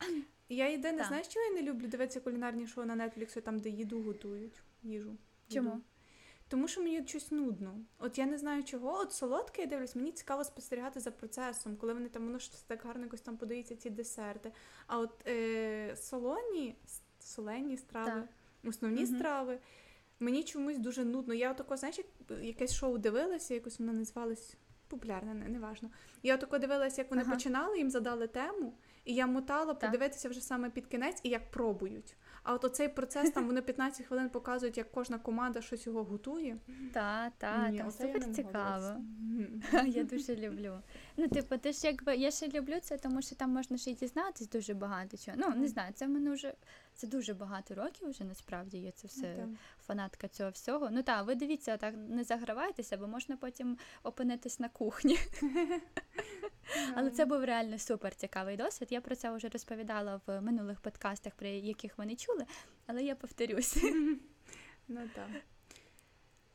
Я 0.50 0.68
єдине, 0.68 1.04
знаєш, 1.04 1.28
чого 1.28 1.46
я 1.46 1.52
не 1.52 1.62
люблю 1.62 1.86
дивитися 1.86 2.20
кулінарні 2.20 2.66
шоу 2.66 2.84
на 2.84 2.96
Netflix, 2.96 3.40
там, 3.40 3.58
де 3.58 3.68
їду 3.68 4.02
готують. 4.02 4.62
Їжу. 4.82 5.16
Чому? 5.48 5.70
Їду. 5.70 5.82
Тому 6.48 6.68
що 6.68 6.82
мені 6.82 7.06
щось 7.06 7.30
нудно. 7.30 7.80
От 7.98 8.18
я 8.18 8.26
не 8.26 8.38
знаю 8.38 8.64
чого. 8.64 8.98
От 9.00 9.12
солодке 9.12 9.62
я 9.62 9.68
дивлюсь, 9.68 9.96
мені 9.96 10.12
цікаво 10.12 10.44
спостерігати 10.44 11.00
за 11.00 11.10
процесом, 11.10 11.76
коли 11.76 11.94
вони 11.94 12.08
там 12.08 12.24
воно 12.24 12.38
ж 12.38 12.68
так 12.68 12.82
гарно 12.84 13.04
якось 13.04 13.20
там 13.20 13.36
подаються 13.36 13.76
ці 13.76 13.90
десерти. 13.90 14.52
А 14.86 14.98
от 14.98 15.26
е, 15.26 15.96
солоні, 15.96 16.76
солені 17.20 17.76
страви, 17.76 18.10
Так. 18.10 18.28
основні 18.70 19.04
угу. 19.04 19.16
страви, 19.16 19.58
мені 20.20 20.44
чомусь 20.44 20.78
дуже 20.78 21.04
нудно. 21.04 21.34
Я 21.34 21.52
отако, 21.52 21.76
знаєш, 21.76 21.98
як 21.98 22.06
якесь 22.44 22.74
шоу 22.74 22.98
дивилася, 22.98 23.54
якось 23.54 23.78
воно 23.78 23.92
називалось 23.92 24.56
популярне, 24.88 25.34
не, 25.34 25.48
неважно. 25.48 25.90
Я 26.22 26.34
отако 26.34 26.58
дивилася, 26.58 27.00
як 27.02 27.10
вони 27.10 27.22
Ага. 27.22 27.32
починали, 27.34 27.78
їм 27.78 27.90
задали 27.90 28.26
тему, 28.26 28.72
і 29.04 29.14
я 29.14 29.26
мотала 29.26 29.74
Так. 29.74 29.90
подивитися 29.90 30.28
вже 30.28 30.40
саме 30.40 30.70
під 30.70 30.86
кінець 30.86 31.20
і 31.22 31.28
як 31.28 31.50
пробують. 31.50 32.16
А 32.42 32.54
от 32.54 32.64
оцей 32.64 32.88
процес 32.88 33.30
там 33.30 33.46
вони 33.46 33.62
15 33.62 34.06
хвилин 34.06 34.28
показують, 34.28 34.78
як 34.78 34.92
кожна 34.92 35.18
команда 35.18 35.60
щось 35.60 35.86
його 35.86 36.04
готує. 36.04 36.56
Та, 36.92 37.30
та, 37.38 37.68
Ні, 37.68 37.78
там 37.78 37.86
я 37.86 37.92
супер 37.92 38.32
цікаво. 38.32 38.96
Я 39.86 40.04
дуже 40.04 40.36
люблю. 40.36 40.78
Ну, 41.16 41.28
типу, 41.28 41.58
ти 41.58 41.72
ж 41.72 41.86
якби 41.86 42.16
я 42.16 42.30
ще 42.30 42.48
люблю 42.48 42.74
це, 42.82 42.98
тому 42.98 43.22
що 43.22 43.36
там 43.36 43.50
можна 43.50 43.76
ще 43.76 43.90
й 43.90 43.94
дізнатись 43.94 44.48
дуже 44.48 44.74
багато 44.74 45.16
чого. 45.16 45.36
Ну, 45.40 45.50
не 45.56 45.68
знаю, 45.68 45.92
це 45.94 46.06
в 46.06 46.08
мене 46.08 46.30
вже 46.30 46.54
це 46.98 47.06
дуже 47.06 47.34
багато 47.34 47.74
років 47.74 48.08
вже 48.08 48.24
насправді 48.24 48.78
є 48.78 48.90
це 48.90 49.08
все 49.08 49.34
Ну, 49.38 49.56
фанатка 49.86 50.28
цього 50.28 50.50
всього. 50.50 50.90
Ну 50.90 51.02
так, 51.02 51.26
ви 51.26 51.34
дивіться, 51.34 51.76
так 51.76 51.94
не 52.08 52.24
загравайтеся, 52.24 52.96
бо 52.96 53.06
можна 53.06 53.36
потім 53.36 53.78
опинитись 54.02 54.60
на 54.60 54.68
кухні. 54.68 55.18
Але 56.94 57.10
це 57.10 57.24
був 57.24 57.44
реально 57.44 57.78
супер 57.78 58.14
цікавий 58.14 58.56
досвід. 58.56 58.88
Я 58.90 59.00
про 59.00 59.16
це 59.16 59.30
вже 59.30 59.48
розповідала 59.48 60.20
в 60.26 60.40
минулих 60.40 60.80
подкастах, 60.80 61.34
при 61.34 61.50
яких 61.50 61.98
ви 61.98 62.06
не 62.06 62.16
чули, 62.16 62.46
але 62.86 63.04
я 63.04 63.14
повторюсь. 63.14 63.78
Ну 64.90 65.00
так. 65.14 65.28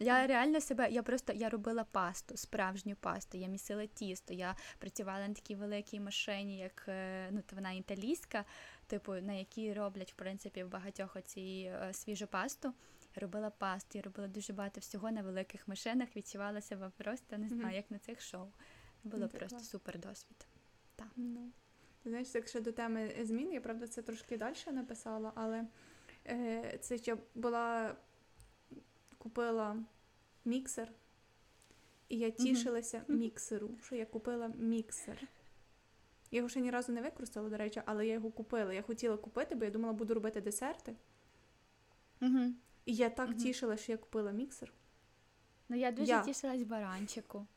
Я 0.04 0.28
реально 0.28 0.62
себе, 0.62 0.90
я 0.92 1.04
просто 1.04 1.34
я 1.34 1.50
робила 1.50 1.84
пасту, 1.84 2.38
справжню 2.38 2.96
пасту. 2.96 3.38
Я 3.38 3.48
місила 3.48 3.86
тісто. 3.86 4.34
Я 4.34 4.56
працювала 4.80 5.28
на 5.28 5.34
такій 5.34 5.56
великій 5.56 6.00
машині, 6.00 6.58
як 6.58 6.86
е, 6.88 7.30
ну, 7.32 7.42
то 7.46 7.56
вона 7.56 7.72
італійська, 7.72 8.46
типу, 8.88 9.14
на 9.14 9.34
якій 9.34 9.74
роблять 9.74 10.12
в 10.12 10.16
принципі 10.16 10.64
в 10.64 10.70
багатьох 10.70 11.16
оці 11.16 11.72
е, 11.74 11.94
свіжу 11.94 12.28
пасту. 12.28 12.74
Я 13.16 13.22
робила 13.22 13.50
пасту, 13.50 13.98
я 13.98 14.02
робила 14.02 14.28
дуже 14.28 14.54
багато 14.54 14.80
всього 14.80 15.12
на 15.12 15.22
великих 15.22 15.68
машинах, 15.68 16.16
відчувала 16.16 16.62
себе 16.62 16.92
просто 16.98 17.38
не 17.38 17.50
знаю, 17.50 17.76
як 17.76 17.92
на 17.92 18.00
цих 18.00 18.22
шоу. 18.22 18.48
Було 19.04 19.24
Ну, 19.24 19.28
це 19.28 19.38
просто 19.38 19.60
супер 19.60 20.00
досвід. 20.00 20.48
Ну. 21.16 21.52
Ти 22.04 22.10
знаєш, 22.10 22.36
якщо 22.36 22.62
до 22.62 22.72
теми 22.72 23.16
змін, 23.22 23.54
я 23.54 23.62
правда 23.62 23.88
це 23.88 24.02
трошки 24.02 24.38
далі 24.38 24.56
написала, 24.72 25.32
але 25.36 25.66
е, 26.28 26.78
це 26.82 26.98
ще 26.98 27.18
була 27.36 27.96
купила 29.18 29.78
міксер, 30.46 30.92
і 32.10 32.18
я 32.18 32.32
тішилася 32.32 33.04
міксеру, 33.08 33.70
що 33.84 33.96
я 33.96 34.06
купила 34.06 34.48
міксер. 34.48 35.28
Я 36.32 36.38
його 36.38 36.50
ще 36.50 36.62
ні 36.62 36.72
разу 36.72 36.92
не 36.92 37.02
використала, 37.02 37.50
до 37.50 37.58
речі, 37.58 37.82
але 37.86 38.08
я 38.08 38.14
його 38.14 38.32
купила. 38.32 38.74
Я 38.74 38.82
хотіла 38.82 39.18
купити, 39.18 39.56
бо 39.56 39.66
я 39.66 39.72
думала, 39.72 39.94
буду 39.94 40.14
робити 40.14 40.42
десерти. 40.42 40.96
Угу. 42.22 42.54
І 42.86 42.96
я 42.96 43.10
так 43.10 43.30
Мгм. 43.30 43.38
тішила, 43.38 43.78
що 43.78 43.92
я 43.92 43.98
купила 43.98 44.32
міксер. 44.32 44.74
Ну 45.70 45.78
я 45.78 45.92
дуже 45.92 46.12
Я. 46.12 46.24
тішилась 46.24 46.64
баранчику. 46.64 47.48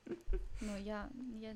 Ну 0.61 0.77
я. 0.85 1.09
я... 1.40 1.55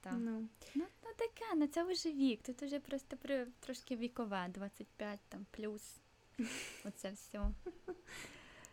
Так. 0.00 0.14
Ну. 0.18 0.48
Ну, 0.74 0.84
ну 1.04 1.10
таке, 1.16 1.44
ну 1.56 1.66
це 1.66 1.84
вже 1.84 2.12
вік. 2.12 2.42
Тут 2.42 2.62
вже 2.62 2.80
просто 2.80 3.16
при, 3.16 3.46
трошки 3.60 3.96
вікове, 3.96 4.48
25 4.54 5.20
там 5.28 5.46
плюс. 5.50 5.96
Оце 6.84 7.10
все. 7.10 7.50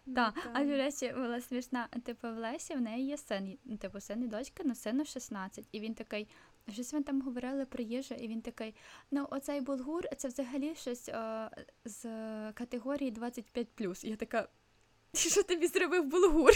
Ну, 0.05 0.13
Так, 0.15 0.33
та. 0.33 0.49
а 0.53 0.63
до 0.63 0.71
речі, 0.71 1.13
була 1.15 1.41
смішна, 1.41 1.87
типу, 2.03 2.27
в 2.27 2.37
Лесі 2.37 2.73
в 2.75 2.81
неї 2.81 3.07
є 3.07 3.17
син, 3.17 3.57
типу, 3.81 3.99
син 3.99 4.23
і 4.23 4.27
дочка, 4.27 4.63
ну 4.65 4.75
сину 4.75 5.05
16. 5.05 5.65
І 5.71 5.79
він 5.79 5.93
такий, 5.93 6.27
щось 6.71 6.93
він 6.93 7.03
там 7.03 7.21
говорили 7.21 7.65
про 7.65 7.83
їжу, 7.83 8.15
і 8.15 8.27
він 8.27 8.41
такий, 8.41 8.75
ну 9.11 9.27
оцей 9.31 9.61
булгур, 9.61 10.03
це 10.17 10.27
взагалі 10.27 10.75
щось 10.75 11.09
е, 11.09 11.49
з 11.85 12.03
категорії 12.53 13.11
25 13.11 13.67
І 14.03 14.09
я 14.09 14.15
така. 14.15 14.47
Що 15.15 15.43
тобі 15.43 15.67
зробив 15.67 16.05
булгур? 16.05 16.51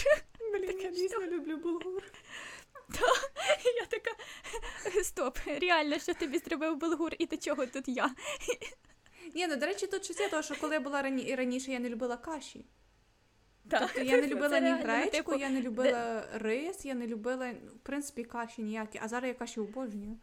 Блін, 0.53 0.79
я 0.81 0.91
дійсно 0.91 1.25
люблю 1.25 1.57
булгур. 1.57 2.03
Я 3.75 3.85
така 3.85 4.11
стоп, 5.03 5.37
реально, 5.45 5.99
що 5.99 6.13
тобі 6.13 6.37
зробив 6.37 6.77
булгур, 6.77 7.11
і 7.19 7.25
до 7.25 7.37
чого 7.37 7.65
тут 7.65 7.87
я? 7.87 8.15
Ні, 9.35 9.47
ну 9.47 9.55
до 9.55 9.65
речі, 9.65 9.87
тут 9.87 10.03
щось 10.03 10.19
є 10.19 10.29
того, 10.29 10.43
що 10.43 10.55
коли 10.55 10.73
я 10.73 10.79
була 10.79 11.01
рані... 11.01 11.35
раніше, 11.35 11.71
я 11.71 11.79
не 11.79 11.89
любила 11.89 12.17
каші. 12.17 12.65
Тобто 13.69 14.01
я 14.01 14.21
не 14.21 14.27
любила 14.33 14.59
ні 14.59 14.69
ну, 14.71 14.77
гречку, 14.77 15.11
типу, 15.11 15.35
я 15.35 15.49
не 15.49 15.61
любила 15.61 16.27
рис, 16.33 16.85
я 16.85 16.93
не 16.93 17.07
любила, 17.07 17.51
в 17.51 17.79
принципі, 17.83 18.23
каші 18.23 18.63
ніякі, 18.63 18.99
а 19.03 19.07
зараз 19.07 19.27
я 19.27 19.33
каші 19.33 19.59
обожнюю. 19.59 20.17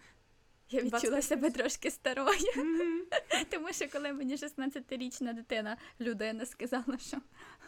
Я 0.70 0.82
відчула 0.82 1.22
себе 1.22 1.50
трошки 1.50 1.90
старою, 1.90 2.28
тому 3.50 3.72
що 3.72 3.88
коли 3.88 4.12
мені 4.12 4.36
16-річна 4.36 5.34
дитина, 5.34 5.76
людина 6.00 6.46
сказала, 6.46 6.98
що 6.98 7.16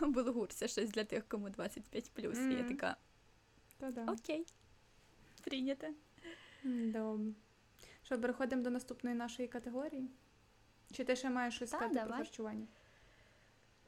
булгур 0.01 0.49
це 0.49 0.69
щось 0.69 0.91
для 0.91 1.05
тих, 1.05 1.29
кому 1.29 1.51
25 1.51 2.11
і 2.19 2.23
я 2.55 2.63
така, 2.63 2.97
Та-да. 3.79 4.13
окей, 4.13 4.47
прийнято. 5.45 5.87
Добре. 6.65 7.33
Що, 8.03 8.21
переходимо 8.21 8.63
до 8.63 8.71
наступної 8.71 9.17
нашої 9.17 9.49
категорії? 9.49 10.11
Чи 10.93 11.05
ти 11.05 11.17
ще 11.17 11.31
маєш 11.31 11.55
щось 11.55 11.71
сказати 11.71 12.01
про 12.07 12.15
харчування? 12.15 12.67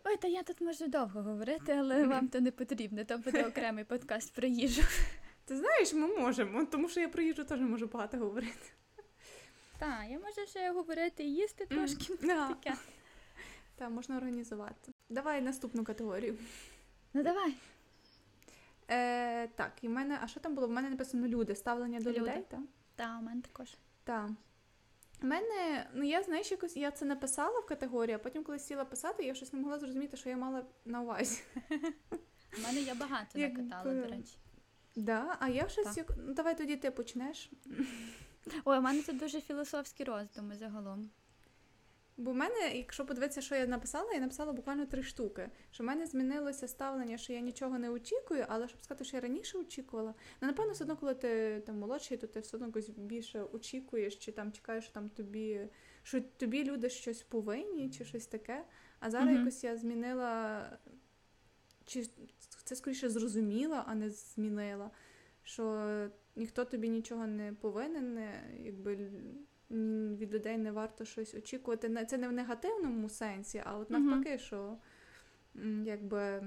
Ой, 0.09 0.17
та 0.17 0.29
я 0.29 0.43
тут 0.43 0.61
можу 0.61 0.89
довго 0.89 1.23
говорити, 1.23 1.73
але 1.73 2.07
вам 2.07 2.29
то 2.29 2.41
не 2.41 2.51
потрібно, 2.51 3.05
то 3.05 3.19
буде 3.19 3.45
окремий 3.49 3.85
подкаст 3.85 4.35
про 4.35 4.49
їжу. 4.49 4.83
Ти 5.45 5.57
знаєш, 5.57 5.93
ми 5.93 6.07
можемо, 6.07 6.65
тому 6.65 6.89
що 6.89 7.01
я 7.01 7.09
про 7.09 7.23
їжу 7.23 7.45
теж 7.45 7.61
можу 7.61 7.87
багато 7.87 8.19
говорити. 8.19 8.73
Так, 9.79 10.05
я 10.11 10.19
можу 10.19 10.47
ще 10.51 10.73
говорити 10.73 11.25
і 11.25 11.35
їсти 11.35 11.67
трошки. 11.67 12.15
Да. 12.23 12.49
Таке. 12.49 12.75
Та, 13.77 13.89
можна 13.89 14.17
організувати. 14.17 14.93
Давай 15.09 15.41
наступну 15.43 15.85
категорію. 15.85 16.39
Ну 17.15 17.23
давай. 17.23 17.55
Е, 18.91 19.49
так, 19.49 19.73
і 19.83 19.89
в 19.89 19.91
мене, 19.91 20.19
а 20.23 20.29
що 20.29 20.41
там 20.41 20.55
було? 20.55 20.67
В 20.67 20.71
мене 20.71 20.91
написано 20.91 21.27
люди, 21.27 21.55
ставлення 21.55 22.01
до 22.01 22.11
Люди. 22.11 22.21
людей, 22.21 22.45
так? 22.49 22.61
Так, 22.97 23.21
у 23.21 23.25
мене 23.25 23.43
також. 23.43 23.77
Так. 24.05 24.31
У 25.23 25.27
мене, 25.27 25.87
ну 25.95 26.05
я 26.05 26.23
знаєш, 26.23 26.51
якось 26.51 26.77
я 26.77 26.91
це 26.91 27.05
написала 27.05 27.61
в 27.61 27.67
категорії, 27.67 28.15
а 28.15 28.19
потім, 28.19 28.45
коли 28.45 28.59
сіла 28.59 28.85
писати, 28.85 29.25
я 29.25 29.35
щось 29.35 29.53
не 29.53 29.61
могла 29.61 29.79
зрозуміти, 29.79 30.17
що 30.17 30.29
я 30.29 30.37
мала 30.37 30.65
на 30.85 31.01
увазі. 31.01 31.41
У 32.59 32.63
мене 32.63 32.81
я 32.81 32.95
багато 32.95 33.39
Якби- 33.39 33.63
накатала, 33.63 33.95
до 33.95 34.03
речі. 34.07 34.37
Да, 34.97 35.37
а 35.41 35.49
я 35.49 35.69
щось 35.69 35.85
Так. 35.87 35.97
як. 35.97 36.11
Ну 36.19 36.35
давай 36.35 36.57
тоді 36.59 36.77
ти 36.77 36.91
почнеш. 36.91 37.51
Ой, 38.65 38.79
у 38.79 38.81
мене 38.81 39.03
тут 39.03 39.19
дуже 39.19 39.41
філософські 39.41 40.05
роздуми 40.05 40.57
загалом. 40.57 41.11
Бо 42.19 42.31
в 42.31 42.35
мене, 42.35 42.73
якщо 42.75 43.07
подивитися, 43.07 43.41
що 43.41 43.55
я 43.55 43.67
написала, 43.67 44.13
я 44.13 44.21
написала 44.21 44.53
буквально 44.53 44.87
три 44.87 45.03
штуки. 45.03 45.51
Що 45.71 45.85
в 45.85 45.87
мене 45.87 46.07
змінилося 46.07 46.69
ставлення, 46.69 47.19
що 47.19 47.33
я 47.33 47.41
нічого 47.41 47.79
не 47.79 47.91
очікую, 47.91 48.45
але 48.49 48.69
щоб 48.69 48.83
сказати, 48.83 49.05
що 49.05 49.17
я 49.17 49.21
раніше 49.21 49.59
очікувала. 49.59 50.15
Ну, 50.41 50.49
напевно, 50.49 50.73
все 50.73 50.85
одно, 50.85 50.97
коли 50.97 51.15
ти 51.15 51.63
там 51.67 51.79
молодший, 51.79 52.17
то 52.17 52.27
ти 52.27 52.41
все 52.41 52.57
одно 52.57 52.67
якось 52.67 52.89
більше 52.89 53.43
очікуєш, 53.43 54.17
чи 54.17 54.33
там 54.33 54.53
чекаєш, 54.53 54.85
що 54.85 54.93
там 54.93 55.09
тобі, 55.09 55.69
що 56.03 56.21
тобі 56.21 56.65
люди 56.65 56.91
щось 56.91 57.23
повинні, 57.23 57.91
чи 57.91 58.05
щось 58.05 58.27
таке. 58.27 58.65
А 59.01 59.11
зараз 59.11 59.29
Мгм. 59.29 59.39
якось 59.39 59.65
я 59.65 59.77
змінила, 59.77 60.71
чи 61.85 62.07
це 62.65 62.77
скоріше 62.77 63.11
зрозуміла, 63.11 63.85
а 63.87 63.95
не 63.95 64.11
змінила. 64.11 64.91
Що 65.43 66.09
ніхто 66.37 66.65
тобі 66.65 66.89
нічого 66.89 67.27
не 67.27 67.53
повинен, 67.53 68.15
не, 68.15 68.57
якби 68.59 69.11
від 69.71 70.35
людей 70.35 70.59
не 70.59 70.73
варто 70.73 71.05
щось 71.05 71.35
очікувати. 71.35 72.07
Це 72.11 72.19
не 72.19 72.29
в 72.29 72.33
негативному 72.33 73.09
сенсі, 73.09 73.63
а 73.67 73.77
от 73.77 73.91
навпаки, 73.91 74.39
що 74.39 74.77
якби. 75.85 76.43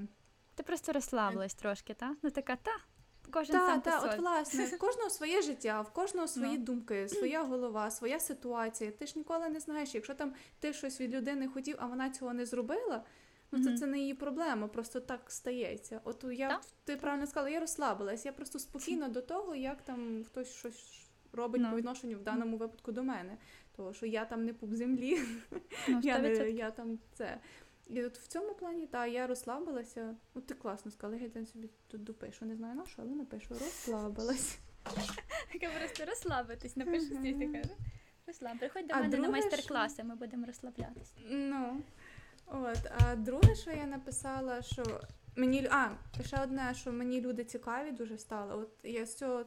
Ти 0.56 0.64
просто 0.64 0.92
розслабилась 0.94 1.54
трошки, 1.54 1.94
так? 1.94 2.18
Ну 2.22 2.30
така, 2.30 2.56
та. 2.56 2.72
Кожен 3.32 3.56
Та, 3.56 3.68
сам 3.68 3.82
та, 3.82 4.00
от 4.00 4.20
власне, 4.20 4.66
в 4.66 4.78
кожного 4.78 5.10
своє 5.10 5.42
життя, 5.42 5.82
в 5.82 5.94
кожного 5.94 6.28
свої 6.28 6.58
Ну. 6.58 6.64
думки, 6.64 7.10
своя 7.10 7.44
голова, 7.44 7.92
своя 7.92 8.20
ситуація. 8.20 8.92
Ти 8.92 9.06
ж 9.08 9.14
ніколи 9.16 9.50
не 9.50 9.60
знаєш, 9.60 9.96
якщо 9.96 10.14
там 10.14 10.34
ти 10.60 10.74
щось 10.74 11.02
від 11.02 11.14
людини 11.16 11.48
хотів, 11.48 11.76
а 11.80 11.86
вона 11.86 12.10
цього 12.10 12.34
не 12.34 12.46
зробила. 12.46 13.04
Ну, 13.52 13.64
це, 13.64 13.78
це 13.78 13.86
не 13.86 14.00
її 14.00 14.14
проблема, 14.14 14.68
просто 14.68 15.00
так 15.00 15.32
стається. 15.32 16.02
От 16.04 16.26
я 16.32 16.50
Так. 16.50 16.62
ти 16.84 16.96
правильно 16.96 17.28
сказала, 17.28 17.50
я 17.50 17.60
розслабилась. 17.60 18.26
Я 18.26 18.32
просто 18.32 18.60
спокійно 18.60 19.08
до 19.10 19.22
того, 19.22 19.56
як 19.56 19.82
там 19.82 20.24
хтось 20.24 20.54
щось 20.54 21.11
робить 21.34 21.62
Ну. 21.62 21.70
по 21.72 21.78
відношенню 21.78 22.17
в 22.17 22.24
даному 22.24 22.58
випадку 22.58 22.91
до 22.91 23.04
мене. 23.04 23.38
Тому 23.76 23.94
що 23.94 24.06
я 24.06 24.26
там 24.26 24.46
не 24.46 24.54
пуп 24.54 24.74
землі, 24.74 25.20
Ну, 25.88 26.00
я, 26.04 26.20
не, 26.20 26.30
я 26.52 26.72
там 26.72 27.00
це. 27.13 27.39
І 27.88 28.04
от 28.04 28.17
в 28.17 28.28
цьому 28.28 28.54
плані, 28.54 28.88
та 28.88 29.06
я 29.06 29.28
розслабилася. 29.28 30.15
Ну, 30.36 30.41
ти 30.41 30.54
класно 30.54 30.91
сказала, 30.91 31.22
я 31.22 31.30
день 31.30 31.46
собі 31.46 31.70
тут 31.88 32.04
допишу. 32.04 32.46
Не 32.46 32.56
знаю 32.56 32.76
на 32.76 32.86
що, 32.86 33.02
але 33.02 33.12
напишу. 33.12 33.50
Розслабилась. 33.50 34.60
Таке 35.54 35.70
просто 35.80 36.06
розслабитись, 36.06 36.76
напишу 36.76 37.06
стій 37.06 37.34
таке. 37.34 37.63
Розслаб. 38.28 38.60
Приходь 38.60 38.88
до 38.88 38.94
А 38.94 39.00
мене 39.02 39.17
на 39.17 39.30
майстер-класи, 39.30 40.04
ми 40.04 40.15
будемо 40.15 40.46
розслаблятись. 40.46 41.13
Ну. 41.30 41.82
От, 42.46 42.91
а 43.00 43.15
друге, 43.15 43.56
що 43.56 43.72
я 43.72 43.86
написала, 43.86 44.62
що 44.62 45.02
мені. 45.36 45.67
А, 45.72 45.89
ще 46.26 46.44
одне, 46.44 46.74
що 46.76 46.91
мені 46.91 47.22
люди 47.22 47.44
цікаві 47.44 47.91
дуже 47.91 48.17
стали. 48.17 48.56
От 48.56 48.70
я 48.84 49.06
з 49.06 49.15
цього. 49.15 49.44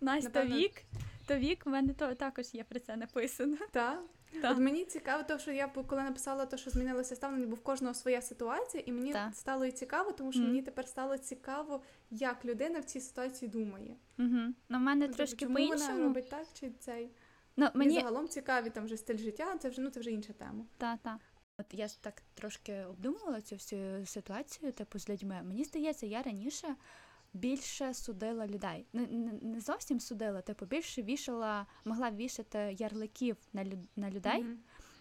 Настя, 0.00 0.28
Напевно- 0.28 0.56
вік, 0.56 0.82
то 1.26 1.36
вік, 1.36 1.66
в 1.66 1.68
мене 1.68 1.92
то, 1.94 2.14
також 2.14 2.54
є 2.54 2.64
про 2.64 2.80
це 2.80 2.96
написано. 2.96 3.56
Та, 3.72 3.98
Та. 4.42 4.52
От 4.52 4.58
мені 4.58 4.84
цікаво, 4.84 5.22
то, 5.22 5.38
що 5.38 5.52
я 5.52 5.68
коли 5.68 6.02
написала 6.02 6.46
те, 6.46 6.58
що 6.58 6.70
змінилося 6.70 7.16
ставлення, 7.16 7.46
бо 7.46 7.54
в 7.56 7.60
кожного 7.62 7.94
своя 7.94 8.22
ситуація, 8.22 8.82
і 8.86 8.92
мені 8.92 9.12
Та. 9.12 9.32
стало 9.34 9.64
і 9.64 9.72
цікаво, 9.72 10.12
тому 10.12 10.32
що 10.32 10.40
Мгм. 10.40 10.48
мені 10.50 10.62
тепер 10.62 10.88
стало 10.88 11.18
цікаво, 11.18 11.82
як 12.10 12.44
людина 12.44 12.78
в 12.78 12.84
цій 12.84 13.00
ситуації 13.00 13.48
думає. 13.50 13.96
Угу. 14.18 14.38
Ну, 14.68 14.78
в 14.78 14.80
мене 14.80 15.08
трошки 15.08 15.36
чому 15.36 15.54
по-іншому. 15.54 16.02
робить 16.02 16.28
так 16.30 16.46
чи 16.60 16.70
цей. 16.78 17.10
Ну, 17.56 17.68
Мені 17.74 17.90
мені 17.90 17.94
загалом 18.00 18.28
цікаві 18.28 18.70
там 18.70 18.84
вже 18.84 18.96
стиль 18.96 19.16
життя, 19.18 19.56
це 19.58 19.68
вже 19.68 19.80
ну 19.80 19.90
це 19.90 20.00
вже 20.00 20.10
інша 20.10 20.32
тема. 20.32 20.64
Та, 20.78 20.96
та. 20.96 21.18
От 21.58 21.66
я 21.72 21.88
ж 21.88 22.02
так 22.02 22.22
трошки 22.34 22.84
обдумувала 22.84 23.40
цю 23.40 23.54
всю 23.56 24.06
ситуацію, 24.06 24.72
типу, 24.72 24.98
з 24.98 25.08
людьми. 25.08 25.40
Мені 25.44 25.64
здається, 25.64 26.06
я 26.06 26.22
раніше 26.22 26.74
більше 27.32 27.94
судила 27.94 28.46
людей. 28.46 28.86
Не, 28.92 29.06
не, 29.42 29.60
зовсім 29.60 30.00
судила, 30.00 30.40
типу, 30.40 30.66
більше 30.66 31.02
вішала, 31.02 31.66
могла 31.84 32.10
вішати 32.10 32.76
ярликів 32.78 33.36
на, 33.52 33.64
на 33.96 34.10
людей, 34.10 34.42
Мгм. 34.42 34.58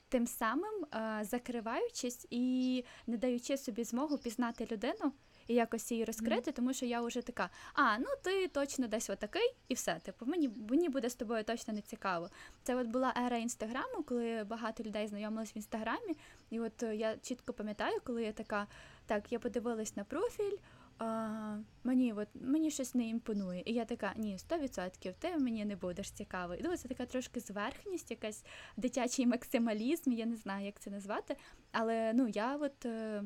тим 0.10 0.28
самим 0.28 0.86
е, 0.94 1.20
закриваючись 1.24 2.28
і 2.30 2.84
не 3.08 3.18
даючи 3.18 3.58
собі 3.58 3.84
змогу 3.84 4.18
пізнати 4.18 4.68
людину. 4.72 5.14
І 5.48 5.54
якось 5.54 5.92
її 5.92 6.06
розкрити, 6.06 6.52
тому 6.52 6.74
що 6.74 6.86
я 6.86 7.02
вже 7.02 7.22
така, 7.22 7.50
а 7.74 7.98
ну 7.98 8.06
ти 8.24 8.48
точно 8.48 8.88
десь 8.88 9.10
отакий, 9.10 9.56
і 9.68 9.74
все. 9.74 10.00
Типу, 10.04 10.26
мені 10.26 10.50
мені 10.70 10.90
буде 10.90 11.10
з 11.10 11.16
тобою 11.16 11.44
точно 11.44 11.74
не 11.74 11.82
цікаво. 11.82 12.30
Це 12.64 12.76
от 12.76 12.88
була 12.88 13.14
ера 13.26 13.38
інстаграму, 13.38 14.04
коли 14.06 14.44
багато 14.44 14.84
людей 14.84 15.08
знайомились 15.08 15.56
в 15.56 15.58
інстаграмі. 15.58 16.18
І 16.50 16.60
от 16.60 16.84
е, 16.84 16.96
я 16.96 17.18
чітко 17.18 17.54
пам'ятаю, 17.54 18.00
коли 18.04 18.24
я 18.24 18.32
така, 18.32 18.68
так, 19.06 19.32
я 19.32 19.40
подивилась 19.40 19.96
на 19.96 20.04
профіль. 20.04 20.58
А, 21.00 21.58
мені 21.84 22.14
от 22.14 22.28
мені 22.34 22.72
щось 22.72 22.96
не 22.96 23.08
імпонує. 23.08 23.64
І 23.66 23.74
я 23.74 23.86
така, 23.86 24.14
ні, 24.18 24.38
100% 24.50 25.14
ти 25.20 25.38
мені 25.38 25.66
не 25.66 25.76
будеш 25.76 26.12
цікавий. 26.12 26.62
Ну, 26.64 26.78
це 26.78 26.88
така 26.88 27.06
трошки 27.06 27.40
зверхність, 27.40 28.12
якась 28.12 28.44
дитячий 28.78 29.28
максималізм, 29.28 30.12
я 30.12 30.26
не 30.26 30.36
знаю, 30.36 30.66
як 30.66 30.80
це 30.80 30.90
назвати. 30.90 31.36
Але 31.72 32.14
ну 32.14 32.28
я 32.28 32.56
от 32.56 32.86
е, 32.86 33.24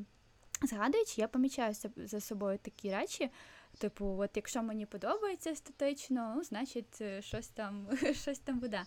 згадуючи, 0.62 1.20
я 1.20 1.28
помічаю 1.28 1.74
за 1.96 2.20
собою 2.20 2.58
такі 2.58 2.90
речі. 2.90 3.30
Типу, 3.78 4.16
от 4.18 4.30
якщо 4.36 4.62
мені 4.62 4.86
подобається 4.86 5.50
естетично, 5.50 6.32
ну, 6.36 6.44
значить, 6.44 7.00
е, 7.00 7.22
щось 7.22 7.48
там, 7.48 7.88
щось 8.12 8.38
там 8.38 8.58
буде. 8.58 8.84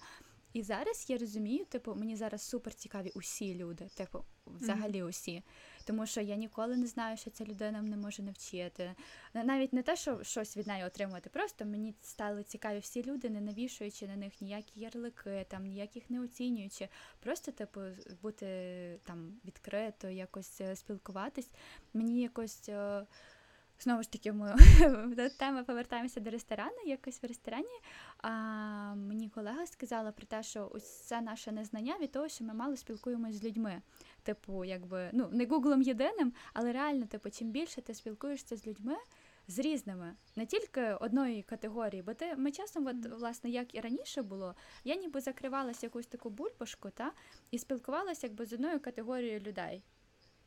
І 0.53 0.63
зараз 0.63 1.05
я 1.09 1.17
розумію, 1.17 1.65
типу, 1.65 1.95
мені 1.95 2.15
зараз 2.15 2.41
супер 2.41 2.73
цікаві 2.73 3.11
усі 3.15 3.55
люди, 3.55 3.87
типу, 3.95 4.23
взагалі 4.45 5.03
усі. 5.03 5.43
Тому 5.87 6.05
що 6.05 6.21
я 6.21 6.35
ніколи 6.35 6.77
не 6.77 6.87
знаю, 6.87 7.17
що 7.17 7.29
ця 7.29 7.45
людина 7.45 7.81
мене 7.81 7.97
може 7.97 8.23
навчити. 8.23 8.95
Навіть 9.33 9.73
не 9.73 9.81
те, 9.83 9.95
що 9.95 10.23
щось 10.23 10.57
від 10.57 10.67
неї 10.67 10.83
отримувати, 10.83 11.29
просто 11.29 11.65
мені 11.65 11.95
стали 12.01 12.43
цікаві 12.43 12.79
всі 12.79 13.03
люди, 13.03 13.29
не 13.29 13.41
навішуючи 13.41 14.07
на 14.07 14.15
них 14.15 14.41
ніякі 14.41 14.79
ярлики, 14.79 15.45
там 15.49 15.65
ніяких 15.65 16.09
не 16.09 16.21
оцінюючи. 16.21 16.89
Просто, 17.19 17.51
типу, 17.51 17.81
бути 18.21 18.99
там 19.03 19.39
відкрито, 19.45 20.09
якось 20.09 20.61
е, 20.61 20.75
спілкуватись. 20.75 21.49
Мені 21.93 22.21
якось. 22.21 22.69
е, 22.69 23.05
Знову 23.79 24.03
ж 24.03 24.11
таки, 24.11 24.31
ми 24.31 24.55
до 25.15 25.29
теми 25.29 25.63
повертаємося 25.63 26.19
до 26.19 26.29
ресторану. 26.29 26.77
Якось 26.85 27.23
в 27.23 27.25
ресторані 27.25 27.79
а, 28.17 28.29
мені 28.95 29.29
колега 29.29 29.67
сказала 29.67 30.11
про 30.11 30.25
те, 30.25 30.43
що 30.43 30.71
це 31.05 31.21
наше 31.21 31.51
незнання 31.51 31.97
від 32.01 32.11
того, 32.11 32.27
що 32.27 32.43
ми 32.43 32.53
мало 32.53 32.77
спілкуємося 32.77 33.33
з 33.33 33.43
людьми. 33.43 33.81
Типу, 34.27 34.65
якби 34.65 35.09
ну 35.13 35.29
не 35.31 35.45
гуглом 35.45 35.81
єдиним, 35.81 36.33
але 36.53 36.71
реально, 36.71 37.05
типу, 37.05 37.29
чим 37.29 37.51
більше 37.51 37.81
ти 37.81 37.93
спілкуєшся 37.93 38.57
з 38.57 38.67
людьми. 38.67 38.95
З 39.49 39.59
різними, 39.59 40.15
не 40.35 40.45
тільки 40.45 40.81
одної 40.81 41.43
категорії, 41.43 42.01
бо 42.01 42.13
ти 42.13 42.35
ми 42.35 42.51
часом, 42.51 42.87
от 42.87 43.05
власне, 43.05 43.49
як 43.49 43.75
і 43.75 43.79
раніше 43.79 44.21
було, 44.21 44.55
я 44.83 44.95
ніби 44.95 45.21
закривалася 45.21 45.85
якусь 45.85 46.07
таку 46.07 46.29
бульбашку, 46.29 46.89
та 46.89 47.11
і 47.51 47.57
спілкувалася 47.57 48.27
якби 48.27 48.45
з 48.45 48.53
одною 48.53 48.79
категорією 48.79 49.39
людей, 49.39 49.83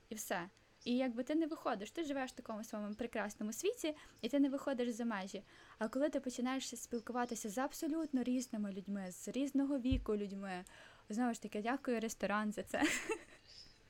і 0.08 0.14
все. 0.14 0.48
І 0.84 0.96
якби 0.96 1.22
ти 1.22 1.34
не 1.34 1.46
виходиш, 1.46 1.90
ти 1.90 2.04
живеш 2.04 2.30
в 2.30 2.34
такому 2.34 2.64
своєму 2.64 2.94
прекрасному 2.94 3.52
світі, 3.52 3.96
і 4.20 4.28
ти 4.28 4.40
не 4.40 4.48
виходиш 4.48 4.90
за 4.90 5.04
межі. 5.04 5.42
А 5.78 5.88
коли 5.88 6.08
ти 6.08 6.20
починаєш 6.20 6.80
спілкуватися 6.80 7.48
з 7.48 7.58
абсолютно 7.58 8.22
різними 8.22 8.72
людьми, 8.72 9.10
з 9.10 9.28
різного 9.28 9.78
віку 9.78 10.16
людьми, 10.16 10.64
знову 11.08 11.34
ж 11.34 11.42
таки, 11.42 11.62
дякую 11.62 12.00
ресторан 12.00 12.52
за 12.52 12.62
це. 12.62 12.82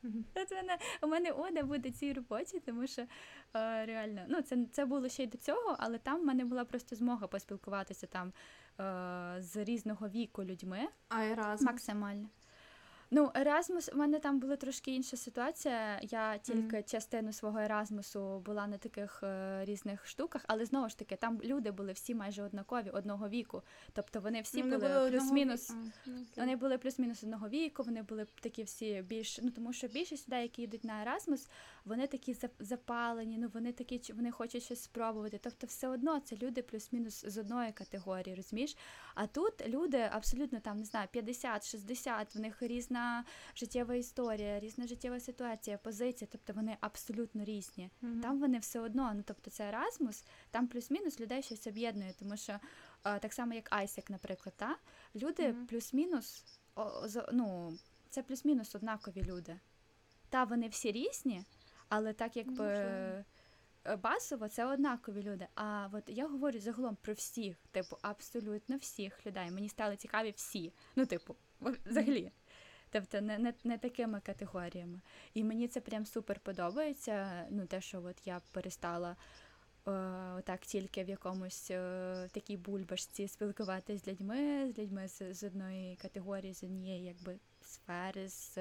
От 0.34 0.50
мене, 0.50 0.78
у 1.02 1.06
мене 1.06 1.30
ода 1.30 1.62
буде 1.62 1.90
цій 1.90 2.12
роботі, 2.12 2.60
тому 2.66 2.86
що 2.86 3.02
е, 3.02 3.06
реально, 3.86 4.20
ну 4.28 4.42
це, 4.42 4.66
це 4.72 4.84
було 4.86 5.08
ще 5.08 5.22
й 5.22 5.26
до 5.26 5.38
цього, 5.38 5.76
але 5.78 5.98
там 5.98 6.20
в 6.20 6.24
мене 6.24 6.44
була 6.44 6.64
просто 6.64 6.96
змога 6.96 7.26
поспілкуватися 7.26 8.06
там 8.06 8.32
е, 8.80 9.42
з 9.42 9.56
різного 9.56 10.08
віку 10.08 10.44
людьми 10.44 10.88
А 11.08 11.24
Еразм? 11.24 11.64
максимально. 11.64 12.28
Ну, 13.12 13.30
Еразмус, 13.34 13.90
у 13.92 13.96
мене 13.96 14.18
там 14.18 14.40
була 14.40 14.56
трошки 14.56 14.94
інша 14.94 15.16
ситуація. 15.16 16.00
Я 16.02 16.38
тільки 16.38 16.76
mm. 16.76 16.90
частину 16.90 17.32
свого 17.32 17.58
Еразмусу 17.58 18.38
була 18.38 18.66
на 18.66 18.78
таких 18.78 19.20
е, 19.22 19.64
різних 19.64 20.06
штуках, 20.06 20.44
але 20.48 20.64
знову 20.64 20.88
ж 20.88 20.98
таки, 20.98 21.16
там 21.16 21.40
люди 21.44 21.70
були 21.70 21.92
всі 21.92 22.14
майже 22.14 22.42
однакові, 22.42 22.90
одного 22.90 23.28
віку. 23.28 23.62
Тобто 23.92 24.20
вони 24.20 24.40
всі 24.40 24.62
ну, 24.62 24.78
були 24.78 25.10
плюс-мінус. 25.10 25.72
Ну, 26.06 26.24
вони 26.36 26.56
були 26.56 26.78
плюс-мінус 26.78 27.22
одного 27.24 27.48
віку, 27.48 27.82
вони 27.82 28.02
були 28.02 28.26
такі 28.40 28.62
всі 28.62 29.02
більш. 29.02 29.38
Ну 29.42 29.50
тому 29.50 29.72
що 29.72 29.88
більшість 29.88 30.28
людей, 30.28 30.42
які 30.42 30.62
йдуть 30.62 30.84
на 30.84 31.02
Еразмус, 31.02 31.48
вони 31.84 32.06
такі 32.06 32.36
запалені, 32.60 33.38
ну 33.38 33.50
вони 33.54 33.72
такі 33.72 34.12
вони 34.12 34.30
хочуть 34.30 34.62
щось 34.62 34.82
спробувати. 34.82 35.40
Тобто, 35.42 35.66
все 35.66 35.88
одно 35.88 36.20
це 36.20 36.36
люди 36.36 36.62
плюс-мінус 36.62 37.24
з 37.26 37.38
одної 37.38 37.72
категорії, 37.72 38.34
розумієш? 38.36 38.76
А 39.14 39.26
тут 39.26 39.68
люди 39.68 40.08
абсолютно 40.12 40.60
там 40.60 40.78
не 40.78 40.84
знаю, 40.84 41.08
50-60, 41.14 42.36
в 42.38 42.40
них 42.40 42.62
різна 42.62 42.99
життєва 43.56 43.94
історія, 43.94 44.60
різна 44.60 44.86
життєва 44.86 45.20
ситуація, 45.20 45.78
позиція, 45.78 46.28
тобто 46.32 46.52
вони 46.52 46.76
абсолютно 46.80 47.44
різні. 47.44 47.90
Mm-hmm. 48.02 48.20
Там 48.20 48.40
вони 48.40 48.58
все 48.58 48.80
одно, 48.80 49.12
ну 49.14 49.22
тобто 49.26 49.50
це 49.50 49.68
Еразмус, 49.68 50.24
там 50.50 50.68
плюс-мінус 50.68 51.20
людей 51.20 51.42
щось 51.42 51.66
об'єднує, 51.66 52.14
тому 52.18 52.36
що 52.36 52.58
а, 53.02 53.18
так 53.18 53.32
само, 53.32 53.54
як 53.54 53.72
Айсек, 53.72 54.10
наприклад, 54.10 54.54
та 54.56 54.76
люди 55.14 55.42
mm-hmm. 55.42 55.66
плюс-мінус, 55.66 56.44
о, 56.74 57.06
ну, 57.32 57.78
це 58.10 58.22
плюс-мінус 58.22 58.74
однакові 58.74 59.22
люди. 59.22 59.56
Та 60.28 60.44
вони 60.44 60.68
всі 60.68 60.92
різні, 60.92 61.44
але 61.88 62.12
так 62.12 62.36
якби. 62.36 62.64
Mm-hmm. 62.64 63.24
Е, 63.84 63.96
базово 63.96 64.48
це 64.48 64.64
однакові 64.64 65.22
люди. 65.22 65.46
А 65.54 65.88
от 65.92 66.02
я 66.06 66.26
говорю 66.26 66.58
загалом 66.58 66.96
про 67.02 67.14
всіх, 67.14 67.56
типу, 67.70 67.96
абсолютно 68.02 68.76
всіх 68.76 69.26
людей. 69.26 69.50
Мені 69.50 69.68
стали 69.68 69.96
цікаві 69.96 70.30
всі. 70.36 70.72
Ну, 70.96 71.06
типу, 71.06 71.36
взагалі. 71.86 72.32
Тобто 72.90 73.20
не 73.20 73.38
не, 73.38 73.54
не 73.64 73.78
такими 73.78 74.20
категоріями. 74.20 75.00
І 75.34 75.44
мені 75.44 75.68
це 75.68 75.80
прям 75.80 76.06
супер 76.06 76.40
подобається. 76.40 77.46
Ну, 77.50 77.66
те, 77.66 77.80
що 77.80 78.02
от 78.02 78.26
я 78.26 78.40
перестала 78.52 79.16
о, 79.84 79.90
так 80.44 80.60
тільки 80.60 81.04
в 81.04 81.08
якомусь 81.08 81.70
о, 81.70 81.74
такій 82.32 82.56
бульбашці 82.56 83.28
спілкуватися 83.28 84.04
з 84.04 84.08
людьми, 84.08 84.72
з 84.72 84.78
людьми 84.78 85.08
з, 85.08 85.34
з 85.34 85.44
одної 85.44 85.96
категорії, 85.96 86.54
з 86.54 86.62
однієї 86.62 87.04
якби 87.04 87.38
сфери, 87.62 88.28
з 88.28 88.58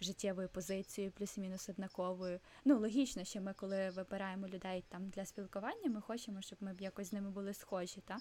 життєвою 0.00 0.48
позицією, 0.48 1.12
плюс-мінус 1.12 1.68
однаковою. 1.68 2.40
Ну, 2.64 2.78
логічно, 2.78 3.24
що 3.24 3.40
ми, 3.40 3.54
коли 3.54 3.90
вибираємо 3.90 4.48
людей 4.48 4.84
там 4.88 5.08
для 5.08 5.26
спілкування, 5.26 5.90
ми 5.90 6.00
хочемо, 6.00 6.42
щоб 6.42 6.58
ми 6.62 6.74
б 6.74 6.80
якось 6.80 7.06
з 7.06 7.12
ними 7.12 7.30
були 7.30 7.54
схожі. 7.54 8.00
Та? 8.00 8.18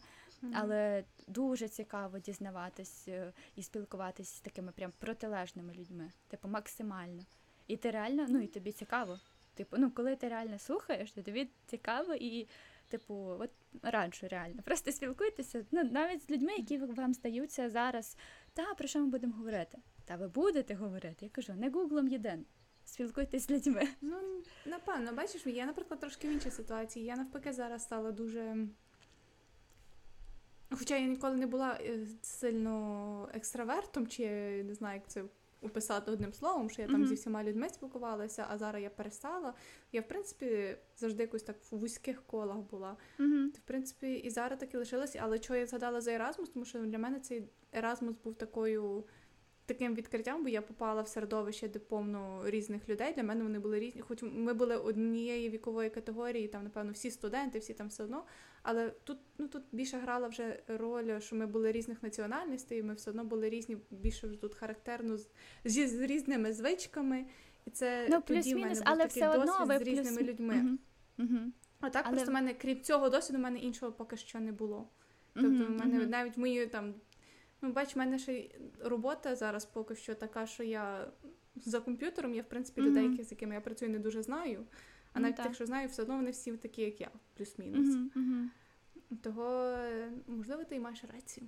Але 0.53 1.03
дуже 1.27 1.67
цікаво 1.67 2.19
дізнаватись 2.19 3.07
е, 3.07 3.33
і 3.55 3.63
спілкуватися 3.63 4.37
з 4.37 4.39
такими 4.39 4.71
прям 4.71 4.91
протилежними 4.99 5.73
людьми, 5.73 6.11
типу 6.27 6.47
максимально. 6.47 7.25
І 7.67 7.77
ти 7.77 7.91
реально, 7.91 8.25
ну 8.29 8.39
і 8.39 8.47
тобі 8.47 8.71
цікаво. 8.71 9.19
Типу, 9.53 9.77
ну 9.79 9.91
коли 9.91 10.15
ти 10.15 10.27
реально 10.27 10.59
слухаєш, 10.59 11.11
то 11.11 11.21
тобі 11.21 11.49
цікаво 11.65 12.13
і. 12.13 12.47
Типу, 12.87 13.13
от 13.39 13.49
раджу 13.83 14.27
реально. 14.27 14.61
Просто 14.65 14.91
спілкуйтеся 14.91 15.65
ну, 15.71 15.83
навіть 15.83 16.23
з 16.23 16.29
людьми, 16.29 16.55
які 16.57 16.77
вам 16.77 17.13
здаються 17.13 17.69
зараз. 17.69 18.17
Та 18.53 18.73
про 18.73 18.87
що 18.87 18.99
ми 18.99 19.05
будемо 19.05 19.33
говорити? 19.33 19.77
Та 20.05 20.15
ви 20.15 20.27
будете 20.27 20.75
говорити? 20.75 21.25
Я 21.25 21.29
кажу, 21.29 21.53
не 21.53 21.69
гуглом 21.69 22.07
єдин. 22.07 22.45
Спілкуйтесь 22.85 23.47
з 23.47 23.49
людьми. 23.49 23.87
Ну, 24.01 24.17
напевно, 24.65 25.13
бачиш, 25.13 25.45
я, 25.45 25.65
наприклад, 25.65 25.99
трошки 25.99 26.27
в 26.27 26.31
іншій 26.31 26.51
ситуації. 26.51 27.05
Я 27.05 27.15
навпаки 27.15 27.53
зараз 27.53 27.83
стала 27.83 28.11
дуже. 28.11 28.67
Хоча 30.79 30.97
я 30.97 31.07
ніколи 31.07 31.35
не 31.35 31.47
була 31.47 31.77
е, 31.81 32.07
сильно 32.21 33.29
екстравертом, 33.33 34.07
чи 34.07 34.27
не 34.63 34.73
знаю, 34.73 34.95
як 34.95 35.07
це 35.07 35.23
описати 35.61 36.11
одним 36.11 36.33
словом, 36.33 36.69
що 36.69 36.81
я 36.81 36.87
там 36.87 37.03
mm-hmm. 37.03 37.07
зі 37.07 37.15
всіма 37.15 37.43
людьми 37.43 37.69
спілкувалася, 37.69 38.45
а 38.49 38.57
зараз 38.57 38.83
я 38.83 38.89
перестала. 38.89 39.53
Я, 39.91 40.01
в 40.01 40.07
принципі, 40.07 40.77
завжди 40.97 41.23
якось 41.23 41.43
так 41.43 41.55
в 41.71 41.77
вузьких 41.77 42.23
колах 42.23 42.57
була. 42.57 42.97
Mm-hmm. 43.19 43.47
В 43.47 43.59
принципі, 43.59 44.13
і 44.13 44.29
зараз 44.29 44.59
так 44.59 44.73
і 44.73 44.77
лишилася. 44.77 45.19
Але 45.23 45.39
чого 45.39 45.59
я 45.59 45.67
згадала 45.67 46.01
за 46.01 46.11
Еразмус, 46.11 46.49
тому 46.49 46.65
що 46.65 46.79
для 46.79 46.97
мене 46.97 47.19
цей 47.19 47.49
Еразмус 47.71 48.15
був 48.23 48.35
такою 48.35 49.03
таким 49.73 49.95
відкриттям, 49.95 50.43
бо 50.43 50.49
я 50.49 50.61
попала 50.61 51.01
в 51.01 51.07
середовище, 51.07 51.67
де 51.67 51.79
повно 51.79 52.41
різних 52.45 52.89
людей. 52.89 53.13
Для 53.13 53.23
мене 53.23 53.43
вони 53.43 53.59
були 53.59 53.79
різні, 53.79 54.01
хоч 54.01 54.19
ми 54.21 54.53
були 54.53 54.77
однієї 54.77 55.49
вікової 55.49 55.89
категорії, 55.89 56.47
там, 56.47 56.63
напевно, 56.63 56.91
всі 56.91 57.11
студенти, 57.11 57.59
всі 57.59 57.73
там 57.73 57.87
все 57.87 58.03
одно. 58.03 58.23
Але 58.63 58.89
тут 58.89 59.17
ну, 59.37 59.47
тут 59.47 59.63
більше 59.71 59.97
грала 59.97 60.27
вже 60.27 60.59
роль, 60.67 61.19
що 61.19 61.35
ми 61.35 61.47
були 61.47 61.71
різних 61.71 62.03
національностей, 62.03 62.79
і 62.79 62.83
ми 62.83 62.93
все 62.93 63.09
одно 63.09 63.23
були 63.23 63.49
різні, 63.49 63.77
більше 63.91 64.27
вже 64.27 64.41
тут 64.41 64.55
характерно 64.55 65.17
з, 65.17 65.29
з, 65.65 65.87
з 65.87 65.99
різними 65.99 66.53
звичками. 66.53 67.25
І 67.65 67.69
це 67.69 68.07
ну, 68.09 68.21
тоді 68.21 68.55
в 68.55 68.57
мене 68.57 68.73
був 68.73 68.83
але 68.85 69.07
такий 69.07 69.23
досвід 69.23 69.41
одно, 69.41 69.79
з 69.79 69.81
різними 69.81 70.17
плюс... 70.17 70.29
людьми. 70.29 70.55
Угу. 70.55 70.77
Угу. 71.29 71.39
А 71.79 71.89
так 71.89 72.03
але... 72.05 72.15
просто 72.15 72.31
в 72.31 72.33
мене, 72.33 72.53
крім 72.53 72.81
цього 72.81 73.09
досвіду, 73.09 73.39
в 73.39 73.41
мене 73.41 73.59
іншого 73.59 73.91
поки 73.91 74.17
що 74.17 74.39
не 74.39 74.51
було. 74.51 74.89
Тобто, 75.33 75.65
в 75.65 75.69
мене 75.69 76.05
навіть 76.05 76.37
мої 76.37 76.67
там 76.67 76.93
Ну, 77.61 77.71
бач, 77.71 77.95
в 77.95 77.97
мене 77.97 78.19
ще 78.19 78.49
робота 78.79 79.35
зараз 79.35 79.65
поки 79.65 79.95
що 79.95 80.15
така, 80.15 80.45
що 80.45 80.63
я 80.63 81.07
за 81.55 81.79
комп'ютером, 81.79 82.33
я, 82.33 82.41
в 82.41 82.49
принципі, 82.49 82.81
людей, 82.81 83.09
mm-hmm. 83.09 83.23
з 83.23 83.31
якими 83.31 83.55
я 83.55 83.61
працюю, 83.61 83.91
не 83.91 83.99
дуже 83.99 84.23
знаю. 84.23 84.65
А 85.13 85.19
навіть 85.19 85.39
mm-hmm. 85.39 85.45
якщо 85.45 85.65
знаю, 85.65 85.87
все 85.87 86.01
одно 86.01 86.15
вони 86.15 86.31
всі 86.31 86.51
такі, 86.51 86.81
як 86.81 87.01
я, 87.01 87.09
плюс-мінус. 87.37 87.87
Mm-hmm. 87.87 88.47
Того, 89.21 89.75
можливо, 90.27 90.63
ти 90.63 90.75
й 90.75 90.79
маєш 90.79 91.03
рацію. 91.13 91.47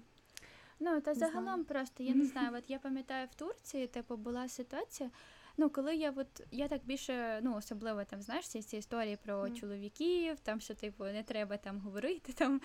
Ну, 0.79 1.01
та 1.01 1.11
не 1.11 1.19
загалом 1.19 1.43
знаю. 1.43 1.65
просто, 1.65 2.03
я 2.03 2.15
не 2.15 2.25
знаю, 2.31 2.49
от 2.57 2.69
я 2.69 2.79
пам'ятаю 2.79 3.27
в 3.31 3.35
Турції, 3.35 3.87
типу, 3.87 4.17
була 4.17 4.47
ситуація. 4.47 5.09
Ну, 5.57 5.69
коли 5.69 5.95
я 5.95 6.13
от 6.15 6.41
я 6.51 6.67
так 6.67 6.81
більше, 6.85 7.39
ну 7.43 7.55
особливо 7.55 8.03
там 8.03 8.21
знаєш 8.21 8.47
ці, 8.47 8.61
ці 8.61 8.77
історії 8.77 9.17
про 9.23 9.33
mm. 9.33 9.53
чоловіків, 9.53 10.39
там 10.39 10.59
що 10.59 10.73
типу 10.73 11.03
не 11.03 11.23
треба 11.23 11.57
там 11.57 11.79
говорити 11.79 12.33
там. 12.37 12.61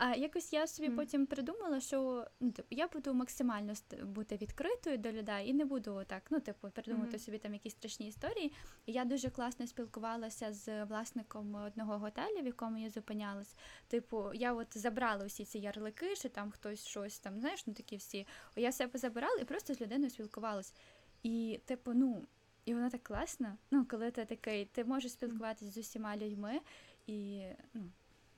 А 0.00 0.14
якось 0.14 0.52
я 0.52 0.66
собі 0.66 0.88
mm. 0.88 0.96
потім 0.96 1.26
придумала, 1.26 1.80
що 1.80 2.26
ну, 2.40 2.52
типу, 2.52 2.68
я 2.70 2.88
буду 2.88 3.14
максимально 3.14 3.72
бути 4.02 4.36
відкритою 4.36 4.98
до 4.98 5.12
людей 5.12 5.50
і 5.50 5.54
не 5.54 5.64
буду 5.64 6.02
так, 6.06 6.22
ну, 6.30 6.40
типу, 6.40 6.70
придумати 6.70 7.16
mm. 7.16 7.20
собі 7.20 7.38
там 7.38 7.52
якісь 7.52 7.72
страшні 7.72 8.08
історії. 8.08 8.52
Я 8.86 9.04
дуже 9.04 9.30
класно 9.30 9.66
спілкувалася 9.66 10.52
з 10.52 10.84
власником 10.84 11.54
одного 11.54 11.98
готелю, 11.98 12.42
в 12.42 12.46
якому 12.46 12.78
я 12.78 12.90
зупинялась. 12.90 13.54
Типу, 13.88 14.30
я 14.34 14.52
от 14.52 14.78
забрала 14.78 15.26
усі 15.26 15.44
ці 15.44 15.58
ярлики, 15.58 16.16
що 16.16 16.28
там 16.28 16.50
хтось 16.50 16.86
щось 16.86 17.18
там, 17.18 17.40
знаєш, 17.40 17.66
ну 17.66 17.74
такі 17.74 17.96
всі. 17.96 18.26
Я 18.56 18.72
себе 18.72 18.98
забирала 18.98 19.36
і 19.40 19.44
просто 19.44 19.74
з 19.74 19.80
людиною 19.80 20.10
спілкувалась. 20.10 20.74
І, 21.22 21.60
типу, 21.64 21.92
ну. 21.94 22.26
І 22.64 22.74
воно 22.74 22.90
так 22.90 23.02
класно. 23.02 23.56
Ну, 23.70 23.86
коли 23.90 24.10
ти 24.10 24.24
такий, 24.24 24.64
ти 24.64 24.84
можеш 24.84 25.12
спілкуватися 25.12 25.70
з 25.70 25.76
усіма 25.76 26.16
людьми 26.16 26.60
і 27.06 27.42
ну, 27.74 27.82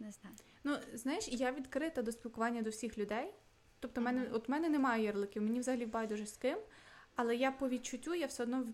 не 0.00 0.12
знаю. 0.12 0.36
Ну, 0.64 0.76
знаєш, 0.94 1.28
я 1.28 1.52
відкрита 1.52 2.02
до 2.02 2.12
спілкування 2.12 2.62
до 2.62 2.70
всіх 2.70 2.98
людей. 2.98 3.34
Тобто, 3.80 4.00
mm-hmm. 4.00 4.04
мене, 4.04 4.28
от 4.32 4.48
мене 4.48 4.68
немає 4.68 5.04
ярликів, 5.04 5.42
мені 5.42 5.60
взагалі 5.60 5.86
байдуже 5.86 6.26
з 6.26 6.36
ким, 6.36 6.58
але 7.16 7.36
я 7.36 7.52
по 7.52 7.68
відчуттю 7.68 8.14
я 8.14 8.26
все 8.26 8.42
одно 8.42 8.66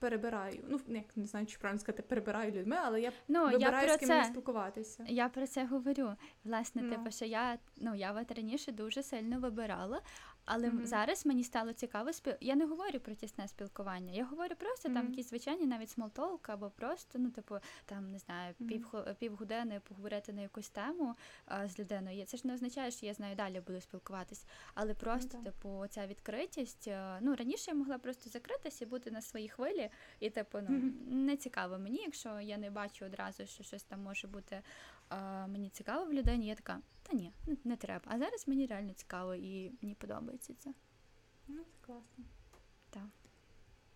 перебираю. 0.00 0.64
Ну, 0.68 0.80
як 0.88 1.16
не 1.16 1.26
знаю, 1.26 1.46
чи 1.46 1.58
правильно 1.58 1.80
сказати, 1.80 2.02
перебираю 2.02 2.52
людьми, 2.52 2.76
але 2.84 3.00
я 3.00 3.12
ну, 3.28 3.44
вибираю 3.44 3.88
я 3.88 3.94
з 3.94 3.98
ким 3.98 4.08
це, 4.08 4.24
спілкуватися. 4.24 5.04
Я 5.08 5.28
про 5.28 5.46
це 5.46 5.64
говорю. 5.64 6.14
Власне, 6.44 6.82
ну. 6.82 6.90
типу, 6.90 7.10
що 7.10 7.24
я 7.24 7.58
ну 7.76 7.94
я 7.94 8.12
от 8.12 8.32
раніше 8.32 8.72
дуже 8.72 9.02
сильно 9.02 9.40
вибирала, 9.40 10.02
але 10.52 10.68
mm-hmm. 10.68 10.86
зараз 10.86 11.26
мені 11.26 11.44
стало 11.44 11.72
цікаво 11.72 12.12
спіл... 12.12 12.34
Я 12.40 12.54
не 12.54 12.66
говорю 12.66 13.00
про 13.00 13.14
тісне 13.14 13.48
спілкування. 13.48 14.12
Я 14.12 14.24
говорю 14.24 14.54
просто 14.58 14.88
mm-hmm. 14.88 14.94
там 14.94 15.08
якісь 15.08 15.28
звичайні 15.28 15.66
навіть 15.66 15.90
small 15.90 16.19
talk, 16.19 16.48
або 16.48 16.70
просто, 16.70 17.18
ну, 17.18 17.30
типу, 17.30 17.56
там 17.86 18.12
не 18.12 18.18
знаю, 18.18 18.54
пів 18.54 18.94
півгодини 19.18 19.80
поговорити 19.88 20.32
на 20.32 20.40
якусь 20.40 20.68
тему 20.68 21.14
а, 21.46 21.68
з 21.68 21.78
людиною. 21.78 22.24
Це 22.24 22.36
ж 22.36 22.46
не 22.46 22.54
означає, 22.54 22.90
що 22.90 23.06
я 23.06 23.14
з 23.14 23.18
нею 23.18 23.36
далі 23.36 23.62
буду 23.66 23.80
спілкуватись, 23.80 24.44
але 24.74 24.94
просто, 24.94 25.38
mm-hmm. 25.38 25.44
типу, 25.44 25.84
ця 25.90 26.06
відкритість. 26.06 26.90
Ну 27.20 27.36
раніше 27.36 27.70
я 27.70 27.76
могла 27.76 27.98
просто 27.98 28.30
закритися 28.30 28.84
і 28.84 28.88
бути 28.88 29.10
на 29.10 29.22
своїй 29.22 29.48
хвилі, 29.48 29.90
і 30.20 30.30
типу, 30.30 30.58
ну 30.68 30.92
не 31.06 31.36
цікаво 31.36 31.78
мені, 31.78 32.02
якщо 32.04 32.40
я 32.40 32.58
не 32.58 32.70
бачу 32.70 33.04
одразу, 33.04 33.46
що 33.46 33.64
щось 33.64 33.82
там 33.82 34.02
може 34.02 34.28
бути 34.28 34.62
а, 35.08 35.46
мені 35.46 35.68
цікаво 35.68 36.04
в 36.04 36.12
людині. 36.12 36.46
Я 36.46 36.54
така 36.54 36.80
та 37.10 37.16
ні, 37.16 37.32
не, 37.64 37.76
треба. 37.76 38.04
А 38.06 38.18
зараз 38.18 38.48
мені 38.48 38.66
реально 38.66 38.92
цікаво 38.92 39.34
і 39.34 39.72
мені 39.82 39.94
подобається 39.94 40.54
це. 40.54 40.70
Ну, 41.48 41.62
це 41.64 41.86
класно. 41.86 42.24
Так. 42.90 43.02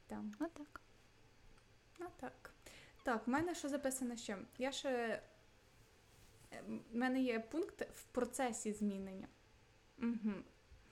Так. 0.07 0.21
Отак. 0.39 0.81
Ну 1.99 2.07
так. 2.19 2.53
В 3.27 3.31
мене 3.31 3.55
що 3.55 3.69
записано 3.69 4.17
ще? 4.17 4.39
Я 4.59 4.73
ще. 4.73 5.23
В 6.69 6.97
мене 6.97 7.23
є 7.23 7.41
пункт 7.41 7.83
в 7.95 8.03
процесі 8.03 8.73
змінення. 8.73 9.29
Угу. 10.03 10.33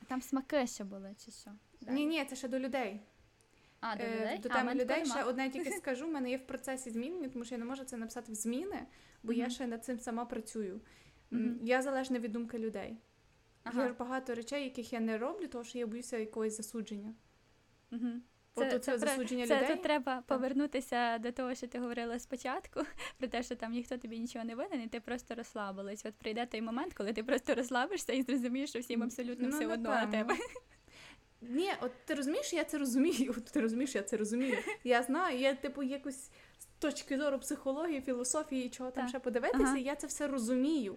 Там 0.09 0.23
смаки 0.23 0.67
ще 0.67 0.85
були, 0.85 1.15
чи 1.25 1.31
що? 1.31 1.51
Ні, 1.81 2.07
ні, 2.07 2.25
це 2.25 2.37
ще 2.37 2.49
до 2.49 2.59
людей. 2.59 3.01
А, 3.81 3.97
до 3.97 4.05
людей? 4.05 4.39
До 4.39 4.49
теми 4.49 4.75
людей 4.75 5.07
ще 5.07 5.23
одне 5.23 5.51
тільки 5.51 5.71
скажу, 5.79 6.07
в 6.07 6.11
мене 6.11 6.31
є 6.31 6.37
в 6.37 6.47
процесі 6.47 6.91
змінення, 6.91 7.29
тому 7.29 7.45
що 7.45 7.55
я 7.55 7.59
не 7.59 7.65
можу 7.65 7.85
це 7.85 7.97
написати 7.97 8.33
в 8.33 8.35
зміни, 8.35 8.87
бо 9.23 9.33
mm-hmm. 9.33 9.37
я 9.37 9.51
ще 9.51 9.67
над 9.67 9.85
цим 9.85 9.99
сама 10.01 10.25
працюю. 10.25 10.81
Mm-hmm. 11.33 11.55
Я 11.63 11.83
залежна 11.83 12.19
від 12.19 12.33
думки 12.33 12.59
людей. 12.59 12.97
Ага. 13.65 13.85
Є 13.85 13.93
багато 13.93 14.35
речей, 14.35 14.65
яких 14.65 14.93
я 14.93 15.01
не 15.01 15.19
роблю, 15.19 15.49
тому 15.49 15.65
що 15.65 15.79
я 15.79 15.87
боюся 15.87 16.19
якогось 16.19 16.57
засудження. 16.57 17.15
Mm-hmm. 17.93 18.21
От 18.55 18.73
оце 18.73 18.99
засудження 18.99 19.47
це, 19.47 19.55
людей. 19.55 19.69
Це 19.69 19.75
тут 19.75 19.83
треба 19.83 20.23
повернутися 20.27 21.19
до 21.19 21.33
того, 21.33 21.55
що 21.55 21.67
ти 21.67 21.79
говорила 21.79 22.19
спочатку, 22.19 22.81
про 23.19 23.29
те, 23.29 23.43
що 23.43 23.57
там 23.57 23.73
ніхто 23.73 23.99
тобі 23.99 24.19
нічого 24.19 24.45
не 24.45 24.55
винен, 24.55 24.83
і 24.83 24.87
ти 24.87 25.01
просто 25.01 25.35
розслабилась. 25.35 26.07
От 26.07 26.15
прийде 26.15 26.47
той 26.47 26.63
момент, 26.63 26.95
коли 26.95 27.13
ти 27.13 27.23
просто 27.23 27.55
розслабишся 27.55 28.13
і 28.13 28.23
зрозумієш, 28.23 28.71
що 28.71 28.79
всім 28.79 29.03
абсолютно 29.03 29.49
Ну, 29.49 29.57
все 29.57 29.67
одно 29.67 29.91
на 29.91 30.07
тебе. 30.07 30.35
Ні, 31.41 31.71
от 31.81 31.93
ти 32.05 32.15
розумієш, 32.15 32.53
я 32.53 32.65
це 32.65 32.79
розумію. 32.79 33.35
От 33.37 33.45
ти 33.45 33.61
розумієш, 33.61 33.95
я 33.95 34.03
це 34.03 34.17
розумію. 34.17 34.59
Я 34.85 35.03
знаю, 35.03 35.39
я 35.39 35.55
типу 35.55 35.83
якось 35.83 36.31
з 36.59 36.67
точки 36.79 37.19
зору 37.19 37.39
психології, 37.39 38.01
філософії, 38.01 38.71
чого 38.71 38.91
там 38.91 39.09
ще 39.09 39.19
подивитися, 39.19 39.65
Ага. 39.65 39.79
я 39.79 39.97
це 39.97 40.07
все 40.07 40.29
розумію. 40.29 40.97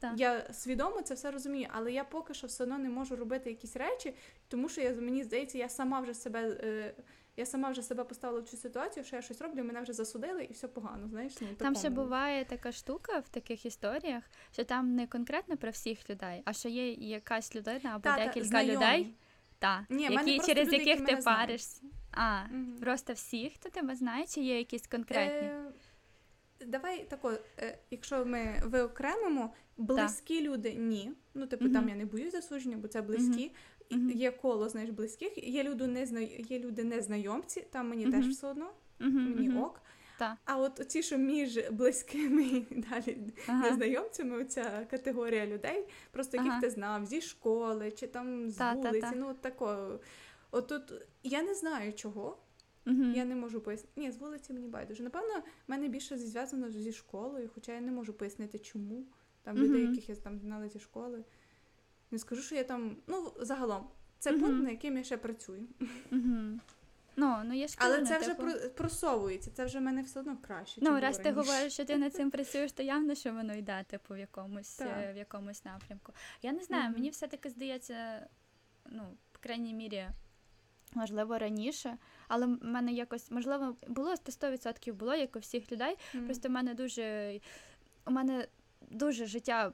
Так. 0.00 0.12
Я 0.16 0.52
свідомо 0.52 1.02
це 1.02 1.14
все 1.14 1.30
розумію, 1.30 1.68
але 1.72 1.92
я 1.92 2.04
поки 2.04 2.34
що 2.34 2.46
все 2.46 2.64
одно 2.64 2.78
не 2.78 2.88
можу 2.88 3.16
робити 3.16 3.50
якісь 3.50 3.76
речі, 3.76 4.14
тому 4.48 4.68
що 4.68 4.80
я 4.80 4.92
мені 4.94 5.24
здається, 5.24 5.58
я 5.58 5.68
сама 5.68 6.00
вже 6.00 6.14
себе. 6.14 6.58
Е, 6.62 6.94
я 7.36 7.46
сама 7.46 7.70
вже 7.70 7.82
себе 7.82 8.04
поставила 8.04 8.40
в 8.40 8.44
цю 8.44 8.56
ситуацію, 8.56 9.04
що 9.04 9.16
я 9.16 9.22
щось 9.22 9.40
роблю, 9.40 9.64
мене 9.64 9.80
вже 9.80 9.92
засудили, 9.92 10.44
і 10.44 10.52
все 10.52 10.68
погано. 10.68 11.08
Знаєш, 11.08 11.32
ну, 11.40 11.48
Там 11.58 11.74
ще 11.74 11.90
буває 11.90 12.44
така 12.44 12.72
штука 12.72 13.18
в 13.18 13.28
таких 13.28 13.66
історіях, 13.66 14.24
що 14.52 14.64
там 14.64 14.94
не 14.94 15.06
конкретно 15.06 15.56
про 15.56 15.70
всіх 15.70 16.10
людей, 16.10 16.42
а 16.44 16.52
що 16.52 16.68
є 16.68 16.92
якась 16.92 17.54
людина 17.56 17.90
або 17.94 18.02
Та, 18.02 18.16
та, 18.16 18.24
декілька 18.24 18.48
знайомі. 18.48 18.76
людей, 18.76 19.14
та, 19.58 19.86
Ні, 19.90 20.02
які, 20.02 20.38
через 20.38 20.66
люди, 20.66 20.76
яких 20.76 21.00
які 21.00 21.16
ти 21.16 21.22
паришся. 21.22 21.82
А, 22.12 22.44
Мгм. 22.44 22.76
просто 22.80 23.12
всі, 23.12 23.50
хто 23.50 23.70
тебе 23.70 23.94
знає, 23.96 24.26
чи 24.26 24.40
є 24.40 24.58
якісь 24.58 24.86
конкретні? 24.86 25.48
Е, 25.48 25.64
давай 26.66 27.04
тако, 27.04 27.32
е, 27.58 27.78
якщо 27.90 28.24
ми 28.24 28.62
виокремимо, 28.64 29.54
близькі 29.76 30.40
люди 30.40 30.74
ні. 30.74 31.12
Ну, 31.34 31.46
типу, 31.46 31.64
Мгм. 31.64 31.74
там 31.74 31.88
я 31.88 31.94
не 31.94 32.04
боюсь 32.06 32.32
засудження, 32.32 32.76
бо 32.76 32.88
це 32.88 33.02
близькі. 33.02 33.52
Мгм. 33.90 34.10
Є 34.10 34.30
коло, 34.30 34.68
знаєш, 34.68 34.90
близьких, 34.90 35.48
є 35.48 35.64
люди 35.64 35.86
незна... 35.86 36.20
є 36.20 36.58
люди 36.58 36.84
незнайомці, 36.84 37.60
там 37.70 37.88
мені 37.88 38.06
Мгм. 38.06 38.12
теж 38.22 38.28
все 38.30 38.46
одно, 38.46 38.70
мені 38.98 39.58
ок. 39.58 39.80
Та. 40.18 40.36
А 40.44 40.58
от 40.58 40.84
ці, 40.88 41.02
що 41.02 41.18
між 41.18 41.58
близькими 41.70 42.42
і 42.42 42.66
далі 42.90 43.18
Ага. 43.46 43.70
незнайомцями, 43.70 44.36
оця 44.38 44.86
категорія 44.90 45.46
людей, 45.46 45.84
просто 46.10 46.36
яких 46.36 46.52
Ага. 46.52 46.60
ти 46.60 46.70
знав 46.70 47.06
зі 47.06 47.20
школи 47.20 47.90
чи 47.90 48.06
там 48.06 48.50
з 48.50 48.54
Та, 48.56 48.74
та, 48.74 48.80
вулиці, 48.80 49.00
та. 49.00 49.12
ну 49.16 49.28
от 49.28 49.40
тако. 49.40 49.98
От 50.50 50.66
тут 50.68 50.82
я 51.22 51.42
не 51.42 51.54
знаю 51.54 51.92
чого, 51.92 52.38
Мгм. 52.88 53.14
я 53.14 53.24
не 53.24 53.36
можу 53.36 53.60
пояснити. 53.60 54.00
Ні, 54.00 54.10
з 54.10 54.16
вулиці 54.16 54.52
мені 54.52 54.68
байдуже. 54.68 55.02
Напевно, 55.02 55.34
в 55.38 55.70
мене 55.70 55.88
більше 55.88 56.18
зв'язано 56.18 56.70
зі 56.70 56.92
школою, 56.92 57.50
хоча 57.54 57.72
я 57.72 57.80
не 57.80 57.92
можу 57.92 58.12
пояснити, 58.12 58.58
чому. 58.58 59.04
Там 59.42 59.56
Мгм. 59.56 59.64
людей, 59.64 59.86
яких 59.86 60.08
я 60.08 60.16
там 60.16 60.40
знала 60.40 60.68
зі 60.68 60.78
школи. 60.78 61.24
Не 62.10 62.18
скажу, 62.18 62.42
що 62.42 62.54
я 62.54 62.64
там. 62.64 62.96
Ну, 63.06 63.32
загалом, 63.40 63.88
це 64.18 64.32
Мгм. 64.32 64.40
пункт, 64.40 64.62
на 64.62 64.70
яким 64.70 64.96
я 64.96 65.04
ще 65.04 65.16
працюю. 65.16 65.66
Мгм. 66.10 66.60
Ну, 67.16 67.36
ну 67.44 67.54
я 67.54 67.68
ж 67.68 67.76
Але 67.78 68.02
це 68.04 68.14
ну, 68.14 68.20
вже 68.20 68.34
типу, 68.34 68.74
просовується, 68.74 69.50
це 69.50 69.64
вже 69.64 69.78
в 69.78 69.82
мене 69.82 70.02
все 70.02 70.20
одно 70.20 70.38
краще. 70.42 70.80
Ну, 70.84 70.90
чим 70.90 70.98
раз 70.98 71.18
ти 71.18 71.32
говориш, 71.32 71.72
що 71.72 71.84
ти 71.84 71.96
над 71.96 72.14
цим 72.14 72.30
працюєш, 72.30 72.72
то 72.72 72.82
явно, 72.82 73.14
що 73.14 73.32
воно 73.32 73.54
йде, 73.54 73.84
типу, 73.88 74.14
в 74.14 74.18
якомусь, 74.18 74.80
е, 74.80 75.12
в 75.14 75.16
якомусь 75.16 75.64
напрямку. 75.64 76.12
Я 76.42 76.52
не 76.52 76.62
знаю, 76.62 76.92
мені 76.92 77.10
все-таки 77.10 77.50
здається, 77.50 78.28
ну, 78.86 79.02
по 79.32 79.38
крайній 79.40 79.74
мірі, 79.74 80.08
можливо, 80.96 81.38
раніше, 81.38 81.96
але 82.28 82.46
в 82.46 82.64
мене 82.64 82.92
якось, 82.92 83.30
можливо, 83.30 83.76
було 83.88 84.14
100% 84.14 84.92
було, 84.92 85.14
як 85.14 85.36
у 85.36 85.38
всіх 85.38 85.72
людей. 85.72 85.96
Мгм. 86.14 86.24
Просто 86.24 86.48
в 86.48 86.52
мене 86.52 86.74
дуже 86.74 87.40
у 88.06 88.10
мене 88.10 88.46
дуже 88.90 89.26
життя 89.26 89.72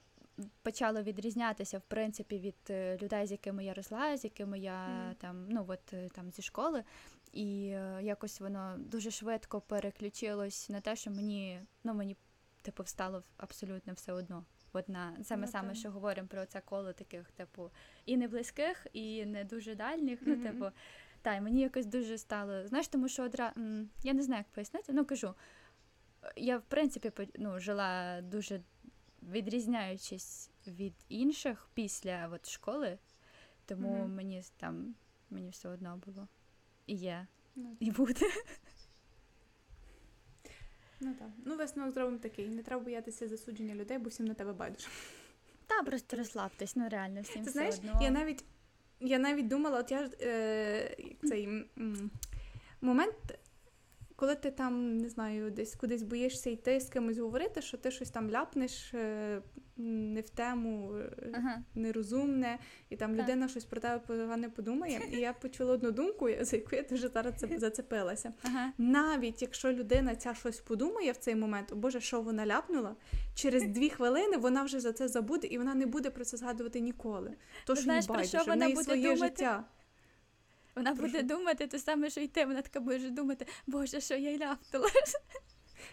почало 0.62 1.02
відрізнятися, 1.02 1.78
в 1.78 1.82
принципі, 1.82 2.38
від 2.38 2.54
е, 2.70 2.98
людей, 3.02 3.26
з 3.26 3.30
якими 3.30 3.64
я 3.64 3.74
росла, 3.74 4.16
з 4.16 4.24
якими 4.24 4.58
я 4.58 4.88
Мгм. 4.88 5.14
там, 5.14 5.46
ну 5.48 5.64
от 5.68 5.92
е, 5.92 6.08
там 6.14 6.30
зі 6.30 6.42
школи. 6.42 6.84
І 7.32 7.66
е, 7.66 7.98
якось 8.02 8.40
воно 8.40 8.74
дуже 8.78 9.10
швидко 9.10 9.60
переключилось 9.60 10.68
на 10.68 10.80
те, 10.80 10.96
що 10.96 11.10
мені, 11.10 11.60
ну 11.84 11.94
мені 11.94 12.16
типу 12.62 12.84
стало 12.84 13.22
абсолютно 13.36 13.92
все 13.92 14.12
одно. 14.12 14.44
От 14.72 14.88
на 14.88 15.16
саме 15.22 15.46
Ну, 15.46 15.52
саме, 15.52 15.74
що 15.74 15.90
говоримо 15.90 16.28
про 16.28 16.46
це 16.46 16.60
коло 16.60 16.92
таких, 16.92 17.30
типу, 17.30 17.70
і 18.06 18.16
не 18.16 18.28
близьких, 18.28 18.86
і 18.92 19.26
не 19.26 19.44
дуже 19.44 19.74
дальніх. 19.74 20.18
Ну, 20.22 20.34
Мгм. 20.34 20.42
типу, 20.42 20.66
та, 21.24 21.34
і 21.34 21.40
мені 21.40 21.60
якось 21.60 21.86
дуже 21.86 22.18
стало. 22.18 22.66
Знаєш, 22.66 22.88
тому 22.88 23.08
що 23.08 23.22
одра... 23.22 23.52
я 24.02 24.12
не 24.12 24.22
знаю, 24.22 24.40
як 24.40 24.54
пояснити, 24.54 24.92
ну 24.92 25.04
кажу, 25.04 25.34
я 26.36 26.58
в 26.58 26.62
принципі 26.62 27.12
ну, 27.38 27.58
жила 27.60 28.20
дуже 28.20 28.60
відрізняючись 29.22 30.50
від 30.66 30.94
інших 31.08 31.68
після 31.74 32.28
от, 32.32 32.48
школи, 32.48 32.98
тому 33.66 33.98
Мгм. 33.98 34.14
мені 34.14 34.42
там 34.56 34.94
мені 35.30 35.50
все 35.50 35.68
одно 35.68 36.00
було. 36.06 36.28
І 36.86 36.94
є, 36.94 37.26
Ну, 37.56 37.76
і 37.80 37.90
буде. 37.90 38.26
ну 41.00 41.14
так. 41.14 41.28
Ну, 41.44 41.56
висновок 41.56 41.94
зробимо 41.94 42.18
такий. 42.18 42.48
Не 42.48 42.62
треба 42.62 42.82
боятися 42.84 43.28
засудження 43.28 43.74
людей, 43.74 43.98
бо 43.98 44.08
всім 44.08 44.26
на 44.26 44.34
тебе 44.34 44.52
байдуже. 44.52 44.88
Та 45.66 45.82
просто 45.82 46.16
розслабтесь, 46.16 46.76
ну 46.76 46.88
реально 46.88 47.22
всім 47.22 47.34
Ти 47.34 47.40
все 47.42 47.50
знаєш, 47.52 47.74
одно. 47.78 47.98
я 48.02 48.10
навіть 48.10 48.44
я 49.04 49.18
навіть 49.18 49.48
думала, 49.48 49.78
от 49.80 49.90
я 49.90 50.10
е, 50.20 50.96
цей 51.24 51.48
момент, 52.80 53.38
коли 54.24 54.36
ти 54.36 54.50
там, 54.50 54.96
не 54.96 55.08
знаю, 55.08 55.50
десь 55.50 55.74
кудись 55.74 56.02
боїшся 56.02 56.50
йти 56.50 56.80
з 56.80 56.88
кимось 56.88 57.18
говорити, 57.18 57.62
що 57.62 57.76
ти 57.76 57.90
щось 57.90 58.10
там 58.10 58.30
ляпнеш 58.30 58.94
е, 58.94 59.42
не 59.76 60.20
в 60.20 60.30
тему, 60.30 60.94
е, 60.96 61.30
Ага. 61.34 61.62
нерозумне, 61.74 62.58
і 62.90 62.96
там 62.96 63.16
Так. 63.16 63.20
людина 63.22 63.48
щось 63.48 63.64
про 63.64 63.80
тебе 63.80 63.98
погане 64.06 64.48
подумає. 64.50 65.00
І 65.12 65.16
я 65.16 65.32
почула 65.32 65.72
одну 65.72 65.90
думку, 65.90 66.28
за 66.40 66.56
яку 66.56 66.76
я 66.76 66.82
дуже 66.82 67.08
зараз 67.08 67.34
це- 67.36 67.58
зацепилася. 67.58 68.32
Ага. 68.42 68.72
Навіть 68.78 69.42
якщо 69.42 69.72
людина 69.72 70.16
ця 70.16 70.34
щось 70.34 70.60
подумає 70.60 71.12
в 71.12 71.16
цей 71.16 71.34
момент, 71.36 71.72
о 71.72 71.76
Боже, 71.76 72.00
що 72.00 72.20
вона 72.20 72.46
ляпнула, 72.46 72.96
через 73.34 73.62
дві 73.64 73.90
хвилини 73.90 74.36
вона 74.36 74.62
вже 74.62 74.80
за 74.80 74.92
це 74.92 75.08
забуде 75.08 75.46
і 75.46 75.58
вона 75.58 75.74
не 75.74 75.86
буде 75.86 76.10
про 76.10 76.24
це 76.24 76.36
згадувати 76.36 76.80
ніколи. 76.80 77.30
То 77.66 77.72
Ти 77.74 77.80
що 77.80 77.84
знаєш, 77.84 78.04
їй 78.08 78.14
про 78.14 78.24
що 78.24 78.38
вона 78.46 78.68
буде 78.68 78.82
своє 78.82 79.02
думати? 79.02 79.18
життя. 79.26 79.64
Вона 80.76 80.94
Прошу. 80.94 81.12
буде 81.12 81.22
думати 81.22 81.66
те 81.66 81.78
саме, 81.78 82.10
що 82.10 82.20
й 82.20 82.28
ти. 82.28 82.44
Вона 82.44 82.62
така 82.62 82.80
буде 82.80 83.10
думати, 83.10 83.46
боже, 83.66 84.00
що 84.00 84.14
я 84.14 84.30
й 84.30 84.38
ляпнула. 84.38 84.88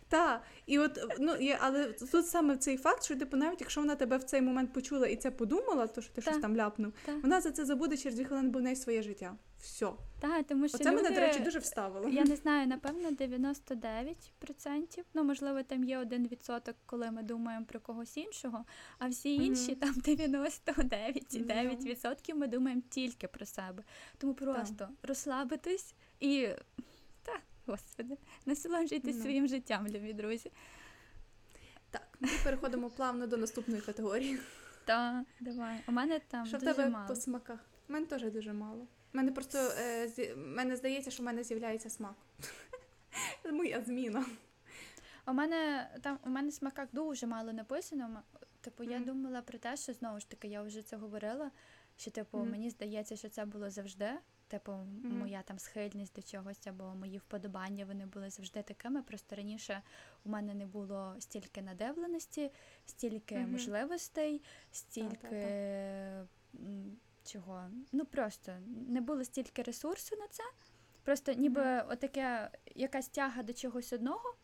Та, 0.07 0.43
і 0.65 0.79
от, 0.79 0.99
ну, 1.19 1.35
і, 1.35 1.55
але 1.59 1.85
тут 1.85 2.27
саме 2.27 2.57
цей 2.57 2.77
факт, 2.77 3.03
що 3.03 3.15
типу, 3.15 3.37
навіть 3.37 3.61
якщо 3.61 3.81
вона 3.81 3.95
тебе 3.95 4.17
в 4.17 4.23
цей 4.23 4.41
момент 4.41 4.73
почула 4.73 5.07
і 5.07 5.15
це 5.15 5.31
подумала, 5.31 5.87
то 5.87 6.01
що 6.01 6.13
ти 6.13 6.21
Та. 6.21 6.31
щось 6.31 6.41
там 6.41 6.55
ляпнув, 6.55 6.93
Та. 7.05 7.15
вона 7.15 7.41
за 7.41 7.51
це 7.51 7.65
забуде 7.65 7.97
через 7.97 8.17
дві 8.17 8.25
хвилини, 8.25 8.49
бо 8.49 8.59
в 8.59 8.61
неї 8.61 8.75
своє 8.75 9.01
життя. 9.01 9.35
Все. 9.61 9.91
Та, 10.19 10.43
тому 10.43 10.67
що 10.67 10.77
Оце 10.77 10.91
мене, 10.91 11.09
до 11.09 11.19
речі, 11.19 11.39
дуже 11.39 11.59
вставило. 11.59 12.09
Я 12.09 12.23
не 12.23 12.35
знаю, 12.35 12.67
напевно, 12.67 13.09
99%. 13.09 15.03
Ну, 15.13 15.23
можливо, 15.23 15.63
там 15.63 15.83
є 15.83 15.97
один 15.97 16.27
відсоток, 16.27 16.75
коли 16.85 17.11
ми 17.11 17.23
думаємо 17.23 17.65
про 17.65 17.79
когось 17.79 18.17
іншого, 18.17 18.65
а 18.99 19.07
всі 19.07 19.35
інші 19.35 19.75
там 19.75 19.93
99,9% 19.97 22.35
ми 22.35 22.47
думаємо 22.47 22.81
тільки 22.89 23.27
про 23.27 23.45
себе. 23.45 23.83
Тому 24.17 24.33
просто 24.33 24.89
розслабитись 25.03 25.95
і 26.19 26.47
та, 27.23 27.39
господи, 27.65 28.17
насолоджуйтесь 28.45 29.15
Ну. 29.15 29.21
своїм 29.21 29.47
життям, 29.47 29.87
любі 29.87 30.13
друзі. 30.13 30.51
Так, 31.89 32.17
ми 32.19 32.29
переходимо 32.43 32.89
плавно 32.89 33.27
до 33.27 33.37
наступної 33.37 33.81
категорії. 33.81 34.39
Та, 34.85 35.25
давай. 35.39 35.79
У 35.87 35.91
мене 35.91 36.19
там 36.27 36.45
Що 36.45 36.57
в 36.57 36.61
тебе 36.61 36.89
мало. 36.89 37.07
по 37.07 37.15
смаках? 37.15 37.59
У 37.89 37.93
мене 37.93 38.05
теж 38.05 38.23
дуже 38.31 38.53
мало. 38.53 38.87
Мене 39.13 39.31
просто 39.31 39.57
е, 39.57 40.07
зі- 40.07 40.33
мене 40.35 40.75
здається, 40.75 41.11
що 41.11 41.23
в 41.23 41.25
мене 41.25 41.43
з'являється 41.43 41.89
смак. 41.89 42.15
Моя 43.51 43.81
зміна. 43.81 44.25
У 45.27 45.33
мене 45.33 45.89
там 46.01 46.19
у 46.25 46.29
мене 46.29 46.49
в 46.49 46.53
смаках 46.53 46.87
дуже 46.93 47.27
мало 47.27 47.53
написано. 47.53 48.03
М- 48.05 48.17
Типу, 48.61 48.83
я 48.83 48.95
Мгм. 48.97 49.05
думала 49.05 49.41
про 49.41 49.57
те, 49.57 49.77
що 49.77 49.93
знову 49.93 50.19
ж 50.19 50.29
таки 50.29 50.47
я 50.47 50.61
вже 50.61 50.81
це 50.81 50.97
говорила. 50.97 51.51
Що, 51.97 52.11
типу, 52.11 52.37
Мгм. 52.37 52.51
мені 52.51 52.69
здається, 52.69 53.15
що 53.15 53.29
це 53.29 53.45
було 53.45 53.69
завжди. 53.69 54.09
Типу, 54.47 54.71
Мгм. 54.71 55.19
моя 55.19 55.41
там 55.41 55.59
схильність 55.59 56.15
до 56.15 56.21
чогось 56.21 56.67
або 56.67 56.83
мої 56.83 57.17
вподобання 57.17 57.85
вони 57.85 58.05
були 58.05 58.29
завжди 58.29 58.61
такими. 58.63 59.01
Просто 59.03 59.35
раніше 59.35 59.81
у 60.25 60.29
мене 60.29 60.53
не 60.53 60.65
було 60.65 61.15
стільки 61.19 61.61
надивленості, 61.61 62.51
стільки 62.85 63.35
Мгм. 63.37 63.51
можливостей, 63.51 64.41
стільки 64.71 65.35
м, 66.55 66.97
чого. 67.23 67.69
Ну 67.91 68.05
просто 68.05 68.51
не 68.87 69.01
було 69.01 69.23
стільки 69.23 69.61
ресурсу 69.63 70.15
на 70.15 70.27
це. 70.27 70.43
Просто 71.03 71.33
ніби 71.33 71.81
отаке 71.89 72.51
якась 72.75 73.07
тяга 73.07 73.43
до 73.43 73.53
чогось 73.53 73.93
одного. 73.93 74.35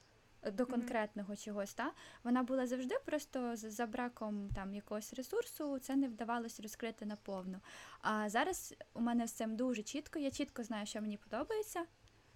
До 0.53 0.65
конкретного 0.65 1.35
чогось, 1.35 1.73
та 1.73 1.91
вона 2.23 2.43
була 2.43 2.67
завжди 2.67 2.95
просто 3.05 3.55
за 3.55 3.85
браком 3.85 4.49
там 4.55 4.73
якогось 4.75 5.13
ресурсу, 5.13 5.79
це 5.79 5.95
не 5.95 6.07
вдавалося 6.07 6.63
розкрити 6.63 7.05
наповну. 7.05 7.59
А 8.01 8.29
зараз 8.29 8.75
у 8.93 9.01
мене 9.01 9.27
з 9.27 9.31
цим 9.31 9.55
дуже 9.55 9.83
чітко. 9.83 10.19
Я 10.19 10.31
чітко 10.31 10.63
знаю, 10.63 10.85
що 10.85 11.01
мені 11.01 11.17
подобається. 11.17 11.85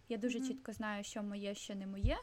Я 0.09 0.17
дуже 0.17 0.39
Мгм. 0.39 0.47
чітко 0.47 0.73
знаю, 0.73 1.03
що 1.03 1.23
моє, 1.23 1.55
що 1.55 1.75
не 1.75 1.87
моє. 1.87 2.17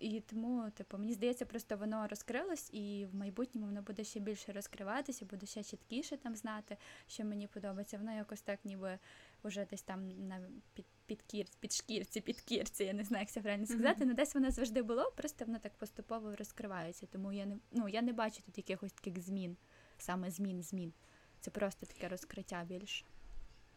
І 0.00 0.20
тому, 0.20 0.70
типу, 0.70 0.98
мені 0.98 1.12
здається, 1.12 1.46
просто 1.46 1.76
воно 1.76 2.06
розкрилось, 2.08 2.70
і 2.72 3.06
в 3.12 3.14
майбутньому 3.14 3.66
воно 3.66 3.82
буде 3.82 4.04
ще 4.04 4.20
більше 4.20 4.52
розкриватися, 4.52 5.24
буде 5.24 5.46
ще 5.46 5.64
чіткіше 5.64 6.16
там 6.16 6.36
знати, 6.36 6.76
що 7.06 7.24
мені 7.24 7.46
подобається. 7.46 7.98
Воно 7.98 8.16
якось 8.16 8.42
так, 8.42 8.64
ніби 8.64 8.98
вже 9.44 9.64
десь 9.64 9.82
там 9.82 10.28
на 10.28 10.40
під, 10.74 10.86
під, 11.06 11.22
кір, 11.22 11.46
під 11.60 11.72
шкірці, 11.72 12.20
під 12.20 12.40
кірці, 12.40 12.84
я 12.84 12.92
не 12.92 13.04
знаю, 13.04 13.22
як 13.22 13.30
це 13.30 13.40
правильно 13.40 13.66
сказати. 13.66 14.04
Mm-hmm. 14.04 14.08
Ну 14.08 14.14
десь 14.14 14.34
воно 14.34 14.50
завжди 14.50 14.82
було, 14.82 15.12
просто 15.16 15.44
воно 15.44 15.58
так 15.58 15.72
поступово 15.72 16.36
розкривається. 16.36 17.06
Тому 17.06 17.32
я 17.32 17.46
не 17.46 17.56
ну 17.72 17.88
я 17.88 18.02
не 18.02 18.12
бачу 18.12 18.42
тут 18.46 18.58
якихось 18.58 18.92
таких 18.92 19.22
змін, 19.22 19.56
саме 19.98 20.30
змін, 20.30 20.62
змін. 20.62 20.92
Це 21.40 21.50
просто 21.50 21.86
таке 21.86 22.08
розкриття 22.08 22.64
більше. 22.68 23.04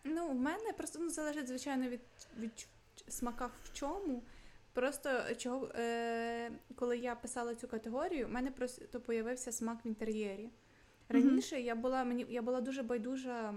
Ну, 0.04 0.30
в 0.30 0.36
мене 0.36 0.74
просто 0.74 1.00
ну, 1.00 1.10
залежить, 1.10 1.48
звичайно, 1.48 1.90
від 1.90 2.02
від 2.40 2.68
смака 3.08 3.50
в 3.64 3.74
чому. 3.74 4.24
Просто 4.74 5.10
чого, 5.38 5.72
е, 5.76 6.52
коли 6.76 6.98
я 6.98 7.16
писала 7.16 7.56
цю 7.56 7.68
категорію, 7.68 8.28
в 8.28 8.30
мене 8.30 8.52
просто 8.52 9.00
появився 9.00 9.52
смак 9.52 9.86
в 9.86 9.88
інтер'єрі. 9.88 10.50
Раніше 11.10 11.56
mm-hmm. 11.56 11.60
я 11.60 11.76
була 11.76 12.04
мені 12.04 12.26
я 12.30 12.42
була 12.42 12.62
дуже 12.62 12.84
байдужа, 12.84 13.54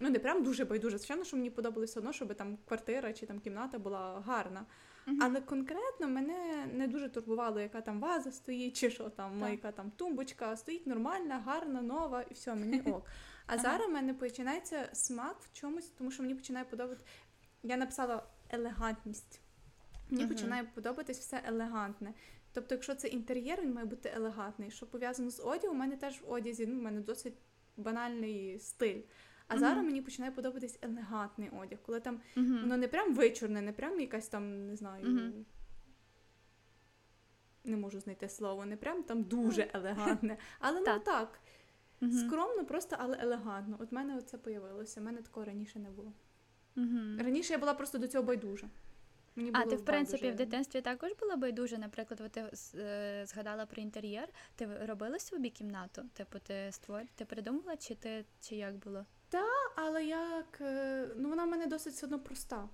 ну 0.00 0.10
не 0.10 0.18
прям 0.18 0.42
дуже 0.42 0.64
байдужа, 0.64 0.98
звичайно, 0.98 1.24
що 1.24 1.36
мені 1.36 1.50
подобалося 1.50 2.00
одно, 2.00 2.12
щоб 2.12 2.34
там 2.34 2.58
квартира 2.68 3.12
чи 3.12 3.26
там 3.26 3.40
кімната 3.40 3.78
була 3.78 4.22
гарна. 4.26 4.66
Mm-hmm. 5.06 5.16
Але 5.20 5.40
конкретно 5.40 6.08
мене 6.08 6.66
не 6.72 6.88
дуже 6.88 7.08
турбувало, 7.08 7.60
яка 7.60 7.80
там 7.80 8.00
ваза 8.00 8.32
стоїть, 8.32 8.76
чи 8.76 8.90
що 8.90 9.10
там, 9.10 9.40
так. 9.40 9.50
яка 9.50 9.72
там 9.72 9.90
тумбочка, 9.90 10.56
стоїть 10.56 10.86
нормальна, 10.86 11.38
гарна, 11.38 11.82
нова, 11.82 12.22
і 12.30 12.34
все, 12.34 12.54
мені 12.54 12.80
ок. 12.80 13.06
А 13.46 13.54
ага. 13.54 13.62
зараз 13.62 13.88
в 13.88 13.92
мене 13.92 14.14
починається 14.14 14.88
смак 14.92 15.36
в 15.40 15.52
чомусь, 15.52 15.88
тому 15.88 16.10
що 16.10 16.22
мені 16.22 16.34
починає 16.34 16.64
подобати. 16.64 17.04
Я 17.62 17.76
написала 17.76 18.22
елегантність. 18.50 19.40
Мені 20.10 20.24
uh-huh. 20.24 20.28
починає 20.28 20.64
подобатись 20.74 21.18
все 21.18 21.42
елегантне. 21.44 22.14
Тобто, 22.52 22.74
якщо 22.74 22.94
це 22.94 23.08
інтер'єр, 23.08 23.62
він 23.62 23.74
має 23.74 23.86
бути 23.86 24.12
елегантний. 24.14 24.70
Що 24.70 24.86
пов'язано 24.86 25.30
з 25.30 25.40
одягом, 25.40 25.76
у 25.76 25.80
мене 25.80 25.96
теж 25.96 26.20
в 26.20 26.32
одязі, 26.32 26.66
ну, 26.66 26.78
в 26.78 26.82
мене 26.82 27.00
досить 27.00 27.34
банальний 27.76 28.58
стиль. 28.58 29.02
А 29.46 29.54
uh-huh. 29.54 29.58
зараз 29.58 29.84
мені 29.84 30.02
починає 30.02 30.32
подобатись 30.32 30.78
елегантний 30.82 31.50
одяг, 31.62 31.78
коли 31.82 32.00
там 32.00 32.20
uh-huh. 32.36 32.60
воно 32.60 32.76
не 32.76 32.88
прям 32.88 33.14
вичорне, 33.14 33.60
не 33.60 33.72
прям 33.72 34.00
якась 34.00 34.28
там, 34.28 34.66
не 34.66 34.76
знаю. 34.76 35.32
Не 37.64 37.76
можу 37.76 38.00
знайти 38.00 38.28
слово, 38.28 38.66
не 38.66 38.76
прям 38.76 39.02
там 39.02 39.22
дуже 39.22 39.70
елегантне. 39.74 40.36
Але 40.60 40.80
ну 40.80 40.98
так. 41.04 41.40
Скромно, 42.00 42.64
просто, 42.64 42.96
але 42.98 43.18
елегантно. 43.20 43.76
От 43.80 43.90
в 43.90 43.94
мене 43.94 44.22
це 44.22 44.38
появилося. 44.38 45.00
У 45.00 45.04
мене 45.04 45.22
такого 45.22 45.46
раніше 45.46 45.78
не 45.78 45.90
було. 45.90 46.12
Раніше 47.18 47.52
я 47.52 47.58
була 47.58 47.74
просто 47.74 47.98
до 47.98 48.08
цього 48.08 48.24
байдужа. 48.24 48.68
Мені 49.38 49.50
було 49.50 49.64
а 49.64 49.70
ти 49.70 49.76
в 49.76 49.84
принципі 49.84 50.22
байдуже. 50.22 50.44
в 50.44 50.46
дитинстві 50.46 50.80
також 50.80 51.12
була 51.20 51.36
байдужа, 51.36 51.78
наприклад, 51.78 52.32
ти 52.32 52.50
е, 52.74 53.26
згадала 53.26 53.66
про 53.66 53.82
інтер'єр. 53.82 54.28
Ти 54.56 54.86
робила 54.86 55.18
собі 55.18 55.50
кімнату? 55.50 56.02
Типу, 56.12 56.38
ти 56.38 56.68
створ... 56.72 57.02
ти 57.14 57.24
придумала, 57.24 57.76
чи 57.76 57.94
ти 57.94 58.24
чи 58.40 58.56
як 58.56 58.76
було? 58.76 59.06
Так, 59.28 59.72
але 59.76 60.04
як 60.04 60.58
е, 60.60 61.08
ну 61.16 61.28
вона 61.28 61.44
в 61.44 61.48
мене 61.48 61.66
досить 61.66 61.92
все 61.92 62.06
одно 62.06 62.20
проста. 62.20 62.68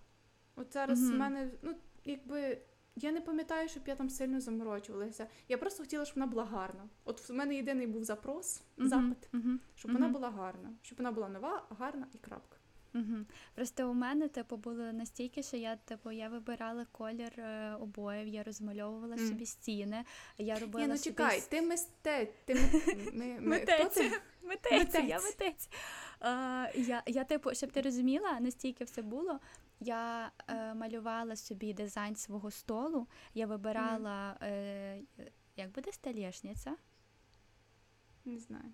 От 0.56 0.72
зараз 0.72 1.10
в 1.10 1.14
мене, 1.14 1.50
ну 1.62 1.74
якби. 2.04 2.58
Я 2.96 3.12
не 3.12 3.20
пам'ятаю, 3.20 3.68
щоб 3.68 3.82
я 3.86 3.96
там 3.96 4.10
сильно 4.10 4.40
заморочувалася. 4.40 5.26
Я 5.48 5.58
просто 5.58 5.82
хотіла, 5.82 6.04
щоб 6.04 6.16
вона 6.16 6.26
була 6.26 6.44
гарна. 6.44 6.88
От 7.04 7.28
в 7.28 7.32
мене 7.32 7.56
єдиний 7.56 7.86
був 7.86 8.04
запрос, 8.04 8.62
запит, 8.76 9.28
uh-huh, 9.32 9.58
щоб 9.74 9.92
вона 9.92 10.08
була 10.08 10.30
гарна, 10.30 10.72
щоб 10.82 10.98
вона 10.98 11.12
була 11.12 11.28
нова, 11.28 11.66
гарна 11.70 12.06
і 12.14 12.18
крапка. 12.18 12.56
Угу. 12.94 13.24
Просто 13.54 13.90
у 13.90 13.94
мене 13.94 14.28
типу 14.28 14.56
було 14.56 14.92
настільки, 14.92 15.42
що 15.42 15.56
я 15.56 15.76
типу 15.76 16.10
я 16.10 16.28
вибирала 16.28 16.86
колір 16.92 17.40
е, 17.40 17.74
обоїв, 17.80 18.28
я 18.28 18.42
розмальовувала 18.42 19.16
mm. 19.16 19.28
собі 19.28 19.46
стіни. 19.46 20.04
Я 20.38 20.58
робила 20.58 20.86
Ні, 20.86 20.92
ну 20.92 20.98
собі... 20.98 21.10
чекай, 21.10 21.42
ти 21.48 21.62
мистець, 21.62 22.30
ти 22.44 22.54
ми, 23.12 23.40
митець. 23.40 24.00
Митець, 24.42 24.94
я 24.94 25.20
митець. 25.20 25.68
А, 26.20 26.66
я, 26.74 27.02
я, 27.06 27.24
типу, 27.24 27.54
щоб 27.54 27.72
ти 27.72 27.80
розуміла, 27.80 28.40
настільки 28.40 28.84
все 28.84 29.02
було. 29.02 29.40
Я 29.80 30.32
е, 30.48 30.74
малювала 30.74 31.36
собі 31.36 31.72
дизайн 31.72 32.16
свого 32.16 32.50
столу, 32.50 33.06
я 33.34 33.46
вибирала, 33.46 34.36
mm. 34.40 34.46
е, 34.46 35.02
як 35.56 35.70
буде 35.70 35.92
столешниця? 35.92 36.76
Не 38.24 38.38
знаю. 38.38 38.72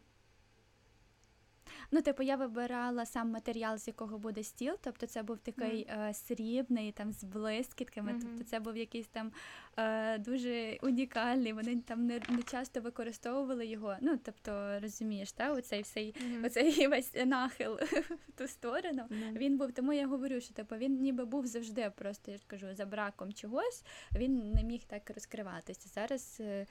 Ну, 1.92 2.02
типу, 2.02 2.22
я 2.22 2.36
вибирала 2.36 3.06
сам 3.06 3.30
матеріал, 3.30 3.78
з 3.78 3.86
якого 3.86 4.18
буде 4.18 4.42
стіл. 4.42 4.74
Тобто 4.80 5.06
це 5.06 5.22
був 5.22 5.38
такий 5.38 5.86
mm. 5.86 6.08
е, 6.08 6.14
срібний, 6.14 6.92
там 6.92 7.12
з 7.12 7.24
блискітками. 7.24 8.12
Mm-hmm. 8.12 8.20
Тобто 8.20 8.44
це 8.44 8.60
був 8.60 8.76
якийсь 8.76 9.06
там 9.06 9.32
е, 9.76 10.18
дуже 10.18 10.78
унікальний. 10.82 11.52
Вони 11.52 11.80
там 11.80 12.06
не, 12.06 12.20
не 12.28 12.42
часто 12.42 12.80
використовували 12.80 13.66
його. 13.66 13.96
Ну, 14.00 14.18
тобто, 14.22 14.80
розумієш, 14.80 15.32
та 15.32 15.52
оцей 15.52 15.82
всей, 15.82 16.14
mm-hmm. 16.14 16.46
оцей 16.46 16.86
весь 16.88 17.14
нахил 17.26 17.74
в 17.74 18.32
ту 18.38 18.48
сторону. 18.48 19.02
Mm-hmm. 19.02 19.32
Він 19.32 19.58
був, 19.58 19.72
тому 19.72 19.92
я 19.92 20.06
говорю, 20.06 20.40
що 20.40 20.54
типу 20.54 20.76
він 20.76 21.00
ніби 21.00 21.24
був 21.24 21.46
завжди, 21.46 21.92
просто 21.96 22.30
я 22.30 22.36
ж 22.36 22.44
кажу, 22.46 22.66
за 22.74 22.86
браком 22.86 23.32
чогось. 23.32 23.84
Він 24.14 24.52
не 24.52 24.62
міг 24.62 24.84
так 24.84 25.10
розкриватися. 25.14 25.88
Зараз. 25.88 26.36
Е, 26.40 26.66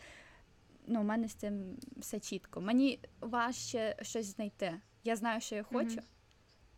Ну, 0.91 1.01
у 1.01 1.03
мене 1.03 1.27
з 1.27 1.33
цим 1.33 1.77
все 1.97 2.19
чітко. 2.19 2.61
Мені 2.61 2.99
важче 3.21 3.95
щось 4.01 4.25
знайти. 4.25 4.81
Я 5.03 5.15
знаю, 5.15 5.41
що 5.41 5.55
я 5.55 5.63
хочу, 5.63 5.89
mm-hmm. 5.89 6.03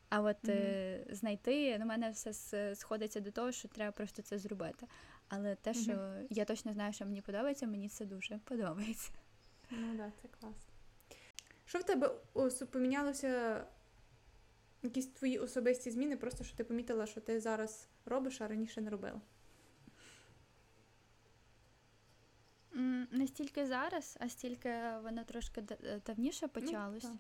а 0.10 0.22
от 0.22 0.44
mm-hmm. 0.44 0.52
е, 0.52 1.06
знайти 1.10 1.78
ну, 1.80 1.86
мене 1.86 2.10
все 2.10 2.76
сходиться 2.76 3.20
до 3.20 3.32
того, 3.32 3.52
що 3.52 3.68
треба 3.68 3.92
просто 3.92 4.22
це 4.22 4.38
зробити. 4.38 4.88
Але 5.28 5.56
те, 5.56 5.74
що 5.74 5.92
mm-hmm. 5.92 6.28
я 6.30 6.46
точно 6.46 6.74
знаю, 6.74 6.94
що 6.94 7.06
мені 7.06 7.22
подобається, 7.22 7.68
мені 7.68 7.90
це 7.90 8.06
дуже 8.06 8.38
подобається. 8.38 9.12
Ну 9.72 9.98
да, 9.98 10.12
це 10.22 10.28
класно. 10.28 10.74
Що 11.66 11.80
в 11.80 11.84
тебе 11.84 12.10
помінялося? 12.72 13.64
Якісь 14.84 15.08
твої 15.08 15.40
особисті 15.40 15.92
зміни, 15.92 16.18
просто 16.18 16.44
що 16.44 16.58
ти 16.58 16.64
помітила, 16.64 17.06
що 17.06 17.22
ти 17.22 17.40
зараз 17.40 17.88
робиш, 18.06 18.42
а 18.42 18.48
раніше 18.48 18.82
не 18.82 18.90
робила? 18.90 19.22
Не 23.12 23.28
стільки 23.28 23.66
зараз, 23.66 24.18
а 24.20 24.30
стільки 24.30 24.70
воно 25.04 25.24
трошки 25.24 25.64
давніше 26.06 26.46
ну, 26.46 26.62
почалось. 26.62 27.04
Ну, 27.04 27.18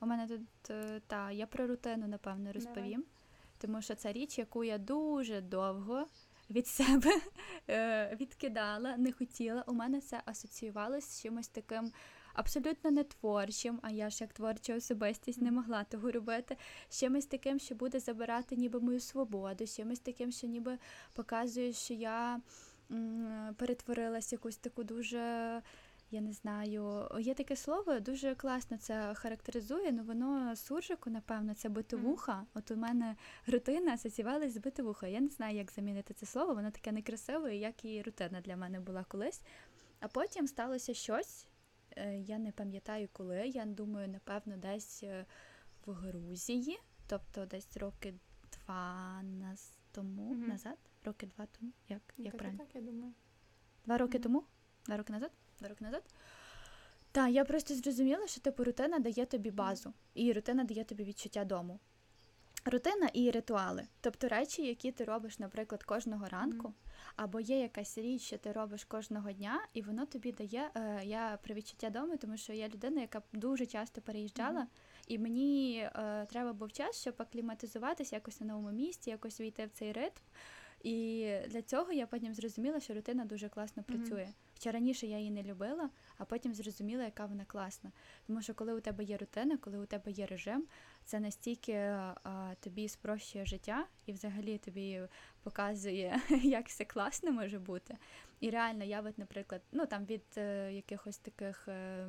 у 0.00 0.06
мене 0.06 0.26
тут 0.26 0.70
е, 0.70 1.00
та 1.06 1.30
я 1.30 1.46
про 1.46 1.66
рутину, 1.66 2.08
напевно, 2.08 2.52
розповім, 2.52 3.04
тому 3.58 3.82
що 3.82 3.94
це 3.94 4.12
річ, 4.12 4.38
яку 4.38 4.64
я 4.64 4.78
дуже 4.78 5.40
довго 5.40 6.06
від 6.50 6.66
себе 6.66 7.10
е, 7.70 8.16
відкидала, 8.20 8.96
не 8.96 9.12
хотіла. 9.12 9.64
У 9.66 9.72
мене 9.72 10.00
це 10.00 10.22
асоціювалося 10.24 11.06
з 11.08 11.22
чимось 11.22 11.48
таким. 11.48 11.92
Абсолютно 12.34 12.90
не 12.90 13.04
творчим, 13.04 13.78
а 13.82 13.90
я 13.90 14.10
ж 14.10 14.24
як 14.24 14.32
творча 14.32 14.76
особистість 14.76 15.42
не 15.42 15.52
могла 15.52 15.84
того 15.84 16.12
робити. 16.12 16.56
З 16.88 17.00
чимось 17.00 17.26
таким, 17.26 17.58
що 17.58 17.74
буде 17.74 18.00
забирати 18.00 18.56
ніби 18.56 18.80
мою 18.80 19.00
свободу, 19.00 19.66
з 19.66 19.76
чимось 19.76 19.98
таким, 19.98 20.32
що 20.32 20.46
ніби 20.46 20.78
показує, 21.12 21.72
що 21.72 21.94
я 21.94 22.40
м, 22.90 23.54
перетворилась 23.58 24.32
якусь 24.32 24.56
таку 24.56 24.84
дуже 24.84 25.62
я 26.10 26.20
не 26.20 26.32
знаю, 26.32 27.08
є 27.20 27.34
таке 27.34 27.56
слово, 27.56 28.00
дуже 28.00 28.34
класно 28.34 28.78
це 28.78 29.14
характеризує, 29.14 29.92
ну 29.92 30.02
воно 30.02 30.56
суржику, 30.56 31.10
напевно, 31.10 31.54
це 31.54 31.68
битовуха. 31.68 32.32
Mm. 32.32 32.44
От 32.54 32.70
у 32.70 32.76
мене 32.76 33.16
рутина 33.46 33.92
асоціювалася 33.92 34.50
з 34.50 34.56
битовуха. 34.56 35.06
Я 35.06 35.20
не 35.20 35.28
знаю, 35.28 35.56
як 35.56 35.70
замінити 35.70 36.14
це 36.14 36.26
слово, 36.26 36.54
воно 36.54 36.70
таке 36.70 36.92
некрасиве, 36.92 37.56
як 37.56 37.84
і 37.84 38.02
рутина 38.02 38.40
для 38.40 38.56
мене 38.56 38.80
була 38.80 39.04
колись. 39.04 39.42
А 40.00 40.08
потім 40.08 40.46
сталося 40.46 40.94
щось, 40.94 41.46
е, 41.96 42.18
я 42.18 42.38
не 42.38 42.52
пам'ятаю 42.52 43.08
коли. 43.12 43.48
Я 43.48 43.64
думаю, 43.64 44.08
напевно, 44.08 44.56
десь 44.56 45.02
е, 45.02 45.26
в 45.86 45.92
Грузії, 45.92 46.78
тобто 47.06 47.46
десь 47.46 47.76
роки 47.76 48.14
два 48.52 49.22
нас 49.22 49.74
тому 49.92 50.34
mm-hmm. 50.34 50.48
назад, 50.48 50.78
роки 51.04 51.26
два 51.26 51.46
тому. 51.46 51.72
Як, 51.88 52.02
як 52.16 52.32
так, 52.32 52.38
правильно? 52.38 52.64
Так, 52.64 52.74
я 52.74 52.80
думаю. 52.80 53.14
Два 53.84 53.98
роки 53.98 54.18
mm-hmm. 54.18 54.22
тому? 54.22 54.44
Два 54.86 54.96
роки 54.96 55.12
назад? 55.12 55.30
Два 55.58 55.68
роки 55.68 55.84
назад. 55.84 56.02
Так, 57.12 57.30
я 57.30 57.44
просто 57.44 57.74
зрозуміла, 57.74 58.26
що 58.26 58.40
типу 58.40 58.64
рутина 58.64 58.98
дає 58.98 59.26
тобі 59.26 59.50
базу, 59.50 59.92
і 60.14 60.32
рутина 60.32 60.64
дає 60.64 60.84
тобі 60.84 61.04
відчуття 61.04 61.44
дому. 61.44 61.78
Рутина 62.64 63.08
і 63.12 63.30
ритуали, 63.30 63.86
тобто 64.00 64.28
речі, 64.28 64.66
які 64.66 64.92
ти 64.92 65.04
робиш, 65.04 65.38
наприклад, 65.38 65.82
кожного 65.82 66.28
ранку, 66.28 66.74
або 67.16 67.40
є 67.40 67.60
якась 67.60 67.98
річ, 67.98 68.22
що 68.22 68.38
ти 68.38 68.52
робиш 68.52 68.84
кожного 68.84 69.32
дня, 69.32 69.60
і 69.74 69.82
воно 69.82 70.06
тобі 70.06 70.32
дає. 70.32 70.70
Е, 70.74 71.00
я 71.04 71.38
про 71.42 71.54
відчуття 71.54 71.90
дому, 71.90 72.16
тому 72.16 72.36
що 72.36 72.52
я 72.52 72.68
людина, 72.68 73.00
яка 73.00 73.22
дуже 73.32 73.66
часто 73.66 74.00
переїжджала, 74.00 74.60
mm-hmm. 74.60 75.04
і 75.08 75.18
мені 75.18 75.78
е, 75.78 76.26
треба 76.30 76.52
був 76.52 76.72
час, 76.72 77.00
щоб 77.00 77.14
акліматизуватися 77.18 78.16
якось 78.16 78.40
на 78.40 78.46
новому 78.46 78.70
місці, 78.70 79.10
якось 79.10 79.40
війти 79.40 79.66
в 79.66 79.70
цей 79.70 79.92
ритм. 79.92 80.20
І 80.82 81.26
для 81.48 81.62
цього 81.62 81.92
я 81.92 82.06
потім 82.06 82.34
зрозуміла, 82.34 82.80
що 82.80 82.94
рутина 82.94 83.24
дуже 83.24 83.48
класно 83.48 83.82
працює. 83.82 84.22
Mm-hmm. 84.22 84.45
Хоча 84.58 84.72
раніше 84.72 85.06
я 85.06 85.18
її 85.18 85.30
не 85.30 85.42
любила, 85.42 85.90
а 86.18 86.24
потім 86.24 86.54
зрозуміла, 86.54 87.04
яка 87.04 87.26
вона 87.26 87.44
класна. 87.44 87.92
Тому 88.26 88.42
що 88.42 88.54
коли 88.54 88.74
у 88.74 88.80
тебе 88.80 89.04
є 89.04 89.16
рутина, 89.16 89.56
коли 89.56 89.78
у 89.78 89.86
тебе 89.86 90.12
є 90.12 90.26
режим, 90.26 90.66
це 91.04 91.20
настільки 91.20 91.72
а, 91.72 92.54
тобі 92.60 92.88
спрощує 92.88 93.46
життя 93.46 93.86
і 94.06 94.12
взагалі 94.12 94.58
тобі 94.58 95.00
показує, 95.42 96.20
як 96.42 96.68
все 96.68 96.84
класно 96.84 97.32
може 97.32 97.58
бути. 97.58 97.96
І 98.40 98.50
реально, 98.50 98.84
я, 98.84 99.00
от, 99.00 99.18
наприклад, 99.18 99.62
ну 99.72 99.86
там 99.86 100.04
від 100.04 100.24
е, 100.36 100.72
якихось 100.72 101.18
таких. 101.18 101.68
Е, 101.68 102.08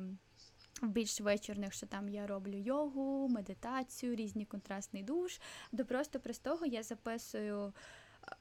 більш 0.82 1.20
вечірних, 1.20 1.72
що 1.72 1.86
там 1.86 2.08
я 2.08 2.26
роблю 2.26 2.56
йогу, 2.56 3.28
медитацію, 3.28 4.14
різні 4.14 4.44
контрастний 4.44 5.02
душ. 5.02 5.40
До 5.72 5.84
просто 5.84 6.20
простого 6.20 6.66
я 6.66 6.82
записую 6.82 7.72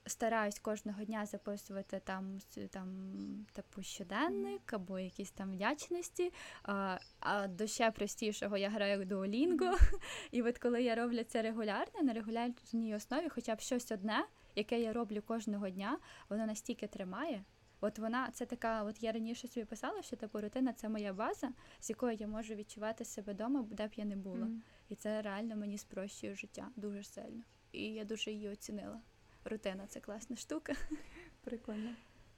стараюсь 0.06 0.60
кожного 0.60 1.04
дня 1.04 1.26
записувати 1.26 2.02
там 2.04 2.38
там 2.72 2.88
типу 3.54 3.84
щоденник 3.84 4.74
або 4.74 5.00
якісь 5.00 5.32
там 5.32 5.52
вдячності. 5.52 6.34
А 6.64 6.98
а 7.20 7.48
до 7.48 7.68
ще 7.68 7.92
простішого 7.92 8.58
я 8.58 8.70
граю 8.70 9.06
дуолінго. 9.06 9.78
І 10.32 10.42
от 10.42 10.58
коли 10.58 10.84
я 10.84 10.96
роблю 10.96 11.24
це 11.24 11.42
регулярно, 11.42 12.02
на 12.02 12.14
регулярній 12.14 12.96
основі, 12.96 13.30
хоча 13.30 13.56
б 13.56 13.60
щось 13.60 13.92
одне, 13.92 14.26
яке 14.56 14.82
я 14.82 14.94
роблю 14.94 15.22
кожного 15.22 15.70
дня, 15.70 15.98
воно 16.30 16.46
настільки 16.46 16.88
тримає. 16.88 17.44
От 17.82 18.00
вона 18.00 18.30
це 18.32 18.46
така, 18.46 18.84
от 18.84 19.04
я 19.04 19.12
раніше 19.12 19.48
собі 19.48 19.66
писала, 19.66 20.02
що 20.02 20.16
типу 20.16 20.42
рутина 20.42 20.74
це 20.74 20.90
моя 20.90 21.14
база, 21.14 21.50
з 21.80 21.90
якою 21.90 22.14
я 22.14 22.28
можу 22.28 22.56
відчувати 22.56 23.06
себе 23.06 23.34
вдома, 23.34 23.66
де 23.72 23.88
б 23.88 23.92
я 23.96 24.06
не 24.06 24.16
була. 24.16 24.46
Mm. 24.46 24.60
І 24.90 24.96
це 24.96 25.22
реально 25.22 25.56
мені 25.56 25.78
спрощує 25.78 26.36
життя 26.36 26.68
дуже 26.76 27.04
сильно. 27.04 27.44
І 27.72 27.84
я 27.84 28.06
дуже 28.06 28.32
її 28.32 28.50
оцінила 28.50 29.02
рутина 29.48 29.88
це 29.88 30.00
класна 30.00 30.36
штука. 30.36 30.74
Прикольно. 31.44 31.90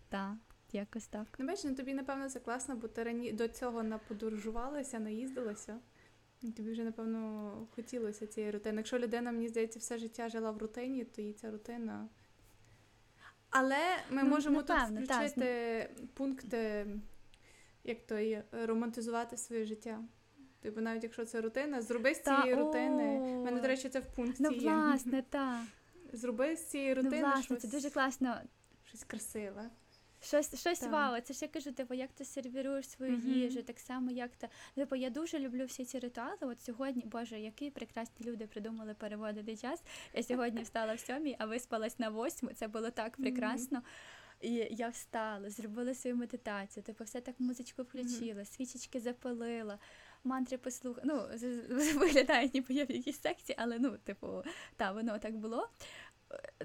Так, 0.09 0.35
якось 0.71 1.07
так. 1.07 1.27
Ну, 1.37 1.47
бачиш, 1.47 1.63
ну 1.63 1.75
тобі, 1.75 1.93
напевно, 1.93 2.29
це 2.29 2.39
класно, 2.39 2.75
бо 2.75 2.87
ти 2.87 3.03
рані... 3.03 3.31
до 3.31 3.47
цього 3.47 3.83
наподорожувалася, 3.83 4.99
наїздилася. 4.99 5.79
І 6.41 6.51
тобі 6.51 6.71
вже, 6.71 6.83
напевно, 6.83 7.67
хотілося 7.75 8.27
цієї 8.27 8.51
рутини. 8.51 8.77
Якщо 8.77 8.99
людина, 8.99 9.31
мені 9.31 9.47
здається, 9.47 9.79
все 9.79 9.97
життя 9.97 10.29
жила 10.29 10.51
в 10.51 10.57
рутині, 10.57 11.05
то 11.05 11.21
їй 11.21 11.33
ця 11.33 11.51
рутина. 11.51 12.07
Але 13.49 13.79
ми 14.09 14.23
ну, 14.23 14.29
можемо 14.29 14.57
напевно, 14.57 15.01
тут 15.01 15.11
включити 15.11 15.89
та, 15.95 16.03
пункти, 16.13 16.87
як 17.83 18.05
то 18.05 18.19
є, 18.19 18.43
романтизувати 18.51 19.37
своє 19.37 19.65
життя. 19.65 20.03
Тобто, 20.61 20.81
навіть 20.81 21.03
якщо 21.03 21.25
це 21.25 21.41
рутина, 21.41 21.81
зроби 21.81 22.13
з 22.13 22.21
цієї 22.21 22.55
та, 22.55 22.61
рутини. 22.61 23.19
У 23.19 23.43
мене, 23.43 23.61
до 23.61 23.67
речі, 23.67 23.89
це 23.89 23.99
в 23.99 24.15
пункті. 24.15 24.43
Ну, 24.43 24.49
власне, 24.49 25.23
так. 25.29 25.61
Зроби 26.13 26.55
з 26.55 26.65
цієї 26.65 26.95
ну, 26.95 26.95
рутини. 26.95 27.21
Ну, 27.21 27.27
власне, 27.27 27.43
щось... 27.43 27.61
це 27.61 27.67
дуже 27.67 27.89
класно. 27.89 28.41
Щось 28.85 29.03
красиве. 29.03 29.69
Щось 30.21 30.59
щось 30.59 30.83
вау, 30.83 31.21
це 31.21 31.33
ж 31.33 31.39
я 31.41 31.47
кажу, 31.47 31.71
типу, 31.71 31.93
як 31.93 32.11
ти 32.11 32.25
сервіруєш 32.25 32.89
свою 32.89 33.11
mm-hmm. 33.11 33.27
їжу, 33.27 33.63
так 33.63 33.79
само, 33.79 34.11
як 34.11 34.35
ти. 34.35 34.49
Типу, 34.75 34.95
я 34.95 35.09
дуже 35.09 35.39
люблю 35.39 35.65
всі 35.65 35.85
ці 35.85 35.99
ритуали. 35.99 36.37
От 36.41 36.61
сьогодні, 36.61 37.03
Боже, 37.05 37.39
які 37.39 37.69
прекрасні 37.69 38.25
люди 38.25 38.47
придумали 38.47 38.93
переводити 38.93 39.57
час. 39.57 39.83
Я 40.13 40.23
сьогодні 40.23 40.61
встала 40.61 40.93
в 40.93 40.99
сьомій, 40.99 41.35
а 41.39 41.45
виспалась 41.45 41.99
на 41.99 42.09
восьму. 42.09 42.49
Це 42.53 42.67
було 42.67 42.89
так 42.89 43.17
прекрасно. 43.17 43.79
Mm-hmm. 43.79 43.83
І 44.41 44.67
я 44.71 44.89
встала, 44.89 45.49
зробила 45.49 45.93
свою 45.93 46.15
медитацію, 46.15 46.83
типу, 46.83 47.03
все 47.03 47.21
так 47.21 47.35
музичку 47.39 47.83
включила, 47.83 48.41
mm-hmm. 48.41 48.55
свічечки 48.55 48.99
запалила 48.99 49.79
мантри 50.23 50.57
послухати. 50.57 51.07
Ну, 51.07 51.23
виглядає, 51.99 52.49
ніби 52.53 52.73
я 52.73 52.85
в 52.85 52.91
якійсь 52.91 53.21
секції, 53.21 53.55
але 53.59 53.79
ну, 53.79 53.97
типу, 53.97 54.43
та, 54.77 54.91
воно 54.91 55.19
так 55.19 55.37
було. 55.37 55.69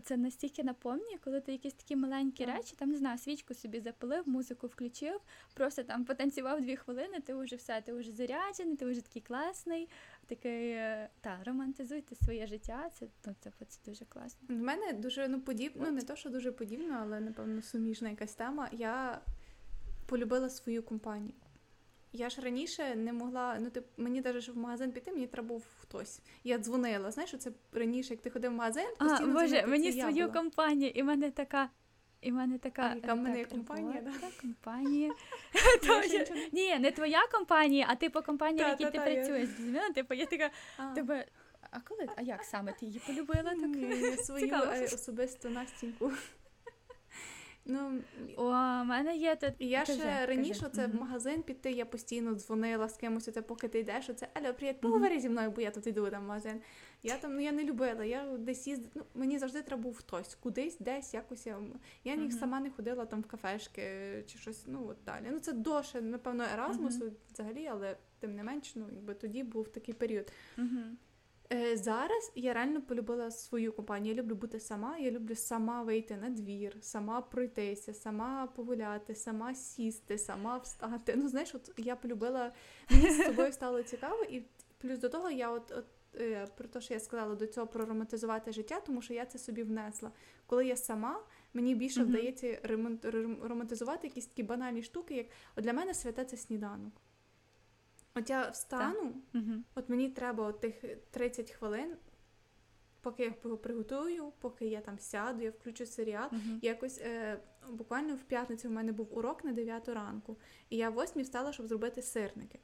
Це 0.03 0.17
настільки 0.17 0.65
наповнює, 0.65 1.19
коли 1.25 1.41
ти 1.41 1.53
якісь 1.53 1.75
такі 1.75 1.97
маленькі 1.97 2.45
речі, 2.45 2.75
там 2.79 2.91
не 2.91 2.97
знаю, 2.97 3.19
свічку 3.19 3.55
собі 3.55 3.81
запалив, 3.81 4.29
музику 4.29 4.67
включив, 4.67 5.21
просто 5.55 5.83
там 5.83 6.05
потанцював 6.05 6.61
дві 6.61 6.77
хвилини, 6.77 7.21
ти 7.21 7.35
вже 7.35 7.57
все, 7.57 7.81
ти 7.81 7.93
вже 7.93 8.13
заряджений, 8.13 8.77
ти 8.77 8.87
вже 8.87 9.01
такий 9.01 9.23
класний, 9.23 9.89
такий 10.27 10.71
е, 10.71 11.09
та 11.21 11.41
романтизуйте 11.45 12.15
своє 12.15 12.47
життя. 12.47 12.91
Це 12.95 13.07
ну, 13.27 13.35
це, 13.41 13.51
це 13.69 13.79
дуже 13.91 14.05
класно. 14.05 14.49
В 14.49 14.61
мене 14.61 14.93
дуже 14.93 15.29
ну 15.29 15.41
подібно, 15.41 15.85
ну 15.87 15.93
не 15.93 16.03
то, 16.03 16.17
що 16.17 16.31
дуже 16.31 16.53
подібно, 16.53 16.99
але 17.03 17.21
напевно 17.21 17.63
суміжна 17.63 18.11
якась 18.11 18.35
тема. 18.35 18.69
Я 18.73 19.21
полюбила 20.07 20.51
свою 20.51 20.83
компанію. 20.83 21.35
Я 22.17 22.31
ж 22.31 22.41
раніше 22.41 22.95
не 22.97 23.13
могла, 23.13 23.57
ну 23.61 23.71
тип, 23.71 23.85
мені 23.97 24.21
навіть 24.21 24.49
в 24.49 24.59
магазин 24.59 24.93
піти, 24.93 25.13
мені 25.13 25.27
треба 25.27 25.49
був 25.49 25.65
хтось. 25.83 26.21
Я 26.45 26.59
дзвонила. 26.59 27.11
Знаєш, 27.11 27.35
це 27.39 27.51
раніше, 27.73 28.15
як 28.15 28.23
ти 28.23 28.31
ходив 28.31 28.51
в 28.51 28.55
магазин, 28.55 28.87
постійно 28.99 29.39
А, 29.39 29.43
Боже, 29.43 29.67
мені 29.67 29.93
свою 29.93 30.33
компанію, 30.33 30.91
і 30.95 31.03
в 31.03 31.05
мене 31.05 31.31
така. 31.31 31.71
І 32.21 32.31
в 32.31 32.35
мене 32.35 32.59
така 32.59 32.83
а, 32.83 32.95
яка 32.95 33.15
в 33.15 33.17
мене 33.17 33.39
є 33.39 33.45
компанія, 33.45 34.03
да? 34.03 34.13
компанія. 34.41 35.13
Ні, 36.53 36.79
не 36.79 36.91
твоя 36.91 37.27
компанія, 37.33 37.87
а 37.89 37.95
типу 37.95 38.23
компанія, 38.23 38.67
в 38.67 38.81
якій 38.81 38.99
ти 38.99 39.05
працюєш. 39.05 39.49
Типу, 39.95 40.15
я 40.15 40.27
така 40.27 40.51
тебе. 40.95 41.27
А 41.71 41.81
коли? 41.81 42.09
А 42.17 42.23
як 42.23 42.45
саме 42.45 42.73
ти 42.73 42.87
її 42.87 43.01
полюбила? 43.07 43.51
Так 43.51 44.21
свою 44.21 44.55
е, 44.55 44.85
особисту 44.85 45.51
Настіньку. 45.51 46.13
Ну, 47.67 48.01
в 48.37 48.85
мене 48.85 49.17
є 49.17 49.37
тут. 49.37 49.53
Я 49.59 49.81
кажи, 49.81 50.01
ще 50.01 50.27
раніше 50.27 50.61
кажи. 50.61 50.73
це 50.73 50.87
в 50.87 50.95
магазин 50.95 51.43
піти, 51.43 51.73
я 51.73 51.85
постійно 51.85 52.35
дзвонила 52.35 52.89
з 52.89 52.97
кимось, 52.97 53.29
оце, 53.29 53.43
поки 53.43 53.69
ти 53.69 53.79
йдеш, 53.79 54.11
оце 54.11 54.29
Аля, 54.35 54.53
привіт, 54.53 54.81
поговори 54.81 55.21
зі 55.21 55.29
мною, 55.29 55.51
бо 55.51 55.61
я 55.61 55.71
тут 55.71 55.87
йду 55.87 56.11
там 56.11 56.25
в 56.25 56.29
магазин. 56.29 56.61
Я 57.03 57.17
там 57.17 57.35
ну 57.35 57.41
я 57.41 57.53
не 57.53 57.65
любила, 57.65 58.05
я 58.05 58.37
десь 58.39 58.67
їздила, 58.67 58.91
ну, 58.95 59.05
мені 59.15 59.39
завжди 59.39 59.63
треба 59.63 59.83
був 59.83 59.97
хтось, 59.97 60.35
кудись, 60.35 60.77
десь, 60.79 61.15
якось 61.15 61.47
я. 61.47 61.61
Я 62.05 62.15
ніг 62.15 62.33
сама 62.33 62.61
не 62.61 62.71
ходила 62.71 63.07
там 63.07 63.21
в 63.21 63.27
кафешки 63.27 63.83
чи 64.27 64.39
щось, 64.39 64.65
ну 64.67 64.87
от 64.89 64.97
далі. 65.07 65.27
Ну 65.31 65.39
це 65.39 65.53
доше, 65.53 66.01
напевно, 66.01 66.45
Еразмусу 66.55 67.13
взагалі, 67.33 67.67
але 67.67 67.97
тим 68.19 68.35
не 68.35 68.45
менш, 68.45 68.77
ну 68.77 68.87
якби 68.93 69.15
тоді 69.15 69.43
був 69.43 69.69
такий 69.69 69.95
період. 69.95 70.33
Е, 71.53 71.77
Зараз 71.77 72.33
я 72.35 72.53
реально 72.53 72.83
полюбила 72.83 73.31
свою 73.31 73.73
компанію. 73.73 74.15
Я 74.15 74.23
люблю 74.23 74.35
бути 74.35 74.61
сама. 74.61 74.99
Я 74.99 75.11
люблю 75.11 75.35
сама 75.35 75.83
вийти 75.83 76.17
на 76.17 76.31
двір, 76.31 76.77
сама 76.81 77.21
пройтися, 77.21 77.95
сама 77.95 78.47
погуляти, 78.47 79.15
сама 79.15 79.55
сісти, 79.55 80.19
сама 80.19 80.59
встати. 80.59 81.15
Ну, 81.17 81.29
знаєш, 81.29 81.55
от 81.55 81.71
я 81.77 81.97
полюбила, 81.97 82.53
мені 82.91 83.11
з 83.11 83.25
собою 83.27 83.53
стало 83.53 83.83
цікаво, 83.83 84.23
і 84.25 84.43
плюс 84.79 84.99
до 84.99 85.09
того 85.09 85.31
я 85.31 85.51
от. 85.51 85.71
от 85.71 85.85
е, 86.21 86.47
про 86.57 86.69
те, 86.69 86.81
що 86.81 86.95
я 86.95 87.01
сказала 87.01 87.35
до 87.35 87.47
цього 87.47 87.67
про 87.67 87.87
романтизувати 87.87 88.53
життя, 88.53 88.81
тому 88.81 89.03
що 89.03 89.15
я 89.15 89.27
це 89.27 89.39
собі 89.39 89.63
внесла. 89.63 90.11
Коли 90.47 90.67
я 90.67 90.77
сама, 90.77 91.21
мені 91.55 91.75
більше 91.75 92.01
mm-hmm. 92.01 92.05
вдається 92.05 92.59
романтизувати 93.43 94.07
якісь 94.07 94.27
такі 94.27 94.43
банальні 94.43 94.83
штуки, 94.83 95.15
як 95.15 95.27
от 95.57 95.65
для 95.65 95.73
мене 95.73 95.95
святе 95.95 96.25
це 96.25 96.37
сніданок. 96.37 96.93
От 98.15 98.31
я 98.31 98.51
встану, 98.51 99.15
угу. 99.35 99.53
от 99.75 99.89
мені 99.89 100.09
треба 100.09 100.47
от 100.47 100.61
тих 100.61 100.85
30 101.11 101.51
хвилин, 101.51 101.97
поки 103.01 103.23
я 103.23 103.35
його 103.45 103.59
приготую, 103.59 104.33
поки 104.41 104.67
я 104.67 104.81
там 104.81 104.99
сяду, 104.99 105.43
я 105.43 105.51
включу 105.51 105.87
серіал. 105.87 106.29
Угу. 106.33 106.59
Якось 106.63 106.99
е, 106.99 107.39
буквально 107.71 108.15
в 108.15 108.23
п'ятницю 108.23 108.69
в 108.69 108.73
мене 108.73 108.93
був 108.93 109.19
урок 109.19 109.45
на 109.45 109.53
9 109.53 109.89
ранку, 109.89 110.37
і 110.71 110.77
я 110.77 110.91
в 110.91 111.03
8 111.03 111.23
встала, 111.23 111.53
щоб 111.53 111.67
зробити 111.67 112.03
сирники. 112.03 112.59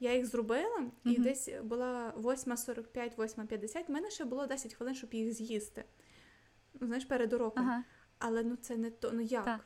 Я 0.00 0.14
їх 0.14 0.26
зробила, 0.26 0.78
угу. 0.78 0.90
і 1.04 1.18
десь 1.18 1.50
була 1.62 2.12
8.45, 2.16 3.16
8.50, 3.16 3.88
в 3.88 3.90
мене 3.90 4.10
ще 4.10 4.24
було 4.24 4.46
10 4.46 4.74
хвилин, 4.74 4.94
щоб 4.94 5.14
їх 5.14 5.32
з'їсти. 5.32 5.84
Ну, 6.80 6.86
знаєш, 6.86 7.04
перед 7.04 7.32
уроком. 7.32 7.64
Ага. 7.64 7.84
Але 8.18 8.42
ну 8.42 8.56
це 8.56 8.76
не 8.76 8.90
то, 8.90 9.12
ну 9.12 9.20
як? 9.20 9.44
Так. 9.44 9.60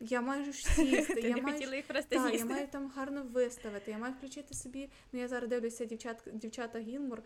Я 0.00 0.20
маю 0.20 0.52
сісти, 0.52 1.20
я 1.36 1.36
маю 1.36 1.74
їх 1.74 1.86
просто 1.86 2.16
та, 2.16 2.30
я 2.30 2.44
маю 2.44 2.68
там 2.68 2.92
гарно 2.96 3.22
виставити, 3.22 3.90
я 3.90 3.98
маю 3.98 4.14
включити 4.14 4.54
собі. 4.54 4.90
Ну 5.12 5.20
я 5.20 5.28
зараз 5.28 5.48
дивлюся 5.48 5.84
дівчат, 5.84 6.22
дівчата 6.32 6.78
Гілмур, 6.78 7.22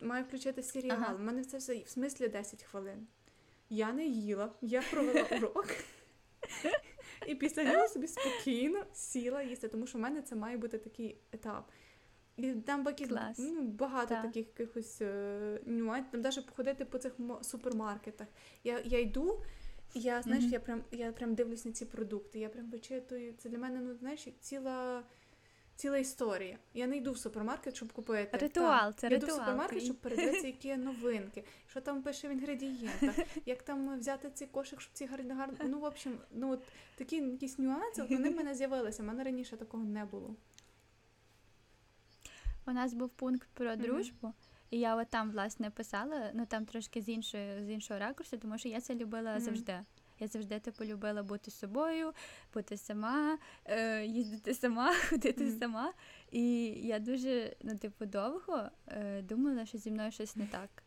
маю 0.00 0.24
включити 0.24 0.62
серіал. 0.62 0.98
Ага. 1.00 1.14
У 1.14 1.18
мене 1.18 1.44
це 1.44 1.58
все 1.58 1.78
в 1.78 1.88
смислі 1.88 2.28
10 2.28 2.62
хвилин. 2.62 3.06
Я 3.70 3.92
не 3.92 4.06
їла, 4.06 4.52
я 4.60 4.82
провела 4.90 5.26
урок. 5.38 5.66
І 7.26 7.34
після 7.34 7.64
нього 7.64 7.88
собі 7.88 8.06
спокійно 8.06 8.84
сіла 8.92 9.42
їсти, 9.42 9.68
тому 9.68 9.86
що 9.86 9.98
в 9.98 10.00
мене 10.00 10.22
це 10.22 10.36
має 10.36 10.56
бути 10.56 10.78
такий 10.78 11.16
етап. 11.32 11.70
І 12.36 12.52
там 12.52 12.84
бакі, 12.84 13.08
ну, 13.38 13.62
багато 13.62 14.08
так. 14.08 14.22
таких 14.22 14.46
якихось 14.46 14.98
е, 15.00 15.60
нюансів, 15.66 16.10
там 16.10 16.20
навіть 16.20 16.46
походити 16.46 16.84
по 16.84 16.98
цих 16.98 17.12
супермаркетах. 17.42 18.28
Я 18.64 18.80
я 18.84 18.98
йду, 19.00 19.42
я 19.94 20.22
знаєш, 20.22 20.44
mm-hmm. 20.44 20.52
я 20.52 20.60
прям 20.60 20.84
я 20.92 21.12
прям 21.12 21.34
дивлюсь 21.34 21.64
на 21.64 21.72
ці 21.72 21.84
продукти. 21.84 22.38
Я 22.38 22.48
прям 22.48 22.70
вичитую. 22.70 23.34
Це 23.38 23.48
для 23.48 23.58
мене, 23.58 23.80
ну 23.80 23.94
знаєш, 23.94 24.28
ціла 24.40 25.02
ціла 25.78 25.98
історія. 25.98 26.58
Я 26.74 26.86
не 26.86 26.96
йду 26.96 27.12
в 27.12 27.18
супермаркет, 27.18 27.76
щоб 27.76 27.92
купити. 27.92 28.38
Ритуал, 28.38 28.92
це 28.96 29.06
я 29.06 29.10
ритуал. 29.10 29.30
йду 29.30 29.36
в 29.36 29.40
супермаркет, 29.40 29.82
щоб 29.82 29.96
передивитися, 29.96 30.46
які 30.46 30.76
новинки, 30.76 31.44
що 31.66 31.80
там 31.80 32.02
пише 32.02 32.28
в 32.28 32.30
інгредієнтах, 32.30 33.14
як 33.46 33.62
там 33.62 33.98
взяти 33.98 34.30
цей 34.34 34.48
кошик, 34.48 34.80
щоб 34.80 34.92
ці 34.92 35.06
гарні 35.06 35.32
гарні. 35.32 35.56
Ну, 35.64 35.78
в 35.78 35.84
общем, 35.84 36.18
ну 36.32 36.50
от 36.50 36.62
такі 36.96 37.16
якісь 37.16 37.58
нюанси, 37.58 38.02
вони 38.02 38.30
в 38.30 38.36
мене 38.36 38.54
з'явилися. 38.54 39.02
У 39.02 39.06
мене 39.06 39.24
раніше 39.24 39.56
такого 39.56 39.84
не 39.84 40.04
було. 40.04 40.34
У 42.66 42.72
нас 42.72 42.94
був 42.94 43.08
пункт 43.08 43.48
про 43.54 43.76
дружбу. 43.76 44.32
Mm-hmm. 44.68 44.76
І 44.76 44.78
я 44.78 44.96
от 44.96 45.10
там, 45.10 45.30
власне, 45.30 45.70
писала, 45.70 46.30
ну 46.34 46.46
там 46.46 46.64
трошки 46.64 47.02
з 47.02 47.08
іншої, 47.08 47.64
з 47.64 47.70
іншого 47.70 48.00
ракурсу, 48.00 48.38
тому 48.38 48.58
що 48.58 48.68
я 48.68 48.80
це 48.80 48.94
любила 48.94 49.34
mm-hmm. 49.34 49.40
завжди. 49.40 49.80
Я 50.20 50.28
завжди 50.28 50.58
типу 50.58 50.84
любила 50.84 51.22
бути 51.22 51.50
собою, 51.50 52.12
бути 52.54 52.76
сама, 52.76 53.38
е, 53.64 54.04
їздити 54.06 54.54
сама, 54.54 54.94
ходити 55.10 55.44
mm-hmm. 55.44 55.58
сама. 55.58 55.92
І 56.30 56.64
я 56.66 56.98
дуже, 56.98 57.56
ну, 57.62 57.78
типу, 57.78 58.06
довго 58.06 58.68
е, 58.88 59.22
думала, 59.22 59.66
що 59.66 59.78
зі 59.78 59.90
мною 59.90 60.12
щось 60.12 60.36
не 60.36 60.46
так. 60.46 60.82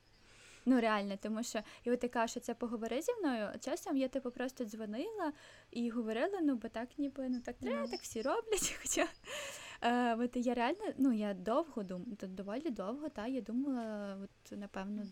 Ну 0.65 0.81
реально, 0.81 1.17
тому 1.21 1.43
що 1.43 1.59
і 1.83 1.91
от 1.91 1.99
ти 1.99 2.07
кажеш, 2.07 2.31
що 2.31 2.39
це 2.39 2.53
поговори 2.53 3.01
зі 3.01 3.13
мною. 3.13 3.49
Часом 3.59 3.97
я 3.97 4.07
типу 4.07 4.31
просто 4.31 4.65
дзвонила 4.65 5.33
і 5.71 5.89
говорила, 5.89 6.39
ну 6.41 6.55
бо 6.55 6.67
так 6.67 6.89
ніби 6.97 7.29
ну 7.29 7.39
так 7.39 7.55
треба, 7.57 7.81
Ну. 7.81 7.87
так 7.91 7.99
всі 8.01 8.21
роблять. 8.21 8.79
Хоча 8.81 9.07
е, 9.81 10.15
от 10.15 10.35
я 10.35 10.53
реально, 10.53 10.93
ну 10.97 11.13
я 11.13 11.33
довго 11.33 11.83
думала, 11.83 12.15
доволі 12.21 12.69
довго, 12.69 13.09
та 13.09 13.27
я 13.27 13.41
думала, 13.41 14.17
от 14.23 14.57
напевно, 14.57 15.03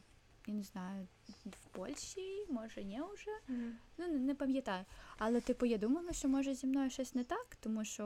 я 0.47 0.53
не 0.53 0.63
знаю, 0.63 1.07
в 1.45 1.65
Польщі, 1.72 2.45
може, 2.49 2.84
ні 2.84 3.01
вже. 3.13 3.57
Ну, 3.97 4.07
не, 4.07 4.36
пам'ятаю. 4.36 4.86
Але, 5.17 5.41
типу, 5.41 5.65
я 5.65 5.78
думала, 5.78 6.13
що 6.13 6.28
може 6.28 6.53
зі 6.53 6.67
мною 6.67 6.89
щось 6.89 7.15
не 7.15 7.24
так, 7.24 7.57
тому 7.59 7.86
що 7.86 8.05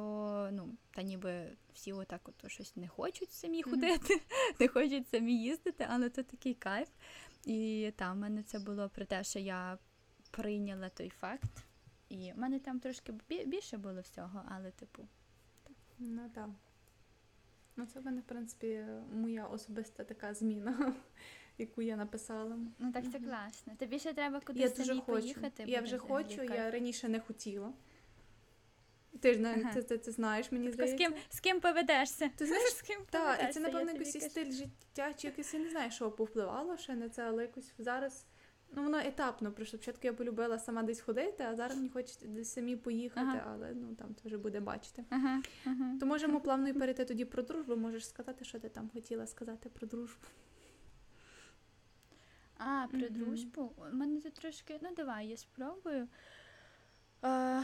ну, 0.51 0.69
та 0.91 1.01
ніби 1.01 1.57
всі 1.73 1.93
отак 1.93 2.29
от 2.29 2.51
щось 2.51 2.75
не 2.75 2.87
хочуть 2.87 3.31
самі 3.31 3.63
ходити, 3.63 4.21
не 4.59 4.67
хочуть 4.67 5.09
самі 5.09 5.43
їздити, 5.43 5.87
але 5.89 6.09
то 6.09 6.23
такий 6.23 6.53
кайф. 6.53 6.89
І 7.45 7.91
там 7.95 8.17
в 8.17 8.19
мене 8.19 8.43
це 8.43 8.59
було 8.59 8.89
про 8.89 9.05
те, 9.05 9.23
що 9.23 9.39
я 9.39 9.77
прийняла 10.31 10.89
той 10.89 11.09
факт. 11.09 11.65
І 12.09 12.31
в 12.31 12.37
мене 12.37 12.59
там 12.59 12.79
трошки 12.79 13.13
більше 13.45 13.77
було 13.77 14.01
всього, 14.01 14.43
але, 14.49 14.71
типу, 14.71 15.07
Ну 15.99 16.29
так. 16.35 16.49
Ну, 17.75 17.85
це 17.85 17.99
в 17.99 18.05
мене, 18.05 18.21
в 18.21 18.23
принципі, 18.23 18.85
моя 19.13 19.45
особиста 19.45 20.03
така 20.03 20.33
зміна, 20.33 20.93
яку 21.57 21.81
я 21.81 21.95
написала. 21.95 22.57
ну 22.79 22.91
так 22.91 23.11
це 23.11 23.19
класно. 23.19 23.73
Тобі 23.79 23.99
ще 23.99 24.13
треба 24.13 24.39
кудись 24.39 24.61
Я 24.61 24.69
дуже 24.69 24.85
самі 24.85 24.99
хочу. 24.99 25.21
поїхати. 25.21 25.63
Я 25.67 25.81
вже 25.81 25.97
хочу, 25.97 26.43
я 26.43 26.71
раніше 26.71 27.09
не 27.09 27.19
хотіла. 27.19 27.73
Ти 29.19 29.33
ж 29.33 29.43
Ага. 29.43 29.73
ти, 29.73 29.83
ти, 29.83 29.97
ти 29.97 30.11
знаєш, 30.11 30.51
мені 30.51 30.71
Тако, 30.71 30.87
з 30.87 30.93
ким, 30.93 31.13
з 31.29 31.39
ким 31.39 31.59
поведешся? 31.59 32.29
Ти 32.35 32.45
знаєш, 32.47 32.73
з 32.73 32.81
ким 32.81 32.99
Так, 33.09 33.21
і 33.21 33.25
поведешся, 33.25 33.53
це, 33.53 33.59
напевно, 33.59 33.91
якийсь 33.91 34.31
стиль 34.31 34.51
життя, 34.51 35.13
чи 35.13 35.27
якийсь, 35.27 35.53
я 35.53 35.59
не 35.59 35.69
знаю, 35.69 35.91
що 35.91 36.11
повпливало 36.11 36.77
ще 36.77 36.95
на 36.95 37.09
це, 37.09 37.23
але 37.23 37.41
якось 37.41 37.73
зараз. 37.77 38.25
Ну, 38.75 38.83
воно 38.83 38.97
етапно 38.97 39.51
пройшло. 39.51 39.77
Спочатку 39.79 40.07
я 40.07 40.13
полюбила 40.13 40.59
сама 40.59 40.83
десь 40.83 41.01
ходити, 41.01 41.43
а 41.43 41.55
зараз 41.55 41.75
мені 41.77 41.89
хочеться 41.89 42.27
десь 42.27 42.53
самі 42.53 42.75
поїхати, 42.75 43.25
Ага. 43.27 43.51
але 43.53 43.73
ну 43.73 43.95
там 43.95 44.15
вже 44.25 44.37
буде 44.37 44.59
бачити. 44.59 45.05
Ага, 45.09 45.41
ага. 45.65 45.97
То 45.99 46.05
можемо 46.05 46.41
плавно 46.41 46.69
і 46.69 46.73
перейти 46.73 47.05
тоді 47.05 47.25
про 47.25 47.43
дружбу. 47.43 47.75
Можеш 47.75 48.07
сказати, 48.07 48.45
що 48.45 48.59
ти 48.59 48.69
там 48.69 48.89
хотіла 48.93 49.27
сказати 49.27 49.69
про 49.69 49.87
дружбу. 49.87 50.27
А, 52.57 52.87
про 52.89 52.99
Мгм. 52.99 53.13
дружбу. 53.13 53.71
У 53.91 53.95
мене 53.95 54.21
тут 54.21 54.33
трошки. 54.33 54.79
Ну, 54.81 54.89
давай, 54.97 55.27
я 55.27 55.37
спробую. 55.37 56.07
Е, 57.23 57.63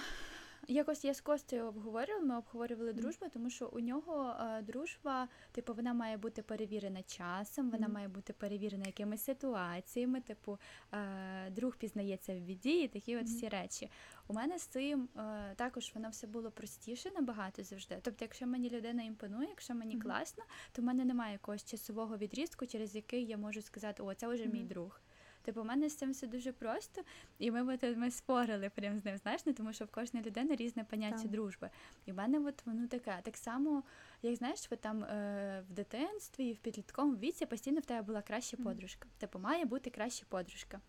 якось 0.69 1.05
я 1.05 1.13
з 1.13 1.21
Костею 1.21 1.65
обговорювала, 1.65 2.25
ми 2.25 2.37
обговорювали 2.37 2.93
дружбу, 2.93 3.25
тому 3.33 3.49
що 3.49 3.67
у 3.67 3.79
нього 3.79 4.35
е, 4.41 4.61
дружба, 4.61 5.27
типу, 5.51 5.73
вона 5.73 5.93
має 5.93 6.17
бути 6.17 6.41
перевірена 6.41 7.03
часом, 7.03 7.69
вона 7.71 7.87
Мгм. 7.87 7.93
має 7.93 8.07
бути 8.07 8.33
перевірена 8.33 8.83
якимись 8.85 9.23
ситуаціями, 9.23 10.21
типу, 10.21 10.59
е, 10.93 11.49
друг 11.49 11.75
пізнається 11.77 12.35
в 12.35 12.39
біді 12.39 12.81
і 12.83 12.87
такі 12.87 13.17
от 13.17 13.25
всі 13.25 13.47
речі. 13.49 13.89
У 14.27 14.33
мене 14.33 14.59
з 14.59 14.63
цим 14.63 15.09
е, 15.17 15.53
також 15.55 15.91
воно 15.95 16.09
все 16.09 16.27
було 16.27 16.51
простіше 16.51 17.11
набагато 17.15 17.63
завжди. 17.63 17.99
Тобто, 18.01 18.25
якщо 18.25 18.47
мені 18.47 18.69
людина 18.69 19.03
імпонує, 19.03 19.49
якщо 19.49 19.75
мені 19.75 19.95
Мгм. 19.95 20.03
класно, 20.03 20.43
то 20.71 20.81
в 20.81 20.85
мене 20.85 21.05
немає 21.05 21.33
якогось 21.33 21.65
часового 21.65 22.17
відрізку, 22.17 22.65
через 22.65 22.95
який 22.95 23.25
я 23.25 23.37
можу 23.37 23.61
сказати, 23.61 24.03
о, 24.03 24.13
це 24.13 24.27
вже 24.27 24.45
мій 24.45 24.63
друг. 24.63 25.01
Типу, 25.41 25.61
у 25.61 25.63
мене 25.63 25.89
з 25.89 25.95
цим 25.95 26.11
все 26.11 26.27
дуже 26.27 26.51
просто, 26.51 27.01
і 27.39 27.51
ми, 27.51 27.73
от, 27.73 27.97
ми 27.97 28.11
спорили 28.11 28.69
прям 28.69 28.99
з 28.99 29.05
ним, 29.05 29.17
знаєш, 29.17 29.45
не 29.45 29.53
тому 29.53 29.73
що 29.73 29.85
в 29.85 29.91
кожної 29.91 30.25
людини 30.25 30.55
різне 30.55 30.83
поняття 30.83 31.21
Так. 31.21 31.31
дружби. 31.31 31.69
І 32.05 32.11
в 32.11 32.15
мене 32.15 32.39
от 32.39 32.65
воно 32.65 32.87
таке. 32.87 33.19
Так 33.23 33.37
само, 33.37 33.83
як 34.21 34.35
знаєш, 34.35 34.67
от 34.71 34.81
там 34.81 35.03
е, 35.03 35.63
в 35.69 35.73
дитинстві 35.73 36.45
і 36.45 36.53
в 36.53 36.57
підлітковому 36.57 37.17
віці 37.17 37.45
постійно 37.45 37.79
в 37.79 37.85
тебе 37.85 38.01
була 38.01 38.21
краща 38.21 38.57
подружка. 38.57 39.05
Mm. 39.07 39.19
Типу, 39.19 39.39
має 39.39 39.65
бути 39.65 39.89
краща 39.89 40.25
подружка. 40.29 40.79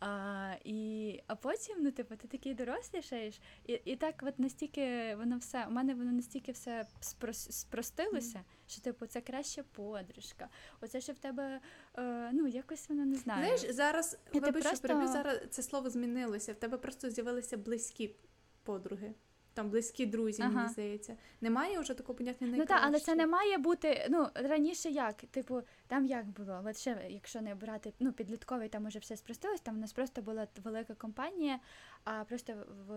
А, 0.00 0.54
і, 0.64 1.20
а 1.26 1.36
потім, 1.36 1.76
ну, 1.80 1.90
типу, 1.90 2.16
ти 2.16 2.28
такий 2.28 2.54
дорослішаєш, 2.54 3.40
і, 3.66 3.72
і 3.84 3.96
так 3.96 4.14
от 4.22 4.38
настільки 4.38 5.14
воно 5.16 5.38
все, 5.38 5.66
у 5.68 5.70
мене 5.70 5.94
воно 5.94 6.12
настільки 6.12 6.52
все 6.52 6.86
спрос, 7.00 7.50
спростилося, 7.50 8.44
що 8.66 8.82
типу 8.82 9.06
це 9.06 9.20
краща 9.20 9.62
подружка. 9.62 10.48
Оце 10.80 11.00
що 11.00 11.12
в 11.12 11.18
тебе, 11.18 11.60
е, 11.98 12.30
ну, 12.32 12.46
якось 12.46 12.88
воно 12.88 13.04
не 13.04 13.16
знаю. 13.16 13.56
Знаєш, 13.56 13.76
зараз 13.76 14.18
ти 14.32 14.40
вибач, 14.40 14.62
просто- 14.62 14.88
переб'ю, 14.88 15.08
зараз 15.08 15.40
це 15.50 15.62
слово 15.62 15.90
змінилося. 15.90 16.52
В 16.52 16.56
тебе 16.56 16.78
просто 16.78 17.10
з'явилися 17.10 17.56
близькі 17.56 18.14
подруги. 18.62 19.14
Там 19.54 19.70
близькі 19.70 20.06
друзі, 20.06 20.42
Ага. 20.42 20.52
мені 20.52 20.68
здається. 20.68 21.16
Немає 21.40 21.80
вже 21.80 21.94
такого 21.94 22.16
поняття 22.16 22.44
Ну 22.46 22.66
так, 22.66 22.80
але 22.84 23.00
це 23.00 23.14
не 23.14 23.26
має 23.26 23.58
бути. 23.58 24.06
Ну 24.10 24.28
раніше 24.34 24.90
як? 24.90 25.16
Типу, 25.16 25.62
там 25.88 26.06
як 26.06 26.26
було? 26.26 26.62
От 26.66 26.76
ще, 26.76 27.06
якщо 27.08 27.40
не 27.40 27.54
брати 27.54 27.92
ну, 28.00 28.12
підлітковий, 28.12 28.68
там 28.68 28.86
уже 28.86 28.98
все 28.98 29.16
спростилось. 29.16 29.60
Там 29.60 29.76
у 29.76 29.80
нас 29.80 29.92
просто 29.92 30.22
була 30.22 30.46
велика 30.64 30.94
компанія, 30.94 31.58
а 32.04 32.24
просто 32.24 32.54
в 32.88 32.92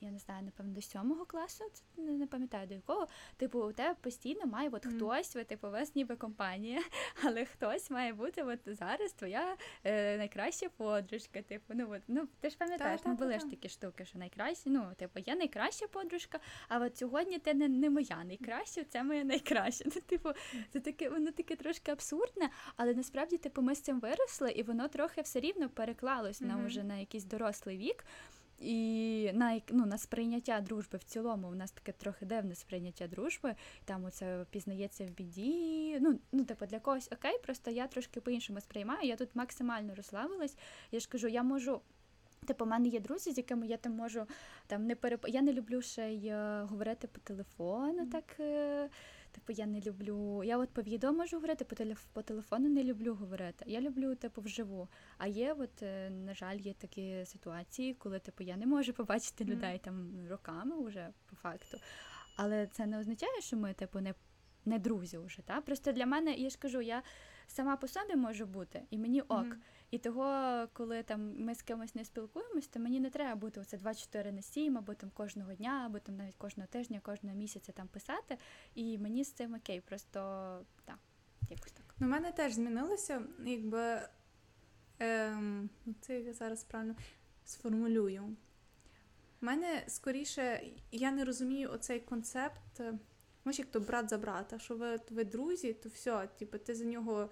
я 0.00 0.10
не 0.10 0.18
знаю, 0.18 0.44
напевно, 0.44 0.72
до 0.72 0.82
сьомого 0.82 1.24
класу, 1.24 1.64
це 1.72 2.02
не, 2.02 2.12
не 2.12 2.26
пам'ятаю 2.26 2.66
до 2.66 2.74
якого. 2.74 3.06
Типу, 3.36 3.58
у 3.58 3.72
тебе 3.72 3.94
постійно 4.00 4.46
має 4.46 4.68
от 4.68 4.86
Мгм. 4.86 4.96
хтось, 4.96 5.36
от, 5.36 5.46
типу, 5.46 5.68
у 5.68 5.70
вас 5.70 5.94
ніби 5.94 6.16
компанія, 6.16 6.82
але 7.24 7.44
хтось 7.44 7.90
має 7.90 8.12
бути 8.12 8.42
от 8.42 8.58
зараз 8.66 9.12
твоя 9.12 9.56
е, 9.84 10.18
найкраща 10.18 10.68
подружка. 10.68 11.42
Типу, 11.42 11.74
ну 11.74 11.92
от 11.92 12.02
ну 12.08 12.28
ти 12.40 12.50
ж 12.50 12.56
пам'ятаєш, 12.56 13.00
ну 13.04 13.14
були 13.14 13.38
ж 13.38 13.50
такі 13.50 13.68
штуки, 13.68 14.04
що 14.04 14.18
найкраща, 14.18 14.70
ну 14.70 14.92
типу, 14.96 15.20
я 15.26 15.34
найкраща 15.34 15.86
подружка, 15.86 16.40
а 16.68 16.78
от 16.78 16.96
сьогодні 16.96 17.38
ти 17.38 17.54
не, 17.54 17.68
не 17.68 17.90
моя 17.90 18.24
найкраща, 18.24 18.84
це 18.84 19.02
моя 19.02 19.24
найкраща. 19.24 19.84
Ну, 19.96 20.02
типу, 20.06 20.30
це 20.70 20.80
таке, 20.80 21.08
воно 21.08 21.30
таке 21.30 21.56
трошки 21.56 21.92
абсурдне, 22.36 22.50
але 22.76 22.94
насправді, 22.94 23.36
типу, 23.36 23.62
ми 23.62 23.74
з 23.74 23.80
цим 23.80 24.00
виросли, 24.00 24.50
і 24.50 24.62
воно 24.62 24.88
трохи 24.88 25.20
все 25.22 25.40
рівно 25.40 25.68
переклалось 25.68 26.40
на 26.40 26.56
Мгм. 26.56 26.66
уже 26.66 26.82
на 26.82 26.96
якийсь 26.96 27.24
дорослий 27.24 27.78
вік. 27.78 28.04
І 28.58 29.30
на, 29.34 29.60
ну, 29.70 29.86
на 29.86 29.98
сприйняття 29.98 30.60
дружби 30.60 30.98
в 30.98 31.04
цілому, 31.04 31.48
у 31.48 31.54
нас 31.54 31.70
таке 31.70 31.92
трохи 31.92 32.26
дивне 32.26 32.54
сприйняття 32.54 33.06
дружби. 33.06 33.54
Там 33.84 34.04
оце 34.04 34.46
пізнається 34.50 35.04
в 35.04 35.10
біді. 35.10 35.98
Ну, 36.00 36.18
ну, 36.32 36.44
типу, 36.44 36.66
для 36.66 36.80
когось 36.80 37.08
окей, 37.12 37.38
просто 37.42 37.70
я 37.70 37.86
трошки 37.86 38.20
по-іншому 38.20 38.60
сприймаю. 38.60 39.08
Я 39.08 39.16
тут 39.16 39.28
максимально 39.34 39.94
розслабилась. 39.94 40.56
Я 40.92 41.00
ж 41.00 41.08
кажу, 41.08 41.28
я 41.28 41.42
можу. 41.42 41.80
Типу, 42.46 42.64
у 42.64 42.68
мене 42.68 42.88
є 42.88 43.00
друзі, 43.00 43.32
з 43.32 43.36
якими 43.36 43.66
я 43.66 43.76
там 43.76 43.92
можу 43.92 44.26
там 44.66 44.86
не 44.86 44.94
переп... 44.94 45.28
Я 45.28 45.42
не 45.42 45.52
люблю 45.52 45.82
ще 45.82 46.08
й 46.12 46.26
е, 46.28 46.62
говорити 46.70 47.08
по 47.08 47.20
телефону. 47.20 48.06
Так, 48.06 48.36
е, 48.40 48.88
типу, 49.36 49.52
я 49.52 49.66
не 49.66 49.80
люблю. 49.80 50.42
Я 50.44 50.58
от 50.58 50.70
по 50.70 50.82
відео 50.82 51.12
можу 51.12 51.36
говорити, 51.36 51.64
по, 51.64 51.76
телеф... 51.76 52.04
по 52.12 52.22
телефону 52.22 52.68
не 52.68 52.84
люблю 52.84 53.14
говорити. 53.14 53.64
Я 53.68 53.80
люблю, 53.80 54.14
типу, 54.14 54.40
вживу. 54.40 54.88
А 55.18 55.26
є, 55.26 55.52
от, 55.52 55.82
е, 55.82 56.10
на 56.10 56.34
жаль, 56.34 56.56
є 56.56 56.72
такі 56.72 57.24
ситуації, 57.26 57.94
коли 57.94 58.18
типу 58.18 58.44
я 58.44 58.56
не 58.56 58.66
можу 58.66 58.92
побачити 58.92 59.44
людей 59.44 59.78
там 59.78 60.26
роками 60.28 60.84
вже 60.84 61.08
по 61.30 61.36
факту. 61.36 61.78
Але 62.36 62.66
це 62.66 62.86
не 62.86 62.98
означає, 62.98 63.40
що 63.40 63.56
ми, 63.56 63.74
типу, 63.74 64.00
не, 64.00 64.14
не 64.64 64.78
друзі 64.78 65.18
вже. 65.18 65.42
Та? 65.42 65.60
Просто 65.60 65.92
для 65.92 66.06
мене, 66.06 66.34
я 66.34 66.50
ж 66.50 66.58
кажу, 66.58 66.80
я 66.80 67.02
сама 67.46 67.76
по 67.76 67.88
собі 67.88 68.16
можу 68.16 68.46
бути, 68.46 68.82
і 68.90 68.98
мені 68.98 69.20
ок. 69.20 69.44
Мгм. 69.44 69.62
І 69.90 69.98
того, 69.98 70.66
коли 70.72 71.02
там 71.02 71.44
ми 71.44 71.54
з 71.54 71.62
кимось 71.62 71.94
не 71.94 72.04
спілкуємось, 72.04 72.66
то 72.66 72.80
мені 72.80 73.00
не 73.00 73.10
треба 73.10 73.34
бути 73.34 73.60
оце 73.60 73.78
24 73.78 74.32
на 74.32 74.42
7, 74.42 74.78
або 74.78 74.94
там 74.94 75.10
кожного 75.10 75.54
дня, 75.54 75.82
або 75.86 75.98
там 75.98 76.16
навіть 76.16 76.34
кожного 76.34 76.66
тижня, 76.66 77.00
кожного 77.02 77.36
місяця 77.36 77.72
там 77.72 77.88
писати. 77.88 78.38
І 78.74 78.98
мені 78.98 79.24
з 79.24 79.32
цим 79.32 79.54
окей, 79.54 79.80
просто 79.80 80.18
так, 80.84 80.98
якось 81.50 81.72
так. 81.72 81.94
Ну, 81.98 82.08
мене 82.08 82.32
теж 82.32 82.52
змінилося, 82.52 83.22
якби 83.44 84.00
ем, 84.98 85.70
ну, 85.86 85.94
це 86.00 86.20
я 86.20 86.32
зараз 86.32 86.64
правильно 86.64 86.94
сформулюю. 87.44 88.36
У 89.42 89.46
мене 89.46 89.84
скоріше, 89.88 90.62
я 90.92 91.10
не 91.10 91.24
розумію 91.24 91.70
оцей 91.72 92.00
концепт, 92.00 92.80
е, 92.80 92.98
знаєш, 93.42 93.58
як 93.58 93.70
то 93.70 93.80
брат 93.80 94.08
за 94.08 94.18
брата, 94.18 94.58
що 94.58 94.76
ви, 94.76 95.00
ви 95.10 95.24
друзі, 95.24 95.72
то 95.72 95.88
все, 95.88 96.28
типу, 96.38 96.58
ти 96.58 96.74
за 96.74 96.84
нього, 96.84 97.30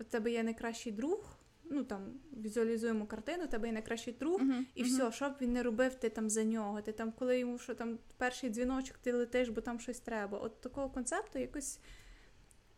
у 0.00 0.04
тебе 0.04 0.30
є 0.30 0.42
найкращий 0.42 0.92
друг. 0.92 1.39
Ну 1.72 1.84
там 1.84 2.00
візуалізуємо 2.32 3.06
картину, 3.06 3.44
у 3.44 3.46
тебе 3.46 3.68
є 3.68 3.72
найкращий 3.72 4.14
друг, 4.20 4.40
і 4.74 4.82
все, 4.82 5.12
що 5.12 5.30
б 5.30 5.32
він 5.40 5.52
не 5.52 5.62
робив, 5.62 5.94
ти 5.94 6.08
там 6.08 6.30
за 6.30 6.44
нього. 6.44 6.82
Ти 6.82 6.92
там, 6.92 7.12
коли 7.12 7.38
йому 7.38 7.58
що 7.58 7.74
там 7.74 7.98
перший 8.16 8.50
дзвіночок, 8.50 8.98
ти 8.98 9.12
летиш, 9.12 9.48
бо 9.48 9.60
там 9.60 9.80
щось 9.80 10.00
треба. 10.00 10.38
От 10.38 10.60
такого 10.60 10.90
концепту 10.90 11.38
якось. 11.38 11.80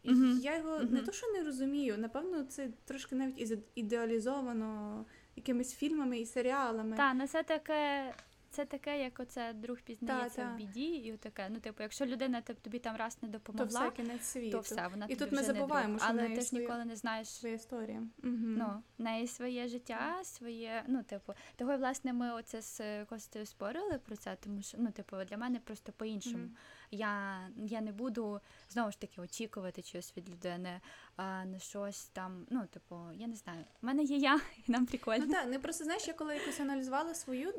Uh-huh. 0.04 0.40
Я 0.40 0.56
його 0.56 0.78
не 0.78 0.84
Мгм. 0.84 1.04
то, 1.04 1.12
що 1.12 1.32
не 1.32 1.42
розумію, 1.42 1.98
напевно, 1.98 2.44
це 2.44 2.68
трошки 2.84 3.14
навіть 3.14 3.58
ідеалізовано 3.74 5.04
якимись 5.36 5.74
фільмами 5.74 6.18
і 6.18 6.26
серіалами. 6.26 6.96
Та, 6.96 7.14
на 7.14 7.26
це 7.26 7.42
таке. 7.42 8.14
Це 8.52 8.64
таке, 8.64 9.02
як 9.02 9.20
оце 9.20 9.52
друг 9.52 9.80
пізнається 9.80 10.42
Та, 10.42 10.48
та. 10.48 10.54
в 10.54 10.56
біді, 10.56 10.86
і 10.94 11.16
таке. 11.16 11.48
Ну, 11.50 11.60
типу, 11.60 11.82
якщо 11.82 12.06
людина 12.06 12.40
тип- 12.42 12.60
тобі 12.60 12.78
там 12.78 12.96
раз 12.96 13.18
не 13.22 13.28
то 13.28 13.32
допомогла, 13.32 13.88
все 13.88 13.90
кінець 13.90 14.24
світу. 14.24 14.50
то 14.50 14.60
все, 14.60 14.88
вона 14.88 15.06
І 15.06 15.08
тобі 15.08 15.18
тут 15.20 15.32
ми 15.32 15.38
вже 15.42 15.52
не 15.52 15.58
забуваємо, 15.58 15.96
друг. 15.96 16.06
але 16.10 16.28
ти 16.28 16.40
ж 16.40 16.56
ніколи 16.56 16.84
не 16.84 16.96
знаєш. 16.96 17.28
Своя 17.28 17.54
історія. 17.54 17.98
Угу. 17.98 18.32
Ну, 18.36 18.82
в 18.98 19.02
неї 19.02 19.26
своє 19.26 19.68
життя, 19.68 20.20
своє, 20.24 20.84
ну, 20.88 21.02
типу, 21.02 21.32
того, 21.56 21.76
власне, 21.76 22.12
ми 22.12 22.32
оце 22.32 22.62
з 22.62 23.04
Костею 23.04 23.46
спорили 23.46 23.98
про 23.98 24.16
це, 24.16 24.36
тому 24.40 24.62
що, 24.62 24.78
ну, 24.80 24.90
типу, 24.90 25.16
для 25.24 25.36
мене 25.36 25.60
просто 25.64 25.92
по-іншому. 25.92 26.38
Мгм. 26.44 26.56
Я 26.94 27.40
я 27.56 27.80
не 27.80 27.92
буду 27.92 28.40
знову 28.70 28.90
ж 28.90 29.00
таки 29.00 29.20
очікувати 29.20 29.82
чогось 29.82 30.12
від 30.16 30.30
людини, 30.30 30.80
а 31.16 31.44
на 31.44 31.58
щось 31.58 32.04
там. 32.04 32.46
Ну, 32.50 32.66
типу, 32.66 32.96
я 33.14 33.26
не 33.26 33.36
знаю. 33.36 33.64
У 33.82 33.86
мене 33.86 34.02
є 34.02 34.16
я, 34.16 34.40
і 34.66 34.72
нам 34.72 34.86
прикольно. 34.86 35.24
Ну 35.26 35.32
так, 35.32 35.48
не 35.48 35.58
просто 35.58 35.84
знаєш, 35.84 36.08
я 36.08 36.14
коли 36.14 36.34
якось 36.34 36.60
аналізувала 36.60 37.14
свою, 37.14 37.54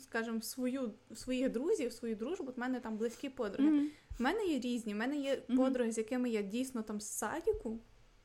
скажімо, 0.00 0.42
свою 0.42 0.94
своїх 1.14 1.50
друзів, 1.50 1.92
свою 1.92 2.16
дружбу, 2.16 2.52
в 2.56 2.58
мене 2.58 2.80
там 2.80 2.96
близькі 2.96 3.28
подруги. 3.28 3.70
Mm-hmm. 3.70 3.90
У 4.20 4.22
мене 4.22 4.46
є 4.46 4.60
різні. 4.60 4.94
У 4.94 4.96
мене 4.96 5.16
є 5.16 5.34
mm-hmm. 5.34 5.56
подруги, 5.56 5.92
з 5.92 5.98
якими 5.98 6.30
я 6.30 6.42
дійсно 6.42 6.82
там 6.82 7.00
з 7.00 7.08
садіку, 7.08 7.78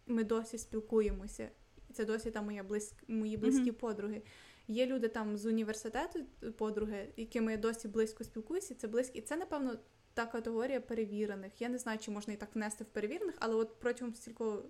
ми 0.08 0.24
досі 0.24 0.58
спілкуємося. 0.58 1.50
Це 1.94 2.06
досі 2.06 2.32
там 2.32 2.46
моя 2.46 2.64
близь... 2.64 2.94
мої 3.08 3.38
близькі 3.38 3.72
mm-hmm. 3.72 3.80
подруги. 3.80 4.22
Є 4.68 4.86
люди 4.86 5.08
там 5.08 5.38
з 5.38 5.46
університету, 5.46 6.20
подруги, 6.58 7.14
якими 7.18 7.52
я 7.52 7.58
досі 7.58 7.88
близько 7.88 8.24
спілкуюся. 8.24 8.76
Це 8.76 8.88
близькі. 8.88 9.20
І 9.20 9.22
це, 9.22 9.38
напевно, 9.38 9.78
та 10.14 10.26
категорія 10.26 10.82
перевірених. 10.82 11.62
Я 11.62 11.70
не 11.70 11.78
знаю, 11.78 12.00
чи 12.00 12.12
можна 12.12 12.34
і 12.34 12.38
так 12.38 12.56
внести 12.56 12.84
в 12.84 12.88
перевірених, 12.88 13.36
але 13.40 13.56
от 13.56 13.80
протягом 13.80 14.16
стількох, 14.16 14.64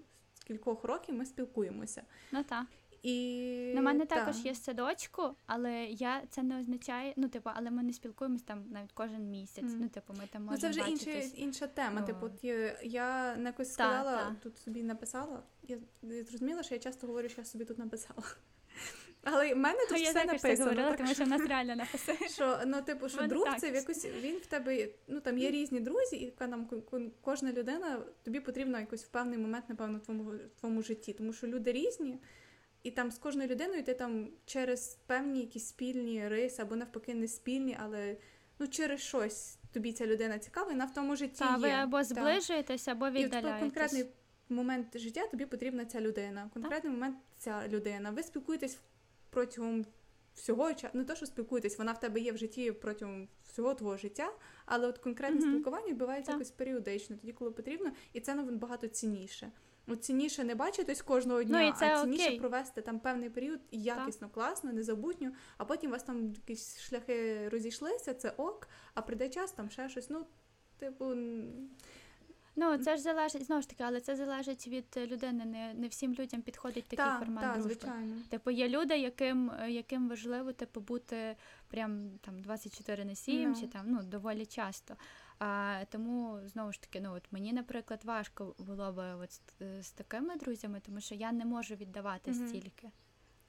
кількох 0.47 0.83
років 0.83 1.15
ми 1.15 1.25
спілкуємося. 1.25 2.03
Ну 2.31 2.43
так. 2.43 2.65
І 3.03 3.71
на 3.75 3.81
мене 3.81 4.05
також 4.05 4.45
є 4.45 4.55
садочку, 4.55 5.35
але 5.45 5.83
я 5.85 6.21
це 6.29 6.43
не 6.43 6.59
означає. 6.59 7.13
Ну, 7.17 7.29
типу, 7.29 7.49
але 7.53 7.71
ми 7.71 7.83
не 7.83 7.93
спілкуємось 7.93 8.41
там 8.41 8.65
навіть 8.69 8.91
кожен 8.93 9.29
місяць. 9.29 9.65
Mm. 9.65 9.77
Ну, 9.79 9.89
типу, 9.89 10.13
ми 10.13 10.27
там 10.31 10.43
можемо 10.43 10.51
Ну, 10.51 10.57
це 10.57 10.69
вже 10.69 10.79
бачитись. 10.91 11.25
інша 11.25 11.43
інша 11.43 11.67
тема. 11.67 11.99
Ну. 11.99 12.05
Типу, 12.05 12.25
от 12.25 12.43
я, 12.43 12.79
я 12.83 13.35
не 13.35 13.43
якось 13.43 13.73
сказала, 13.73 14.17
та, 14.17 14.29
та. 14.29 14.35
тут 14.43 14.57
собі 14.57 14.83
написала. 14.83 15.43
Я, 15.63 15.77
я 16.01 16.23
зрозуміла, 16.23 16.63
що 16.63 16.75
я 16.75 16.79
часто 16.79 17.07
говорю, 17.07 17.29
що 17.29 17.41
я 17.41 17.45
собі 17.45 17.65
тут 17.65 17.77
написала. 17.77 18.23
Але 19.23 19.53
в 19.53 19.57
мене 19.57 19.79
тут 19.89 19.99
я 19.99 20.09
все 20.09 20.25
написано. 20.25 20.63
говорила, 20.63 20.89
так, 20.89 20.97
тому 20.97 21.13
що 21.13 21.23
в 21.23 21.27
нас 21.27 21.41
реально 21.41 21.75
написано. 21.75 22.17
Що, 22.33 22.59
ну, 22.65 22.81
типу, 22.81 23.09
що 23.09 23.27
друг 23.27 23.55
це 23.57 23.71
в 23.71 23.75
якось 23.75 24.05
він 24.21 24.35
в 24.35 24.45
тебе, 24.45 24.87
ну 25.07 25.19
там 25.19 25.37
є 25.37 25.51
різні 25.51 25.79
друзі, 25.79 26.15
і 26.15 26.33
нам 26.39 26.69
кожна 27.21 27.51
людина, 27.51 28.01
тобі 28.23 28.39
потрібно 28.39 28.79
якось 28.79 29.03
в 29.03 29.07
певний 29.07 29.37
момент, 29.37 29.65
напевно, 29.69 29.97
в 29.97 30.01
твоєму, 30.01 30.31
в 30.31 30.59
твоєму 30.59 30.81
житті. 30.81 31.13
Тому 31.13 31.33
що 31.33 31.47
люди 31.47 31.71
різні, 31.71 32.19
і 32.83 32.91
там 32.91 33.11
з 33.11 33.17
кожною 33.17 33.49
людиною 33.49 33.83
ти 33.83 33.93
там 33.93 34.29
через 34.45 34.97
певні 35.07 35.39
якісь 35.39 35.67
спільні 35.67 36.27
риси, 36.27 36.61
або 36.61 36.75
навпаки, 36.75 37.15
не 37.15 37.27
спільні, 37.27 37.77
але 37.83 38.17
ну 38.59 38.67
через 38.67 38.99
щось 38.99 39.57
тобі 39.73 39.93
ця 39.93 40.05
людина 40.05 40.39
цікава, 40.39 40.67
і 40.67 40.71
вона 40.71 40.85
в 40.85 40.93
тому 40.93 41.15
житті. 41.15 41.39
Та, 41.39 41.51
є. 41.51 41.57
ви 41.57 41.69
або 41.69 42.03
зближуєтесь, 42.03 42.87
або 42.87 43.09
віддаляєтесь. 43.09 43.51
І 43.51 43.57
в 43.57 43.59
конкретний 43.59 44.05
момент 44.49 44.97
життя 44.97 45.27
тобі 45.27 45.45
потрібна 45.45 45.85
ця 45.85 46.01
людина. 46.01 46.45
В 46.45 46.53
конкретний 46.53 46.93
момент 46.93 47.17
ця 47.37 47.67
людина. 47.67 48.11
Ви 48.11 48.23
спілкуєтесь 48.23 48.77
протягом 49.31 49.85
всього 50.35 50.73
часу, 50.73 50.97
не 50.97 51.03
то, 51.03 51.15
що 51.15 51.25
спілкуєтесь, 51.25 51.77
вона 51.77 51.91
в 51.91 51.99
тебе 51.99 52.19
є 52.19 52.31
в 52.31 52.37
житті 52.37 52.71
протягом 52.71 53.27
всього 53.45 53.73
твого 53.73 53.97
життя, 53.97 54.33
але 54.65 54.87
от 54.87 54.97
конкретне 54.97 55.41
mm-hmm. 55.41 55.49
спілкування 55.49 55.87
відбувається 55.87 56.31
якось 56.31 56.51
періодично, 56.51 57.15
тоді, 57.21 57.33
коли 57.33 57.51
потрібно, 57.51 57.91
і 58.13 58.19
це 58.19 58.35
набагато 58.35 58.87
цінніше. 58.87 59.51
От 59.87 60.03
цінніше 60.03 60.43
не 60.43 60.55
бачитись 60.55 61.01
кожного 61.01 61.43
дня, 61.43 61.61
ну, 61.61 61.67
і 61.67 61.71
це 61.71 61.95
а 61.95 62.01
цінніше 62.01 62.25
окей. 62.25 62.39
провести 62.39 62.81
там 62.81 62.99
певний 62.99 63.29
період 63.29 63.59
якісно, 63.71 64.27
так. 64.27 64.31
класно, 64.31 64.73
незабутньо, 64.73 65.31
а 65.57 65.65
потім 65.65 65.89
у 65.89 65.93
вас 65.93 66.03
там 66.03 66.33
якісь 66.33 66.79
шляхи 66.79 67.49
розійшлися, 67.49 68.13
це 68.13 68.29
ок, 68.29 68.67
а 68.93 69.01
прийде 69.01 69.29
час 69.29 69.51
там 69.51 69.69
ще 69.69 69.89
щось. 69.89 70.09
Ну, 70.09 70.25
типу. 70.77 71.15
Ну, 72.55 72.77
це 72.77 72.95
ж 72.95 73.01
залежить 73.01 73.45
знову 73.45 73.61
ж 73.61 73.69
таки, 73.69 73.83
але 73.83 74.01
це 74.01 74.15
залежить 74.15 74.67
від 74.67 74.97
людини. 74.97 75.45
Не 75.45 75.73
не 75.73 75.87
всім 75.87 76.13
людям 76.13 76.41
підходить 76.41 76.83
такий 76.83 77.05
та, 77.05 77.19
формат 77.19 77.43
та, 77.43 77.53
дружби. 77.53 77.73
звичайно. 77.73 78.15
Типу, 78.29 78.51
є 78.51 78.69
люди, 78.69 78.97
яким 78.97 79.51
яким 79.67 80.09
важливо 80.09 80.53
типу, 80.53 80.81
бути 80.81 81.35
прям 81.67 82.09
там 82.21 82.41
24 82.41 83.05
на 83.05 83.15
7 83.15 83.53
no. 83.53 83.59
чи 83.59 83.67
там 83.67 83.85
ну 83.87 84.03
доволі 84.03 84.45
часто. 84.45 84.95
А 85.39 85.83
тому 85.89 86.39
знову 86.45 86.71
ж 86.71 86.81
таки, 86.81 87.01
ну 87.01 87.13
от 87.13 87.31
мені, 87.31 87.53
наприклад, 87.53 88.01
важко 88.03 88.55
було 88.59 88.91
би 88.91 89.13
от 89.13 89.31
з, 89.31 89.83
з 89.83 89.91
такими 89.91 90.35
друзями, 90.35 90.81
тому 90.85 91.01
що 91.01 91.15
я 91.15 91.31
не 91.31 91.45
можу 91.45 91.75
віддавати 91.75 92.31
mm-hmm. 92.31 92.47
стільки. 92.47 92.91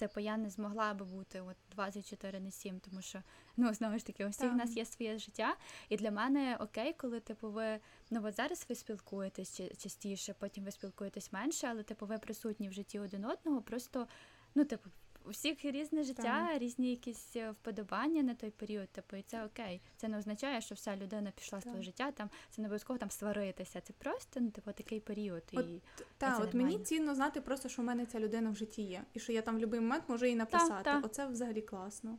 Типу, 0.03 0.21
я 0.21 0.37
не 0.37 0.51
змогла 0.51 0.95
би 0.95 1.05
бути 1.05 1.41
от 1.41 1.57
24 1.71 2.41
на 2.41 2.51
7, 2.51 2.81
тому 2.81 3.03
що 3.03 3.23
ну 3.57 3.75
знову 3.75 3.99
ж 3.99 4.07
таки, 4.07 4.27
у 4.27 4.29
всіх 4.29 4.53
в 4.53 4.57
нас 4.57 4.77
є 4.77 4.85
своє 4.85 5.19
життя, 5.19 5.57
і 5.89 5.97
для 5.97 6.11
мене 6.11 6.57
окей, 6.61 6.93
коли 6.93 7.21
типу 7.21 7.51
ви 7.51 7.81
ну 8.11 8.21
от 8.25 8.37
зараз 8.37 8.67
ви 8.69 8.75
спілкуєтесь 8.75 9.61
частіше, 9.79 10.35
потім 10.39 10.65
ви 10.65 10.71
спілкуєтесь 10.71 11.33
менше, 11.33 11.67
але 11.71 11.83
типу 11.83 12.07
ви 12.07 12.19
присутні 12.19 12.69
в 12.69 12.73
житті 12.73 12.99
один 12.99 13.25
одного, 13.25 13.63
просто 13.63 14.07
ну 14.55 14.65
типу 14.65 14.91
у 15.27 15.31
всіх 15.31 15.65
різне 15.65 16.05
життя, 16.05 16.49
так. 16.53 16.59
різні 16.59 16.91
якісь 16.91 17.37
е, 17.37 17.51
вподобання 17.51 18.23
на 18.23 18.35
той 18.35 18.51
період. 18.51 18.89
Типу, 18.89 19.17
і 19.17 19.23
це 19.23 19.45
окей. 19.45 19.81
Це 19.97 20.09
не 20.09 20.19
означає, 20.19 20.61
що 20.61 20.75
вся 20.75 20.97
людина 20.97 21.33
пішла 21.37 21.61
з 21.61 21.63
твого 21.63 21.83
життя. 21.83 22.11
Там 22.11 22.31
це 22.51 22.63
не 22.63 22.69
обов'язково 22.69 22.99
там 22.99 23.11
сваритися. 23.11 23.81
Це 23.81 23.93
просто 23.93 24.41
ну, 24.41 24.51
типу, 24.51 24.73
такий 24.73 25.01
період. 25.01 25.43
От, 25.53 25.67
і 25.67 25.81
та, 26.19 26.39
от 26.39 26.55
мені 26.55 26.79
цінно 26.79 27.15
знати 27.15 27.41
просто, 27.41 27.69
що 27.69 27.83
в 27.83 27.85
мене 27.85 28.07
ця 28.07 28.21
людина 28.21 28.51
в 28.51 28.57
житті 28.57 28.83
є, 28.83 29.03
і 29.15 29.21
що 29.21 29.33
я 29.33 29.43
там 29.43 29.55
в 29.55 29.59
будь-який 29.59 29.81
момент 29.81 30.05
можу 30.09 30.27
їй 30.27 30.35
написати. 30.35 30.85
Та, 30.85 31.01
та. 31.01 31.07
Оце 31.07 31.27
взагалі 31.27 31.63
класно. 31.63 32.19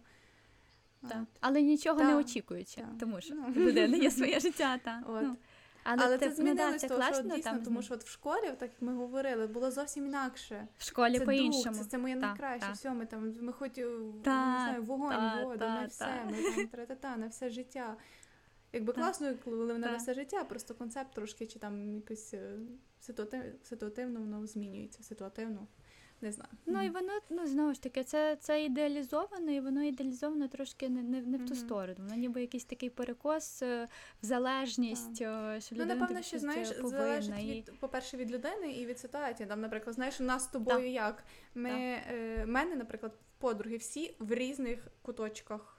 Так. 1.09 1.23
Але 1.39 1.61
нічого 1.61 2.03
не 2.03 2.15
очікуючи, 2.15 2.85
тому 2.99 3.21
що 3.21 3.35
ну. 3.35 3.47
людина 3.55 3.97
є 3.97 4.11
своє 4.11 4.39
життя. 4.45 4.77
Та. 4.77 5.03
От. 5.07 5.23
Ну. 5.23 5.35
Але, 5.83 6.05
Але 6.05 6.17
це 6.17 6.31
змінилось 6.31 6.81
того, 6.81 6.95
класно, 6.95 7.15
що 7.15 7.35
дійсно, 7.35 7.51
там... 7.51 7.63
тому 7.63 7.81
що 7.81 7.93
от 7.93 8.03
в 8.03 8.09
школі, 8.09 8.41
так 8.41 8.61
як 8.61 8.81
ми 8.81 8.95
говорили, 8.95 9.47
було 9.47 9.71
зовсім 9.71 10.05
інакше. 10.05 10.67
В 10.77 10.83
школі 10.83 11.19
це 11.19 11.25
по-іншому. 11.25 11.75
Друг, 11.75 11.85
це, 11.85 11.91
це 11.91 11.97
моє 11.97 12.15
найкраще. 12.15 12.67
Та. 12.67 12.73
Все, 12.73 12.91
ми 12.91 13.05
там 13.05 13.33
ми 13.41 13.53
хоч 13.53 13.77
е, 13.77 13.85
не 13.85 14.21
знаю, 14.23 14.83
вогонь, 14.83 15.11
та, 15.11 15.43
воду, 15.43 15.65
на 15.65 15.85
все, 15.85 16.23
ми 16.25 16.55
там 16.55 16.67
тра-та-та, 16.71 17.17
на 17.17 17.27
все 17.27 17.49
життя. 17.49 17.95
Якби 18.73 18.93
класно, 18.93 19.33
коли 19.43 19.73
вона 19.73 19.91
на 19.91 19.97
все 19.97 20.13
життя, 20.13 20.43
просто 20.43 20.73
концепт 20.73 21.13
трошки 21.13 21.47
чи 21.47 21.59
там 21.59 21.95
якось 21.95 22.33
е, 22.33 22.59
ситуативно 23.63 24.19
воно 24.19 24.47
змінюється, 24.47 25.03
ситуативно 25.03 25.67
не 26.23 26.31
знаю. 26.31 26.49
Ну 26.65 26.83
і 26.83 26.89
воно 26.89 27.13
ну 27.29 27.47
знову 27.47 27.73
ж 27.73 27.83
таки, 27.83 28.03
це 28.03 28.37
це 28.39 28.63
ідеалізовано, 28.63 29.51
і 29.51 29.59
воно 29.59 29.83
ідеалізовано 29.83 30.47
трошки 30.47 30.89
не 30.89 31.03
не, 31.03 31.21
не 31.21 31.37
в 31.37 31.45
ту 31.45 31.55
сторону. 31.55 31.95
Воно 31.97 32.15
ніби 32.15 32.41
якийсь 32.41 32.65
такий 32.65 32.89
перекос 32.89 33.61
е, 33.61 33.87
в 34.21 34.25
залежність. 34.25 35.19
Так. 35.19 35.61
Що 35.61 35.75
ну, 35.75 35.85
напевно, 35.85 36.21
що 36.21 36.39
знаєш, 36.39 36.67
залежить 36.83 37.43
і... 37.43 37.51
від, 37.51 37.79
по-перше, 37.79 38.17
від 38.17 38.31
людини 38.31 38.71
і 38.71 38.85
від 38.85 38.99
ситуації. 38.99 39.49
Там, 39.49 39.61
наприклад, 39.61 39.95
знаєш, 39.95 40.21
у 40.21 40.23
нас 40.23 40.43
з 40.43 40.47
тобою 40.47 40.77
так. 40.77 40.93
як 40.93 41.23
ми 41.55 41.69
е, 41.69 42.45
мене, 42.47 42.75
наприклад, 42.75 43.13
подруги 43.37 43.77
всі 43.77 44.15
в 44.19 44.33
різних 44.33 44.87
куточках 45.01 45.72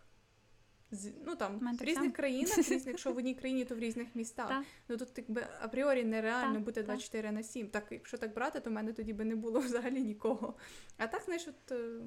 з 0.95 1.13
ну 1.27 1.37
там 1.37 1.59
в 1.59 1.83
різних 1.83 2.05
сам. 2.05 2.13
країнах, 2.13 2.59
різних, 2.59 2.87
якщо 2.87 3.13
в 3.13 3.17
одній 3.17 3.35
країні, 3.35 3.65
то 3.65 3.75
в 3.75 3.79
різних 3.79 4.09
містах. 4.15 4.49
Та. 4.49 4.65
Ну 4.89 4.97
тут 4.97 5.09
якби 5.17 5.47
апріорі 5.61 6.05
нереально 6.05 6.55
та, 6.55 6.61
бути 6.61 6.83
24 6.83 7.33
на 7.33 7.43
7. 7.43 7.69
Так, 7.69 7.85
якщо 7.91 8.19
так 8.19 8.35
брати, 8.35 8.61
то 8.61 8.71
в 8.71 8.73
мене 8.73 8.93
тоді 8.93 9.13
би 9.13 9.25
не 9.25 9.37
було 9.37 9.61
взагалі 9.61 10.01
нікого. 10.01 10.55
А 10.99 11.07
так, 11.07 11.23
знаєш, 11.25 11.49
от. 11.49 11.73
Е, 11.73 12.01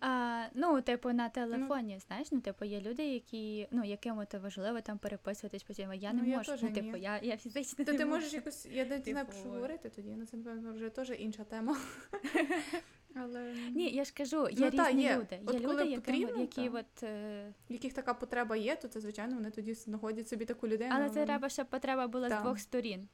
а, 0.00 0.44
Ну, 0.54 0.82
типу, 0.82 1.12
на 1.12 1.28
телефоні, 1.28 1.94
ну, 1.94 2.00
знаєш, 2.06 2.28
ну, 2.32 2.40
типу, 2.40 2.64
є 2.64 2.80
люди, 2.80 3.04
які, 3.04 3.68
ну, 3.70 3.84
яким 3.84 4.18
от 4.18 4.34
важливо 4.34 4.80
там 4.80 4.98
переписуватись 4.98 5.62
потім. 5.62 5.92
Я 5.92 6.12
не 6.12 6.22
ну, 6.22 6.36
можу. 6.36 6.52
Я 6.52 6.58
ну, 6.62 6.70
типу, 6.70 6.96
я 6.96 7.20
я 7.22 7.36
фізично. 7.36 7.84
То 7.84 7.92
не 7.92 7.98
ти 7.98 8.04
можу. 8.04 8.16
можеш 8.16 8.32
якось. 8.32 8.66
Я 8.66 8.84
не 8.84 8.98
знаю, 8.98 9.26
про 9.26 9.36
що 9.36 9.48
говорити 9.48 9.88
тоді. 9.88 10.14
Ну, 10.18 10.26
це 10.26 10.36
напевно 10.36 10.72
вже 10.74 10.88
теж 10.88 11.12
інша 11.18 11.44
тема. 11.44 11.76
Але... 13.14 13.54
Ні, 13.74 13.90
я 13.90 14.04
ж 14.04 14.12
кажу, 14.14 14.48
є 14.48 14.56
ну, 14.58 14.66
різні 14.66 14.78
та, 14.78 14.90
є. 14.90 15.16
люди. 15.16 15.34
Є 15.34 15.40
от 15.46 15.54
люди, 15.54 15.66
коли 15.66 15.94
потрібно, 15.94 16.40
які 16.40 16.70
та. 16.70 16.78
от... 16.78 17.02
Е... 17.02 17.52
яких 17.68 17.92
така 17.92 18.14
потреба 18.14 18.56
є, 18.56 18.76
то 18.76 18.88
це, 18.88 19.00
звичайно, 19.00 19.34
вони 19.34 19.50
тоді 19.50 19.74
знаходять 19.74 20.28
собі 20.28 20.44
таку 20.44 20.68
людину. 20.68 20.90
Але 20.94 21.10
це 21.10 21.24
треба, 21.24 21.48
щоб 21.48 21.66
потреба 21.66 22.06
була 22.06 22.28
та. 22.28 22.38
з 22.38 22.42
двох 22.42 22.58
сторін. 22.58 23.08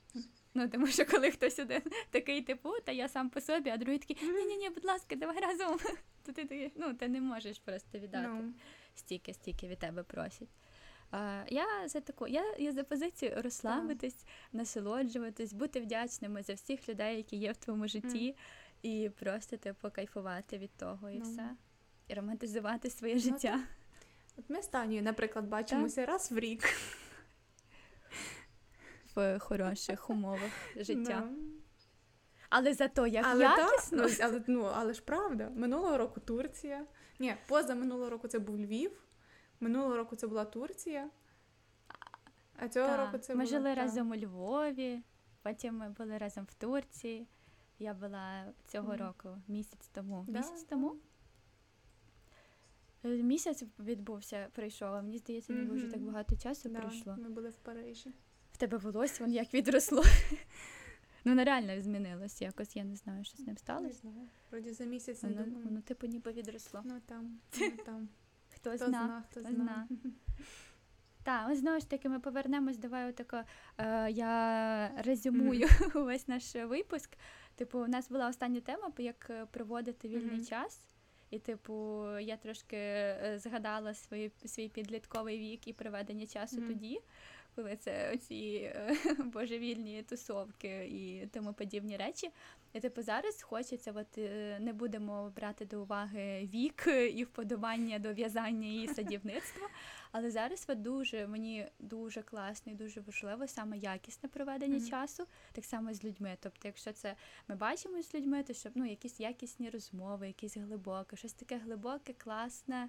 Ну, 0.54 0.68
тому 0.68 0.86
що 0.86 1.04
коли 1.06 1.30
хтось 1.30 1.58
один 1.58 1.82
такий 2.10 2.42
типу, 2.42 2.70
та 2.84 2.92
я 2.92 3.08
сам 3.08 3.30
по 3.30 3.40
собі, 3.40 3.70
а 3.70 3.76
другий 3.76 3.98
такий, 3.98 4.16
ні-ні, 4.22 4.56
ні 4.56 4.70
будь 4.70 4.84
ласка, 4.84 5.16
давай 5.16 5.40
разом. 5.40 5.78
То 6.22 6.32
ти 6.32 6.72
ну, 6.76 6.94
ти 6.94 7.08
не 7.08 7.20
можеш 7.20 7.58
просто 7.58 7.98
віддати. 7.98 8.28
No. 8.28 8.50
Стільки, 8.94 9.34
стільки 9.34 9.68
від 9.68 9.78
тебе 9.78 10.02
просять. 10.02 10.48
Uh, 11.12 11.42
я 11.48 11.88
за 11.88 12.00
таку, 12.00 12.28
я 12.28 12.44
я 12.58 12.72
за 12.72 12.84
позицію 12.84 13.32
розслабитись, 13.36 14.14
yeah. 14.14 14.26
насолоджуватись, 14.52 15.52
бути 15.52 15.80
вдячними 15.80 16.42
за 16.42 16.54
всіх 16.54 16.88
людей, 16.88 17.16
які 17.16 17.36
є 17.36 17.52
в 17.52 17.56
твоєму 17.56 17.88
житті. 17.88 18.28
Mm. 18.28 18.34
І 18.82 19.10
просто 19.20 19.56
типу 19.56 19.90
кайфувати 19.90 20.58
від 20.58 20.70
того 20.76 21.10
і 21.10 21.18
ну. 21.18 21.24
все. 21.24 21.50
І 22.08 22.14
романтизувати 22.14 22.90
своє 22.90 23.14
ну, 23.14 23.20
життя. 23.20 23.60
От 24.36 24.50
ми 24.50 24.62
з 24.62 24.66
Танію, 24.66 25.02
наприклад, 25.02 25.48
бачимося 25.48 26.00
так. 26.00 26.08
раз 26.08 26.32
в 26.32 26.38
рік. 26.38 26.64
В 29.14 29.38
хороших 29.38 30.10
умовах 30.10 30.50
життя. 30.76 31.28
No. 31.28 31.50
Але 32.50 32.74
зато 32.74 33.06
як 33.06 33.26
але 33.26 33.44
якісно. 33.44 34.08
Та, 34.08 34.24
але 34.24 34.42
ну, 34.46 34.62
але 34.74 34.94
ж 34.94 35.02
правда, 35.02 35.50
минулого 35.56 35.98
року 35.98 36.20
Турція. 36.20 36.86
Ні, 37.18 37.34
поза 37.48 37.74
минулого 37.74 38.10
року 38.10 38.28
це 38.28 38.38
був 38.38 38.58
Львів, 38.58 39.04
минулого 39.60 39.96
року 39.96 40.16
це 40.16 40.26
була 40.26 40.44
Турція. 40.44 41.10
А 42.56 42.68
цього 42.68 42.86
та. 42.86 43.06
року 43.06 43.18
це 43.18 43.34
Ми 43.34 43.44
була, 43.44 43.58
жили 43.58 43.74
та. 43.74 43.82
разом 43.82 44.10
у 44.10 44.16
Львові, 44.16 45.02
потім 45.42 45.76
ми 45.76 45.88
були 45.88 46.18
разом 46.18 46.44
в 46.44 46.54
Турції. 46.54 47.26
Я 47.80 47.94
була 47.94 48.52
цього 48.66 48.92
mm. 48.92 48.96
року 48.96 49.28
місяць 49.48 49.88
тому. 49.92 50.24
Да? 50.28 50.38
Місяць 50.38 50.62
тому? 50.62 50.96
Е, 53.04 53.08
місяць 53.08 53.64
відбувся, 53.78 54.48
прийшов, 54.52 54.94
а 54.94 55.02
мені 55.02 55.18
здається, 55.18 55.52
не 55.52 55.70
вже 55.74 55.86
так 55.86 56.00
багато 56.00 56.36
часу 56.36 56.68
да, 56.68 56.80
пройшло. 56.80 57.16
Ми 57.18 57.28
були 57.28 57.48
в 57.48 57.56
Парижі. 57.56 58.12
В 58.52 58.56
тебе 58.56 58.78
волосся 58.78 59.24
вон 59.24 59.32
як 59.32 59.54
відросло. 59.54 60.02
Ну, 61.24 61.32
воно 61.32 61.44
реально 61.44 61.82
змінилось 61.82 62.42
якось, 62.42 62.76
я 62.76 62.84
не 62.84 62.96
знаю, 62.96 63.24
що 63.24 63.36
з 63.36 63.40
ним 63.40 63.48
Не 63.48 63.56
сталося. 63.56 63.92
знаю. 63.94 64.28
Вроді 64.50 64.72
за 64.72 64.84
місяць 64.84 65.22
не 65.22 65.28
Воно, 65.28 65.44
думаю. 65.44 65.64
воно 65.64 65.80
типу 65.80 66.06
ніби 66.06 66.32
відросло. 66.32 66.80
Ну 66.84 67.00
там, 67.06 67.38
ну 67.60 67.70
там. 67.84 68.08
Хто, 68.54 68.70
Хто 68.70 68.78
зна. 68.78 68.88
зна, 68.88 69.24
хто 69.30 69.40
зна. 69.40 69.50
зна. 69.50 69.88
Так, 71.22 71.50
ось 71.50 71.58
знову 71.58 71.80
ж 71.80 71.90
таки, 71.90 72.08
ми 72.08 72.20
повернемось. 72.20 72.76
Давай 72.76 73.08
отако. 73.10 73.42
Е, 73.78 74.10
я 74.10 75.02
резюмую 75.02 75.68
увесь 75.94 76.28
наш 76.28 76.54
випуск. 76.54 77.10
Типу, 77.60 77.78
у 77.78 77.86
нас 77.86 78.08
була 78.10 78.28
остання 78.28 78.60
тема, 78.60 78.92
як 78.98 79.26
е, 79.30 79.46
проводити 79.50 80.08
вільний 80.08 80.36
Мгм. 80.36 80.44
час. 80.44 80.80
І, 81.30 81.38
типу, 81.38 82.04
я 82.18 82.36
трошки 82.36 82.76
е, 82.76 83.38
згадала 83.38 83.94
свій, 83.94 84.30
свій 84.44 84.68
підлітковий 84.68 85.38
вік 85.38 85.68
і 85.68 85.72
проведення 85.72 86.26
часу 86.26 86.56
Мгм. 86.56 86.68
тоді, 86.68 87.00
коли 87.56 87.76
це 87.76 88.12
оці 88.14 88.72
е, 88.74 88.96
божевільні 89.24 90.02
тусовки 90.02 90.88
і 90.90 91.26
тому 91.26 91.52
подібні 91.52 91.96
речі. 91.96 92.30
І 92.72 92.80
типу 92.80 93.02
зараз 93.02 93.42
хочеться, 93.42 93.92
от 93.96 94.18
е, 94.18 94.58
не 94.60 94.72
будемо 94.72 95.32
брати 95.36 95.64
до 95.64 95.82
уваги 95.82 96.48
вік 96.54 96.86
і 97.12 97.24
вподобання 97.24 97.98
до 97.98 98.14
в'язання 98.14 98.82
і 98.82 98.88
садівництва. 98.88 99.68
Але 100.12 100.30
зараз 100.30 100.66
от 100.68 100.82
дуже 100.82 101.26
мені 101.26 101.68
дуже 101.78 102.22
класно 102.22 102.72
і 102.72 102.74
дуже 102.74 103.00
важливо 103.00 103.46
саме 103.46 103.78
якісне 103.78 104.28
проведення 104.28 104.76
Мгм. 104.78 104.88
часу, 104.88 105.26
так 105.52 105.64
само 105.64 105.94
з 105.94 106.04
людьми. 106.04 106.36
Тобто, 106.40 106.68
якщо 106.68 106.92
це 106.92 107.16
ми 107.48 107.54
бачимо 107.54 108.02
з 108.02 108.14
людьми, 108.14 108.42
то 108.42 108.54
щоб 108.54 108.72
ну 108.74 108.86
якісь 108.86 109.20
якісні 109.20 109.70
розмови, 109.70 110.26
якісь 110.26 110.56
глибоке, 110.56 111.16
щось 111.16 111.32
таке 111.32 111.58
глибоке, 111.58 112.12
класне, 112.12 112.88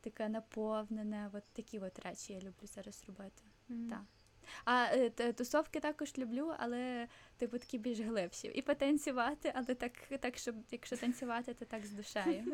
таке 0.00 0.28
наповнене. 0.28 1.30
От 1.32 1.44
такі 1.52 1.78
от 1.78 1.98
речі 1.98 2.32
я 2.32 2.38
люблю 2.38 2.66
зараз 2.74 3.04
робити. 3.06 3.42
Мгм. 3.68 3.90
Так. 3.90 4.17
А 4.64 4.86
е, 4.92 5.32
тусовки 5.32 5.80
також 5.80 6.18
люблю, 6.18 6.52
але 6.58 7.08
типу 7.36 7.58
такі 7.58 7.78
більш 7.78 8.00
глибші. 8.00 8.48
І 8.48 8.62
потанцювати, 8.62 9.52
але 9.54 9.74
так, 9.74 9.92
так, 10.20 10.38
щоб 10.38 10.54
якщо 10.70 10.96
танцювати, 10.96 11.54
то 11.54 11.64
так 11.64 11.86
з 11.86 11.90
душею. 11.90 12.44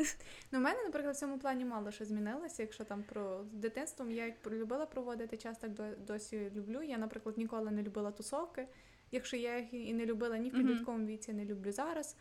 Ну, 0.53 0.59
у 0.59 0.63
мене, 0.63 0.83
наприклад, 0.85 1.17
в 1.17 1.19
цьому 1.19 1.39
плані 1.39 1.65
мало 1.65 1.91
що 1.91 2.05
змінилося. 2.05 2.63
Якщо 2.63 2.85
там 2.85 3.03
про 3.03 3.45
з 3.45 3.57
дитинством 3.57 4.11
я 4.11 4.25
як 4.25 4.47
любила 4.47 4.87
проводити 4.87 5.37
час, 5.37 5.59
так 5.59 5.71
досі 6.07 6.51
люблю. 6.55 6.83
Я, 6.83 6.99
наприклад, 6.99 7.39
ніколи 7.39 7.71
не 7.71 7.83
любила 7.83 8.11
тусовки. 8.11 8.69
Якщо 9.11 9.37
я 9.37 9.59
їх 9.59 9.75
і 9.75 9.95
не 9.95 10.07
любила 10.07 10.39
ні 10.39 10.51
в 10.51 10.53
підлітковому 10.53 11.07
віці, 11.07 11.33
не 11.33 11.45
люблю 11.45 11.73
зараз. 11.73 12.17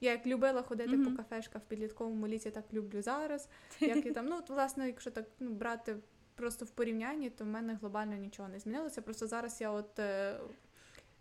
Я 0.00 0.10
як 0.10 0.26
любила 0.26 0.62
ходити 0.62 0.96
Мгм. 0.96 1.10
по 1.10 1.16
кафешках 1.16 1.62
в 1.62 1.64
підлітковому 1.64 2.26
ліці, 2.26 2.50
так 2.50 2.64
люблю 2.72 3.02
зараз. 3.02 3.48
Як 3.80 4.06
і 4.06 4.10
там, 4.10 4.26
ну, 4.26 4.40
власне, 4.48 4.86
якщо 4.86 5.10
так 5.10 5.26
ну, 5.40 5.50
брати 5.50 5.96
просто 6.34 6.64
в 6.64 6.70
порівнянні, 6.70 7.30
то 7.30 7.44
в 7.44 7.46
мене 7.46 7.74
глобально 7.74 8.16
нічого 8.16 8.48
не 8.48 8.58
змінилося. 8.58 9.02
Просто 9.02 9.26
зараз 9.26 9.60
я 9.60 9.70
от 9.70 9.98
е, 9.98 10.40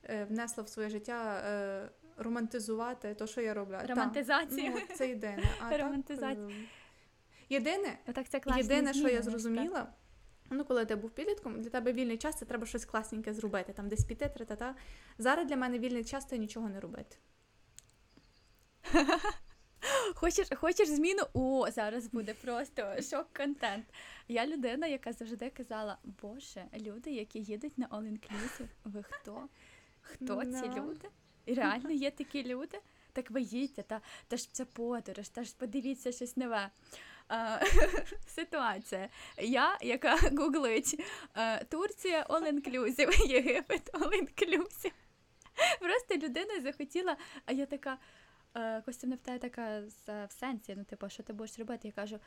е, 0.04 0.24
внесла 0.24 0.64
в 0.64 0.70
своє 0.70 0.90
життя 0.90 1.44
е, 1.46 1.90
романтизувати 2.18 3.14
те, 3.14 3.28
що 3.28 3.42
я 3.42 3.54
роблю. 3.54 3.78
Та, 3.82 3.88
Романтизацію. 3.88 4.72
Ну, 4.76 4.96
це 4.96 5.10
єдине. 5.10 5.44
А 5.60 5.78
Романтизація. 5.78 6.48
е, 6.48 6.68
єдине, 7.50 7.98
Отак 8.08 8.30
це 8.30 8.42
єдине, 8.58 8.94
що 8.94 9.08
я 9.08 9.22
зрозуміла, 9.22 9.88
ну 10.50 10.66
коли 10.66 10.86
ти 10.86 10.96
був 10.96 11.10
підлітком, 11.10 11.62
для 11.62 11.70
тебе 11.70 11.94
вільний 11.94 12.18
час 12.18 12.36
це 12.36 12.46
треба 12.46 12.66
щось 12.66 12.86
класненьке 12.86 13.34
зробити, 13.34 13.74
там 13.74 13.88
десь 13.90 14.06
піти, 14.06 14.30
тра-та-та. 14.30 14.76
Зараз 15.18 15.48
для 15.48 15.56
мене 15.58 15.80
вільний 15.80 16.04
час 16.04 16.26
це 16.26 16.38
нічого 16.38 16.70
не 16.70 16.80
робити. 16.80 17.18
Хочеш, 20.16 20.48
хочеш 20.56 20.90
зміну? 20.90 21.24
О, 21.34 21.72
зараз 21.72 22.08
буде 22.08 22.34
просто 22.34 23.02
шок-контент. 23.02 23.86
Я 24.28 24.48
людина, 24.48 24.88
яка 24.88 25.14
завжди 25.14 25.50
казала: 25.50 25.98
Боже, 26.22 26.66
люди, 26.80 27.12
які 27.12 27.40
їдуть 27.40 27.78
на 27.78 27.88
All 27.88 28.04
Inclusive, 28.04 28.68
ви 28.84 29.04
хто? 29.04 29.50
Хто 30.02 30.46
ці 30.46 30.70
люди? 30.80 31.10
І 31.46 31.54
реально 31.54 31.92
є 31.92 32.12
такі 32.12 32.44
люди? 32.44 32.80
Так 33.14 33.32
ви 33.32 33.42
їдьте, 33.42 33.84
та, 33.84 34.02
та 34.28 34.38
ж 34.38 34.54
це 34.54 34.66
подорож, 34.66 35.30
та 35.30 35.44
ж 35.44 35.56
подивіться 35.58 36.12
щось 36.12 36.38
нове. 36.38 36.70
А, 37.28 37.60
ситуація. 38.28 39.10
Я, 39.38 39.78
яка 39.82 40.16
гуглить 40.38 41.04
е, 41.36 41.66
Турція 41.66 42.26
All 42.30 42.54
Inclusive, 42.54 43.28
Єгипет 43.28 43.94
All 43.94 44.10
Inclusive. 44.10 44.92
Просто 45.80 46.16
людина 46.16 46.62
захотіла, 46.62 47.18
а 47.46 47.52
я 47.52 47.66
така. 47.66 47.98
Е, 48.56 48.82
Костя 48.86 49.08
мене 49.08 49.18
питає 49.18 49.40
така 49.40 49.82
«З- 49.90 50.26
в 50.26 50.32
сенсі, 50.32 50.74
ну 50.78 50.84
типу, 50.84 51.10
що 51.10 51.24
ти 51.24 51.34
будеш 51.34 51.60
робити? 51.60 51.88
Я 51.88 51.92
кажу, 51.94 52.20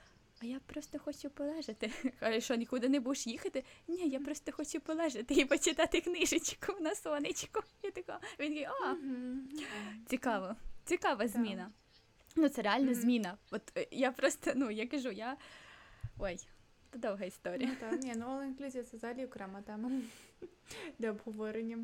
а 0.42 0.46
я 0.46 0.60
просто 0.66 0.98
хочу 0.98 1.30
полежати. 1.30 1.90
Каже, 2.20 2.40
що 2.40 2.54
нікуди 2.54 2.88
не 2.88 3.00
будеш 3.00 3.26
їхати? 3.26 3.64
Ні, 3.88 4.08
я 4.08 4.20
просто 4.20 4.52
хочу 4.52 4.80
полежати 4.80 5.34
і 5.34 5.44
почитати 5.44 6.00
книжечку 6.00 6.76
на 6.80 6.94
сонечку. 6.94 7.60
Я 7.82 7.90
така, 7.90 8.20
він 8.40 8.48
такий, 8.48 8.64
а, 8.64 8.96
цікаво, 10.06 10.56
цікава 10.84 11.28
зміна. 11.28 11.70
Ну, 12.36 12.48
це 12.48 12.62
реально 12.62 12.90
Мгм. 12.92 12.94
зміна. 13.00 13.36
От 13.50 13.62
е, 13.76 13.86
я 13.90 14.12
просто, 14.12 14.52
ну, 14.56 14.70
я 14.70 14.86
кажу, 14.86 15.10
я. 15.10 15.36
Ой, 16.18 16.36
це 16.92 16.98
довга 16.98 17.24
історія. 17.24 17.68
Ну, 17.68 17.90
так, 17.90 18.02
ні, 18.02 18.12
ну 18.16 18.26
all 18.26 18.54
inclusive 18.54 18.82
це 18.82 18.96
взагалі 18.96 19.24
окрема 19.24 19.62
тема 19.62 19.90
для 20.98 21.10
обговорення. 21.10 21.78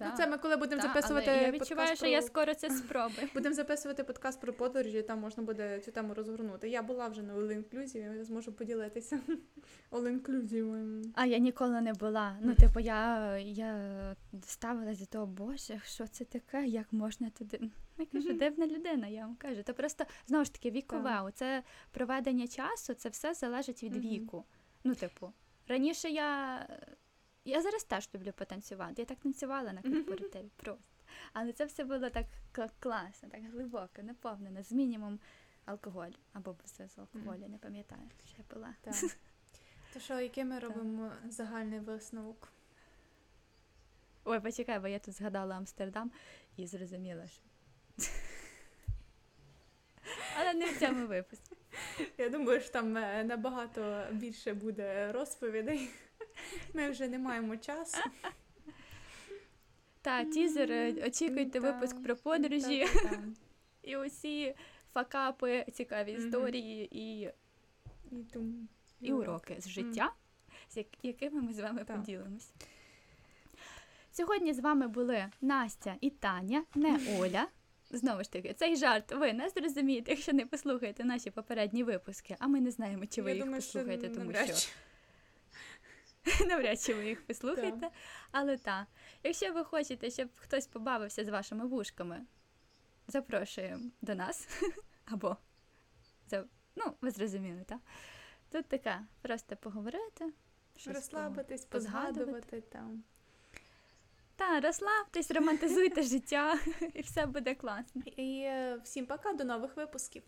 Ну, 0.00 0.06
це 0.16 0.26
ми 0.26 0.38
коли 0.38 0.56
будемо 0.56 0.82
записувати 0.82 1.30
але 1.30 1.42
я 1.42 1.50
відчуваю, 1.50 1.88
подкаст 1.88 1.96
що 1.96 2.06
я 2.06 2.18
про- 2.18 2.26
скоро 2.26 2.54
це 2.54 2.70
спробую. 2.70 3.28
Будемо 3.34 3.54
записувати 3.54 4.04
подкаст 4.04 4.40
про 4.40 4.52
подорожі, 4.52 5.02
там 5.02 5.20
можна 5.20 5.42
буде 5.42 5.80
цю 5.80 5.90
тему 5.92 6.14
розгорнути. 6.14 6.68
Я 6.68 6.82
була 6.82 7.08
вже 7.08 7.22
на 7.22 7.34
All 7.34 7.46
Inclusive, 7.46 8.16
я 8.16 8.24
зможу 8.24 8.52
поділитися. 8.52 9.20
All 9.90 10.20
Inclusive. 10.20 11.02
А 11.14 11.26
я 11.26 11.38
ніколи 11.38 11.80
не 11.80 11.92
була. 11.92 12.36
Ну, 12.40 12.54
типу, 12.54 12.80
я, 12.80 13.36
я 13.38 14.16
ставилась 14.46 14.98
до 14.98 15.06
того, 15.06 15.26
боже, 15.26 15.80
що 15.84 16.06
це 16.06 16.24
таке, 16.24 16.66
як 16.66 16.92
можна 16.92 17.30
туди. 17.30 17.60
Я 17.98 18.06
кажу, 18.06 18.32
дивна 18.32 18.66
людина, 18.66 19.06
я 19.06 19.20
вам 19.20 19.36
кажу. 19.36 19.62
То 19.62 19.74
просто 19.74 20.04
знову 20.26 20.44
ж 20.44 20.52
таки 20.52 20.70
вікове. 20.70 21.10
Так. 21.10 21.24
Оце 21.24 21.62
проведення 21.90 22.48
часу, 22.48 22.94
це 22.94 23.08
все 23.08 23.34
залежить 23.34 23.82
від 23.82 23.96
віку. 23.96 24.44
Ну, 24.84 24.94
типу, 24.94 25.32
раніше 25.68 26.08
я. 26.08 26.58
Я 27.46 27.62
зараз 27.62 27.84
теж 27.84 28.08
люблю 28.14 28.32
потанцювати. 28.32 29.02
Я 29.02 29.06
так 29.06 29.18
танцювала 29.18 29.72
на 29.72 29.82
корпоративі 29.82 30.50
просто. 30.56 30.84
Але 31.32 31.52
це 31.52 31.64
все 31.64 31.84
було 31.84 32.10
так 32.10 32.26
класно, 32.80 33.28
так 33.28 33.42
глибоко, 33.52 34.02
наповнено, 34.02 34.62
з 34.62 34.72
мінімум 34.72 35.18
алкоголю 35.64 36.14
або 36.32 36.56
без 36.62 36.98
алкоголю, 36.98 37.48
не 37.48 37.58
пам'ятаю, 37.58 38.02
що 38.26 38.34
я 38.38 38.44
пила. 38.44 38.74
Так. 38.80 38.94
То 39.92 40.00
що, 40.00 40.20
який 40.20 40.44
ми 40.44 40.58
робимо 40.58 41.12
загальний 41.28 41.80
висновок? 41.80 42.52
Ой, 44.24 44.40
почекай, 44.40 44.80
бо 44.80 44.88
я 44.88 44.98
тут 44.98 45.14
згадала 45.14 45.56
Амстердам 45.56 46.10
і 46.56 46.66
зрозуміла, 46.66 47.26
що. 47.28 47.42
Але 50.40 50.54
не 50.54 50.72
в 50.72 50.78
цьому 50.78 51.06
випуску. 51.06 51.56
Я 52.18 52.28
думаю, 52.28 52.60
що 52.60 52.72
там 52.72 52.96
е, 52.96 53.24
набагато 53.24 54.06
більше 54.12 54.54
буде 54.54 55.12
розповідей. 55.12 55.90
Ми 56.74 56.90
вже 56.90 57.08
не 57.08 57.18
маємо 57.18 57.56
часу. 57.56 57.98
Та, 60.02 60.24
тізер, 60.24 60.72
е, 60.72 61.06
очікуйте 61.06 61.60
випуск 61.60 62.02
про 62.02 62.16
подорожі 62.16 62.86
і 63.82 63.96
усі 63.96 64.54
факапи, 64.92 65.66
цікаві 65.72 66.12
історії 66.12 66.88
і, 66.92 67.30
І, 69.00 69.12
уроки 69.12 69.56
з 69.58 69.68
життя, 69.68 70.12
з 70.68 70.84
якими 71.02 71.42
ми 71.42 71.52
з 71.52 71.58
вами 71.58 71.84
поділимось. 71.84 72.50
Сьогодні 74.12 74.52
з 74.54 74.58
вами 74.60 74.88
були 74.88 75.26
Настя 75.40 75.96
і 76.00 76.10
Таня, 76.10 76.64
не 76.74 76.98
Оля. 77.18 77.46
Знову 77.90 78.22
ж 78.22 78.32
таки, 78.32 78.54
цей 78.54 78.76
жарт 78.76 79.12
ви 79.12 79.32
не 79.32 79.48
зрозумієте, 79.48 80.10
якщо 80.10 80.32
не 80.32 80.46
послухаєте 80.46 81.04
наші 81.04 81.30
попередні 81.30 81.82
випуски, 81.82 82.36
а 82.38 82.46
ми 82.46 82.60
не 82.60 82.70
знаємо, 82.70 83.06
чи 83.06 83.22
ви 83.22 83.30
Я 83.30 83.36
їх 83.36 83.44
думаю, 83.44 83.62
що 83.62 83.72
послухаєте, 83.72 84.08
тому 84.08 84.32
що. 84.32 84.68
навряд 86.46 86.80
чи 86.80 86.94
ви 86.94 87.06
їх 87.06 87.26
послухаєте. 87.26 87.90
Але 88.30 88.56
так, 88.56 88.86
якщо 89.22 89.52
ви 89.52 89.64
хочете, 89.64 90.10
щоб 90.10 90.28
хтось 90.36 90.66
побавився 90.66 91.24
з 91.24 91.28
вашими 91.28 91.66
вушками, 91.66 92.20
запрошуємо 93.08 93.90
до 94.02 94.14
нас. 94.14 94.48
Або 95.04 95.36
ну, 96.76 96.92
ви 97.00 97.10
зрозуміли, 97.10 97.64
так? 97.66 97.78
Тут 98.50 98.66
така, 98.66 99.06
просто 99.22 99.56
поговорити. 99.56 100.32
щось 100.76 100.94
Розслабитись, 100.94 101.64
позгадувати. 101.64 102.12
позгадувати 102.12 102.60
там. 102.60 103.04
Та, 104.36 104.60
розслабтесь, 104.60 105.30
романтизуйте 105.30 106.02
життя, 106.02 106.58
і 106.94 107.02
все 107.02 107.26
буде 107.26 107.54
класно. 107.54 108.02
І 108.16 108.40
е, 108.40 108.80
всім 108.84 109.06
пока, 109.06 109.32
до 109.32 109.44
нових 109.44 109.76
випусків. 109.76 110.22